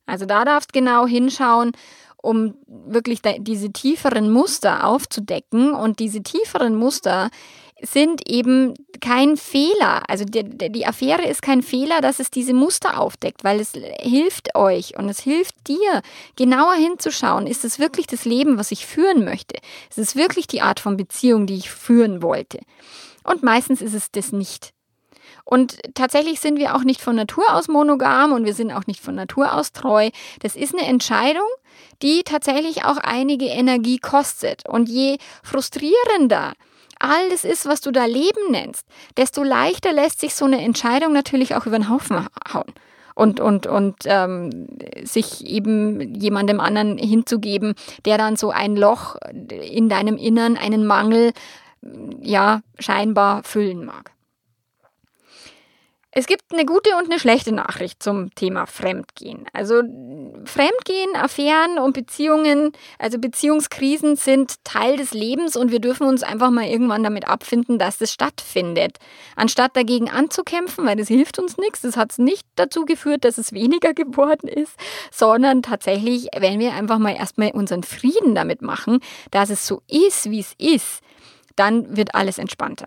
Also 0.06 0.26
da 0.26 0.44
darfst 0.44 0.74
genau 0.74 1.08
hinschauen, 1.08 1.72
um 2.24 2.56
wirklich 2.66 3.20
diese 3.40 3.72
tieferen 3.72 4.32
Muster 4.32 4.88
aufzudecken. 4.88 5.74
Und 5.74 6.00
diese 6.00 6.24
tieferen 6.24 6.76
Muster 6.76 7.30
sind 7.82 8.30
eben 8.30 8.74
kein 9.02 9.36
Fehler. 9.36 10.04
Also 10.10 10.24
die, 10.24 10.44
die, 10.44 10.86
Affäre 10.86 11.28
ist 11.28 11.42
kein 11.42 11.62
Fehler, 11.62 12.00
dass 12.00 12.20
es 12.20 12.32
diese 12.32 12.54
Muster 12.54 12.98
aufdeckt, 12.98 13.44
weil 13.44 13.60
es 13.60 13.74
hilft 14.00 14.56
euch 14.56 14.98
und 14.98 15.10
es 15.10 15.20
hilft 15.20 15.68
dir, 15.68 16.02
genauer 16.38 16.76
hinzuschauen. 16.76 17.46
Ist 17.46 17.66
es 17.66 17.78
wirklich 17.78 18.08
das 18.08 18.24
Leben, 18.24 18.58
was 18.58 18.72
ich 18.72 18.86
führen 18.86 19.26
möchte? 19.26 19.58
Ist 19.90 20.00
es 20.00 20.16
wirklich 20.16 20.48
die 20.48 20.62
Art 20.62 20.80
von 20.80 20.96
Beziehung, 20.96 21.46
die 21.46 21.56
ich 21.56 21.70
führen 21.70 22.22
wollte? 22.22 22.60
Und 23.26 23.44
meistens 23.44 23.82
ist 23.82 23.94
es 23.94 24.12
das 24.12 24.32
nicht. 24.32 24.74
Und 25.46 25.78
tatsächlich 25.94 26.40
sind 26.40 26.58
wir 26.58 26.76
auch 26.76 26.84
nicht 26.84 27.02
von 27.02 27.16
Natur 27.16 27.44
aus 27.54 27.68
monogam 27.68 28.32
und 28.32 28.46
wir 28.46 28.54
sind 28.54 28.72
auch 28.72 28.88
nicht 28.88 29.02
von 29.02 29.16
Natur 29.16 29.54
aus 29.54 29.74
treu. 29.74 30.10
Das 30.42 30.56
ist 30.56 30.74
eine 30.74 30.88
Entscheidung, 30.88 31.48
die 32.02 32.24
tatsächlich 32.24 32.86
auch 32.86 32.98
einige 32.98 33.46
Energie 33.46 33.98
kostet. 33.98 34.68
Und 34.68 34.88
je 34.88 35.18
frustrierender 35.44 36.54
alles 37.00 37.44
ist, 37.44 37.66
was 37.66 37.82
du 37.82 37.92
da 37.92 38.06
Leben 38.06 38.52
nennst, 38.52 38.88
desto 39.18 39.44
leichter 39.44 39.92
lässt 39.92 40.22
sich 40.22 40.36
so 40.36 40.46
eine 40.46 40.62
Entscheidung 40.62 41.12
natürlich 41.12 41.56
auch 41.56 41.66
über 41.66 41.78
den 41.78 41.90
Haufen 41.90 42.26
hauen. 42.54 42.74
Und, 43.16 43.40
und, 43.40 43.68
und 43.68 43.98
ähm, 44.06 44.68
sich 45.04 45.46
eben 45.46 46.16
jemandem 46.16 46.60
anderen 46.60 46.98
hinzugeben, 46.98 47.76
der 48.06 48.18
dann 48.18 48.38
so 48.38 48.50
ein 48.50 48.76
Loch 48.76 49.18
in 49.48 49.88
deinem 49.88 50.18
Innern, 50.18 50.58
einen 50.58 50.88
Mangel, 50.88 51.32
ja, 52.22 52.62
scheinbar 52.80 53.44
füllen 53.44 53.86
mag. 53.86 54.13
Es 56.16 56.28
gibt 56.28 56.44
eine 56.54 56.64
gute 56.64 56.96
und 56.96 57.06
eine 57.10 57.20
schlechte 57.20 57.52
Nachricht 57.52 58.04
zum 58.04 58.34
Thema 58.36 58.68
Fremdgehen. 58.68 59.48
Also 59.52 59.82
Fremdgehen, 60.46 61.16
Affären 61.16 61.80
und 61.80 61.94
Beziehungen, 61.94 62.72
also 63.00 63.18
Beziehungskrisen 63.18 64.16
sind 64.16 64.64
Teil 64.64 64.98
des 64.98 65.16
Lebens 65.16 65.56
und 65.56 65.72
wir 65.72 65.80
dürfen 65.80 66.06
uns 66.06 66.22
einfach 66.22 66.52
mal 66.52 66.68
irgendwann 66.68 67.04
damit 67.04 67.28
abfinden, 67.28 67.80
dass 67.80 68.00
es 68.00 68.14
stattfindet. 68.14 69.00
Anstatt 69.36 69.76
dagegen 69.76 70.08
anzukämpfen, 70.08 70.86
weil 70.86 70.98
das 70.98 71.08
hilft 71.08 71.40
uns 71.40 71.58
nichts, 71.58 71.82
das 71.82 71.98
hat 71.98 72.12
es 72.12 72.20
nicht 72.20 72.46
dazu 72.58 72.86
geführt, 72.86 73.26
dass 73.26 73.40
es 73.40 73.52
weniger 73.52 73.94
geworden 73.96 74.48
ist, 74.48 74.76
sondern 75.12 75.64
tatsächlich, 75.64 76.28
wenn 76.38 76.60
wir 76.60 76.74
einfach 76.74 77.00
mal 77.00 77.16
erstmal 77.16 77.50
unseren 77.52 77.82
Frieden 77.82 78.36
damit 78.36 78.62
machen, 78.62 79.00
dass 79.32 79.50
es 79.50 79.66
so 79.66 79.82
ist, 79.88 80.30
wie 80.30 80.42
es 80.42 80.54
ist, 80.60 81.02
dann 81.56 81.98
wird 81.98 82.14
alles 82.14 82.38
entspannter 82.38 82.86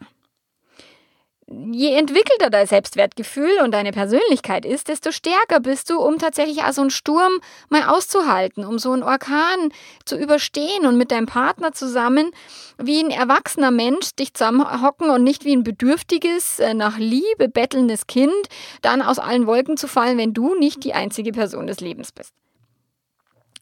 je 1.48 1.94
entwickelter 1.96 2.50
dein 2.50 2.66
Selbstwertgefühl 2.66 3.60
und 3.62 3.72
deine 3.72 3.92
Persönlichkeit 3.92 4.64
ist, 4.64 4.88
desto 4.88 5.12
stärker 5.12 5.60
bist 5.60 5.90
du, 5.90 6.00
um 6.00 6.18
tatsächlich 6.18 6.62
so 6.72 6.80
einen 6.80 6.90
Sturm 6.90 7.40
mal 7.68 7.84
auszuhalten, 7.84 8.64
um 8.64 8.78
so 8.78 8.92
einen 8.92 9.04
Orkan 9.04 9.70
zu 10.04 10.16
überstehen 10.16 10.86
und 10.86 10.96
mit 10.96 11.12
deinem 11.12 11.26
Partner 11.26 11.72
zusammen 11.72 12.32
wie 12.78 12.98
ein 12.98 13.10
erwachsener 13.10 13.70
Mensch 13.70 14.14
dich 14.18 14.34
zusammenhocken 14.34 15.10
und 15.10 15.22
nicht 15.22 15.44
wie 15.44 15.54
ein 15.54 15.62
bedürftiges, 15.62 16.58
äh, 16.58 16.74
nach 16.74 16.98
Liebe 16.98 17.48
bettelndes 17.48 18.06
Kind 18.06 18.32
dann 18.82 19.00
aus 19.00 19.18
allen 19.18 19.46
Wolken 19.46 19.76
zu 19.76 19.86
fallen, 19.86 20.18
wenn 20.18 20.34
du 20.34 20.56
nicht 20.56 20.82
die 20.82 20.94
einzige 20.94 21.32
Person 21.32 21.66
des 21.68 21.80
Lebens 21.80 22.10
bist. 22.12 22.32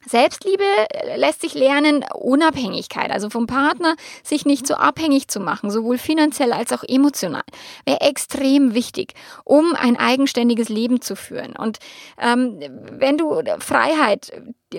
Selbstliebe 0.08 0.64
äh, 0.90 1.16
lässt 1.16 1.40
sich 1.40 1.54
lernen, 1.54 2.04
Unabhängigkeit, 2.14 3.10
also 3.10 3.30
vom 3.30 3.46
Partner, 3.46 3.96
sich 4.22 4.44
nicht 4.44 4.66
so 4.66 4.74
abhängig 4.74 5.28
zu 5.28 5.40
machen, 5.40 5.70
sowohl 5.70 5.98
finanziell 5.98 6.52
als 6.52 6.72
auch 6.72 6.84
emotional, 6.86 7.44
wäre 7.84 8.00
extrem 8.00 8.74
wichtig, 8.74 9.14
um 9.44 9.74
ein 9.74 9.96
eigenständiges 9.96 10.68
Leben 10.68 11.00
zu 11.00 11.16
führen. 11.16 11.56
Und 11.56 11.78
ähm, 12.20 12.60
wenn 12.90 13.18
du 13.18 13.42
Freiheit 13.58 14.32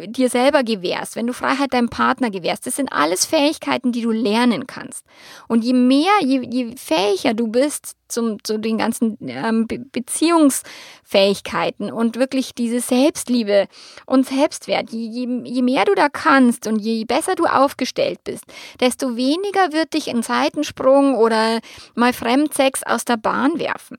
dir 0.07 0.29
selber 0.29 0.63
gewährst, 0.63 1.15
wenn 1.15 1.27
du 1.27 1.33
Freiheit 1.33 1.73
deinem 1.73 1.89
Partner 1.89 2.29
gewährst, 2.29 2.65
das 2.65 2.75
sind 2.75 2.91
alles 2.91 3.25
Fähigkeiten, 3.25 3.91
die 3.91 4.01
du 4.01 4.11
lernen 4.11 4.67
kannst. 4.67 5.05
Und 5.47 5.63
je 5.63 5.73
mehr, 5.73 6.11
je, 6.21 6.45
je 6.49 6.75
fähiger 6.75 7.33
du 7.33 7.47
bist 7.47 7.95
zum, 8.07 8.43
zu 8.43 8.59
den 8.59 8.77
ganzen 8.77 9.17
ähm, 9.21 9.67
Be 9.67 9.79
Beziehungsfähigkeiten 9.79 11.91
und 11.91 12.17
wirklich 12.17 12.53
diese 12.53 12.79
Selbstliebe 12.79 13.67
und 14.05 14.27
Selbstwert, 14.27 14.91
je, 14.91 15.07
je, 15.07 15.27
je 15.43 15.61
mehr 15.61 15.85
du 15.85 15.95
da 15.95 16.09
kannst 16.09 16.67
und 16.67 16.79
je 16.79 17.05
besser 17.05 17.35
du 17.35 17.45
aufgestellt 17.45 18.19
bist, 18.23 18.45
desto 18.79 19.15
weniger 19.15 19.73
wird 19.73 19.93
dich 19.93 20.09
ein 20.09 20.23
Seitensprung 20.23 21.15
oder 21.15 21.59
mal 21.95 22.13
Fremdsex 22.13 22.83
aus 22.83 23.05
der 23.05 23.17
Bahn 23.17 23.59
werfen. 23.59 23.97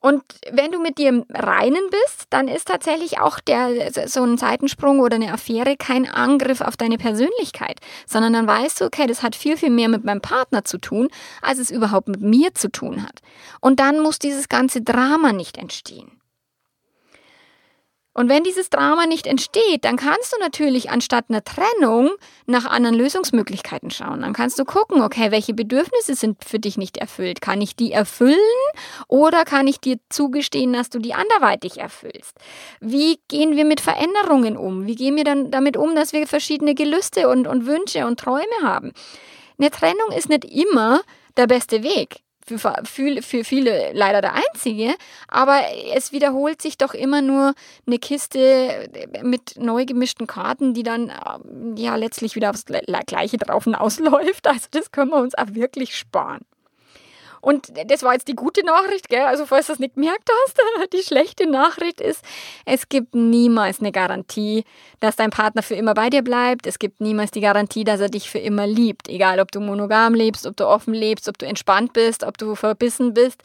Und 0.00 0.22
wenn 0.50 0.70
du 0.70 0.80
mit 0.80 0.98
dir 0.98 1.08
im 1.08 1.24
Reinen 1.30 1.82
bist, 1.90 2.26
dann 2.30 2.48
ist 2.48 2.68
tatsächlich 2.68 3.20
auch 3.20 3.40
der, 3.40 3.90
so 4.08 4.22
ein 4.22 4.38
Seitensprung 4.38 5.00
oder 5.00 5.16
eine 5.16 5.32
Affäre 5.32 5.76
kein 5.76 6.08
Angriff 6.08 6.60
auf 6.60 6.76
deine 6.76 6.98
Persönlichkeit, 6.98 7.80
sondern 8.06 8.32
dann 8.32 8.46
weißt 8.46 8.80
du, 8.80 8.84
okay, 8.84 9.06
das 9.06 9.22
hat 9.22 9.34
viel, 9.34 9.56
viel 9.56 9.70
mehr 9.70 9.88
mit 9.88 10.04
meinem 10.04 10.20
Partner 10.20 10.64
zu 10.64 10.78
tun, 10.78 11.08
als 11.42 11.58
es 11.58 11.70
überhaupt 11.70 12.08
mit 12.08 12.20
mir 12.20 12.54
zu 12.54 12.70
tun 12.70 13.02
hat. 13.02 13.20
Und 13.60 13.80
dann 13.80 14.00
muss 14.00 14.18
dieses 14.18 14.48
ganze 14.48 14.82
Drama 14.82 15.32
nicht 15.32 15.58
entstehen. 15.58 16.18
Und 18.18 18.28
wenn 18.28 18.42
dieses 18.42 18.68
Drama 18.68 19.06
nicht 19.06 19.28
entsteht, 19.28 19.84
dann 19.84 19.96
kannst 19.96 20.32
du 20.32 20.40
natürlich 20.40 20.90
anstatt 20.90 21.26
einer 21.28 21.44
Trennung 21.44 22.10
nach 22.46 22.64
anderen 22.64 22.96
Lösungsmöglichkeiten 22.96 23.92
schauen. 23.92 24.22
Dann 24.22 24.32
kannst 24.32 24.58
du 24.58 24.64
gucken, 24.64 25.02
okay, 25.02 25.30
welche 25.30 25.54
Bedürfnisse 25.54 26.16
sind 26.16 26.42
für 26.42 26.58
dich 26.58 26.76
nicht 26.76 26.96
erfüllt? 26.96 27.40
Kann 27.40 27.60
ich 27.60 27.76
die 27.76 27.92
erfüllen 27.92 28.34
oder 29.06 29.44
kann 29.44 29.68
ich 29.68 29.78
dir 29.78 30.00
zugestehen, 30.08 30.72
dass 30.72 30.90
du 30.90 30.98
die 30.98 31.14
anderweitig 31.14 31.78
erfüllst? 31.78 32.36
Wie 32.80 33.20
gehen 33.28 33.54
wir 33.54 33.64
mit 33.64 33.80
Veränderungen 33.80 34.56
um? 34.56 34.88
Wie 34.88 34.96
gehen 34.96 35.14
wir 35.14 35.22
dann 35.22 35.52
damit 35.52 35.76
um, 35.76 35.94
dass 35.94 36.12
wir 36.12 36.26
verschiedene 36.26 36.74
Gelüste 36.74 37.28
und, 37.28 37.46
und 37.46 37.66
Wünsche 37.66 38.04
und 38.04 38.18
Träume 38.18 38.64
haben? 38.64 38.94
Eine 39.60 39.70
Trennung 39.70 40.10
ist 40.16 40.28
nicht 40.28 40.44
immer 40.44 41.02
der 41.36 41.46
beste 41.46 41.84
Weg 41.84 42.24
für, 42.48 42.72
für, 42.84 43.22
für 43.22 43.44
viele 43.44 43.92
leider 43.92 44.20
der 44.20 44.34
einzige, 44.34 44.94
aber 45.28 45.60
es 45.94 46.12
wiederholt 46.12 46.62
sich 46.62 46.78
doch 46.78 46.94
immer 46.94 47.22
nur 47.22 47.54
eine 47.86 47.98
Kiste 47.98 48.90
mit 49.22 49.54
neu 49.58 49.84
gemischten 49.84 50.26
Karten, 50.26 50.74
die 50.74 50.82
dann 50.82 51.10
ähm, 51.10 51.76
ja 51.76 51.96
letztlich 51.96 52.34
wieder 52.34 52.50
aufs 52.50 52.64
Gleiche 52.64 53.36
drauf 53.36 53.64
hinausläuft. 53.64 54.46
Also 54.46 54.68
das 54.70 54.92
können 54.92 55.10
wir 55.10 55.20
uns 55.20 55.36
auch 55.36 55.54
wirklich 55.54 55.96
sparen. 55.96 56.40
Und 57.48 57.72
das 57.86 58.02
war 58.02 58.12
jetzt 58.12 58.28
die 58.28 58.34
gute 58.34 58.62
Nachricht, 58.62 59.08
gell? 59.08 59.22
Also, 59.22 59.46
falls 59.46 59.68
du 59.68 59.72
es 59.72 59.78
nicht 59.78 59.94
gemerkt 59.94 60.28
hast, 60.44 60.58
die 60.92 61.02
schlechte 61.02 61.48
Nachricht 61.48 61.98
ist, 61.98 62.22
es 62.66 62.90
gibt 62.90 63.14
niemals 63.14 63.80
eine 63.80 63.90
Garantie, 63.90 64.64
dass 65.00 65.16
dein 65.16 65.30
Partner 65.30 65.62
für 65.62 65.74
immer 65.74 65.94
bei 65.94 66.10
dir 66.10 66.20
bleibt. 66.20 66.66
Es 66.66 66.78
gibt 66.78 67.00
niemals 67.00 67.30
die 67.30 67.40
Garantie, 67.40 67.84
dass 67.84 68.00
er 68.00 68.10
dich 68.10 68.28
für 68.28 68.38
immer 68.38 68.66
liebt. 68.66 69.08
Egal, 69.08 69.40
ob 69.40 69.50
du 69.50 69.60
monogam 69.60 70.12
lebst, 70.12 70.46
ob 70.46 70.58
du 70.58 70.66
offen 70.66 70.92
lebst, 70.92 71.26
ob 71.26 71.38
du 71.38 71.46
entspannt 71.46 71.94
bist, 71.94 72.22
ob 72.22 72.36
du 72.36 72.54
verbissen 72.54 73.14
bist. 73.14 73.42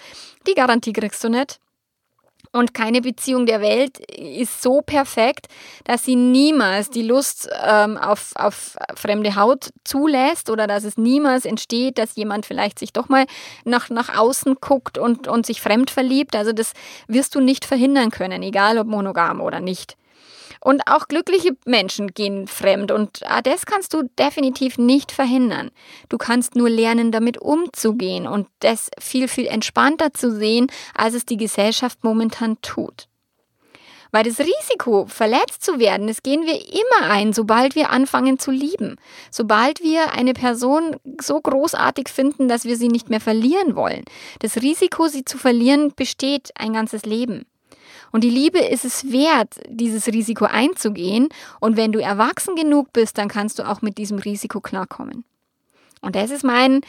Die 0.47 0.53
Garantie 0.53 0.91
kriegst 0.91 1.23
du 1.23 1.29
nicht. 1.29 1.61
Und 2.53 2.75
keine 2.75 3.01
Beziehung 3.01 3.47
der 3.47 3.61
Welt 3.61 3.97
ist 4.11 4.61
so 4.61 4.81
perfekt, 4.81 5.47
dass 5.85 6.05
sie 6.05 6.15
niemals 6.15 6.91
die 6.91 7.01
Lust 7.01 7.49
ähm, 7.65 7.97
auf, 7.97 8.31
auf 8.35 8.77
fremde 8.93 9.35
Haut 9.35 9.71
zulässt 9.83 10.51
oder 10.51 10.67
dass 10.67 10.83
es 10.83 10.95
niemals 10.95 11.45
entsteht, 11.45 11.97
dass 11.97 12.15
jemand 12.15 12.45
vielleicht 12.45 12.77
sich 12.77 12.93
doch 12.93 13.09
mal 13.09 13.25
nach, 13.65 13.89
nach 13.89 14.15
außen 14.15 14.57
guckt 14.61 14.99
und, 14.99 15.27
und 15.27 15.47
sich 15.47 15.61
fremd 15.61 15.89
verliebt. 15.89 16.35
Also 16.35 16.53
das 16.53 16.73
wirst 17.07 17.33
du 17.33 17.39
nicht 17.39 17.65
verhindern 17.65 18.11
können, 18.11 18.43
egal 18.43 18.77
ob 18.77 18.85
monogam 18.85 19.41
oder 19.41 19.59
nicht. 19.59 19.97
Und 20.59 20.87
auch 20.87 21.07
glückliche 21.09 21.57
Menschen 21.65 22.13
gehen 22.13 22.47
fremd 22.47 22.91
und 22.91 23.19
ah, 23.25 23.41
das 23.41 23.65
kannst 23.65 23.93
du 23.93 24.03
definitiv 24.17 24.77
nicht 24.77 25.11
verhindern. 25.11 25.71
Du 26.07 26.17
kannst 26.17 26.55
nur 26.55 26.69
lernen, 26.69 27.11
damit 27.11 27.37
umzugehen 27.37 28.27
und 28.27 28.47
das 28.59 28.89
viel, 28.99 29.27
viel 29.27 29.47
entspannter 29.47 30.13
zu 30.13 30.31
sehen, 30.31 30.67
als 30.95 31.15
es 31.15 31.25
die 31.25 31.37
Gesellschaft 31.37 32.03
momentan 32.03 32.61
tut. 32.61 33.07
Weil 34.13 34.25
das 34.25 34.39
Risiko, 34.39 35.07
verletzt 35.07 35.63
zu 35.63 35.79
werden, 35.79 36.05
das 36.05 36.21
gehen 36.21 36.45
wir 36.45 36.53
immer 36.53 37.09
ein, 37.09 37.33
sobald 37.33 37.73
wir 37.73 37.89
anfangen 37.89 38.37
zu 38.37 38.51
lieben. 38.51 38.97
Sobald 39.31 39.81
wir 39.81 40.13
eine 40.13 40.33
Person 40.33 40.97
so 41.19 41.41
großartig 41.41 42.09
finden, 42.09 42.47
dass 42.47 42.63
wir 42.63 42.77
sie 42.77 42.89
nicht 42.89 43.09
mehr 43.09 43.19
verlieren 43.19 43.75
wollen. 43.75 44.05
Das 44.37 44.57
Risiko, 44.57 45.07
sie 45.07 45.25
zu 45.25 45.39
verlieren, 45.39 45.93
besteht 45.95 46.51
ein 46.55 46.73
ganzes 46.73 47.05
Leben. 47.05 47.47
Und 48.13 48.23
die 48.23 48.29
Liebe 48.29 48.59
ist 48.59 48.85
es 48.85 49.11
wert, 49.11 49.59
dieses 49.67 50.07
Risiko 50.07 50.45
einzugehen. 50.45 51.29
Und 51.59 51.77
wenn 51.77 51.91
du 51.91 51.99
erwachsen 51.99 52.55
genug 52.55 52.93
bist, 52.93 53.17
dann 53.17 53.27
kannst 53.27 53.57
du 53.57 53.67
auch 53.67 53.81
mit 53.81 53.97
diesem 53.97 54.19
Risiko 54.19 54.61
klarkommen. 54.61 55.25
Und 55.99 56.15
das 56.15 56.29
ist 56.29 56.43
mein 56.43 56.81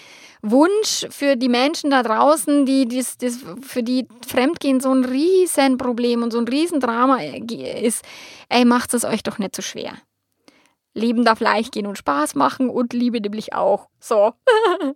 Wunsch 0.42 1.06
für 1.08 1.36
die 1.36 1.48
Menschen 1.48 1.90
da 1.90 2.02
draußen, 2.02 2.66
die 2.66 2.86
das, 2.86 3.16
das 3.16 3.38
für 3.62 3.82
die 3.82 4.06
Fremdgehen 4.26 4.80
so 4.80 4.92
ein 4.92 5.06
Riesenproblem 5.06 6.22
und 6.22 6.30
so 6.30 6.38
ein 6.38 6.48
Riesendrama 6.48 7.22
ist. 7.22 8.04
Ey, 8.50 8.66
macht 8.66 8.92
es 8.92 9.06
euch 9.06 9.22
doch 9.22 9.38
nicht 9.38 9.56
so 9.56 9.62
schwer. 9.62 9.94
Leben 10.92 11.24
darf 11.24 11.40
leicht 11.40 11.72
gehen 11.72 11.86
und 11.86 11.96
Spaß 11.96 12.34
machen 12.34 12.68
und 12.68 12.92
Liebe 12.92 13.20
nämlich 13.20 13.54
auch. 13.54 13.88
So. 13.98 14.34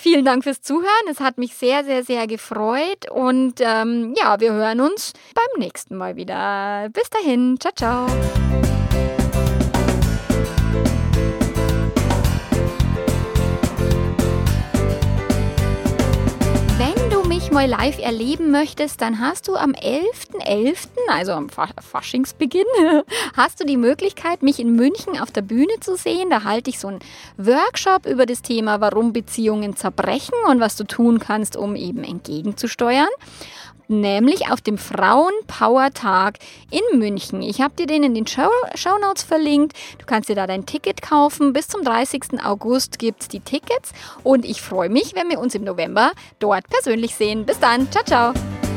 Vielen 0.00 0.24
Dank 0.24 0.44
fürs 0.44 0.62
Zuhören. 0.62 0.88
Es 1.10 1.18
hat 1.18 1.38
mich 1.38 1.54
sehr, 1.54 1.84
sehr, 1.84 2.04
sehr 2.04 2.28
gefreut. 2.28 3.10
Und 3.10 3.60
ähm, 3.60 4.14
ja, 4.16 4.38
wir 4.38 4.52
hören 4.52 4.80
uns 4.80 5.12
beim 5.34 5.60
nächsten 5.60 5.96
Mal 5.96 6.14
wieder. 6.14 6.88
Bis 6.92 7.10
dahin. 7.10 7.58
Ciao, 7.58 7.72
ciao. 7.74 8.06
Mal 17.58 17.68
live 17.68 17.98
erleben 17.98 18.52
möchtest, 18.52 19.00
dann 19.00 19.18
hast 19.18 19.48
du 19.48 19.56
am 19.56 19.72
11.11., 19.72 20.46
.11., 20.46 20.88
also 21.08 21.32
am 21.32 21.48
Faschingsbeginn, 21.48 22.62
hast 23.36 23.58
du 23.58 23.64
die 23.64 23.76
Möglichkeit, 23.76 24.44
mich 24.44 24.60
in 24.60 24.76
München 24.76 25.18
auf 25.18 25.32
der 25.32 25.42
Bühne 25.42 25.72
zu 25.80 25.96
sehen. 25.96 26.30
Da 26.30 26.44
halte 26.44 26.70
ich 26.70 26.78
so 26.78 26.86
einen 26.86 27.00
Workshop 27.36 28.06
über 28.06 28.26
das 28.26 28.42
Thema, 28.42 28.80
warum 28.80 29.12
Beziehungen 29.12 29.74
zerbrechen 29.74 30.36
und 30.48 30.60
was 30.60 30.76
du 30.76 30.84
tun 30.84 31.18
kannst, 31.18 31.56
um 31.56 31.74
eben 31.74 32.04
entgegenzusteuern 32.04 33.08
nämlich 33.88 34.50
auf 34.50 34.60
dem 34.60 34.78
Frauenpower-Tag 34.78 36.38
in 36.70 36.98
München. 36.98 37.42
Ich 37.42 37.60
habe 37.60 37.74
dir 37.74 37.86
den 37.86 38.02
in 38.02 38.14
den 38.14 38.26
Show, 38.26 38.50
Notes 39.00 39.22
verlinkt. 39.22 39.76
Du 39.98 40.06
kannst 40.06 40.28
dir 40.28 40.36
da 40.36 40.46
dein 40.46 40.66
Ticket 40.66 41.02
kaufen. 41.02 41.52
Bis 41.52 41.68
zum 41.68 41.82
30. 41.82 42.44
August 42.44 42.98
gibt 42.98 43.22
es 43.22 43.28
die 43.28 43.40
Tickets 43.40 43.92
und 44.22 44.44
ich 44.44 44.62
freue 44.62 44.88
mich, 44.88 45.14
wenn 45.14 45.28
wir 45.28 45.38
uns 45.38 45.54
im 45.54 45.64
November 45.64 46.12
dort 46.38 46.68
persönlich 46.68 47.14
sehen. 47.14 47.46
Bis 47.46 47.58
dann. 47.58 47.90
Ciao, 47.90 48.04
ciao. 48.04 48.67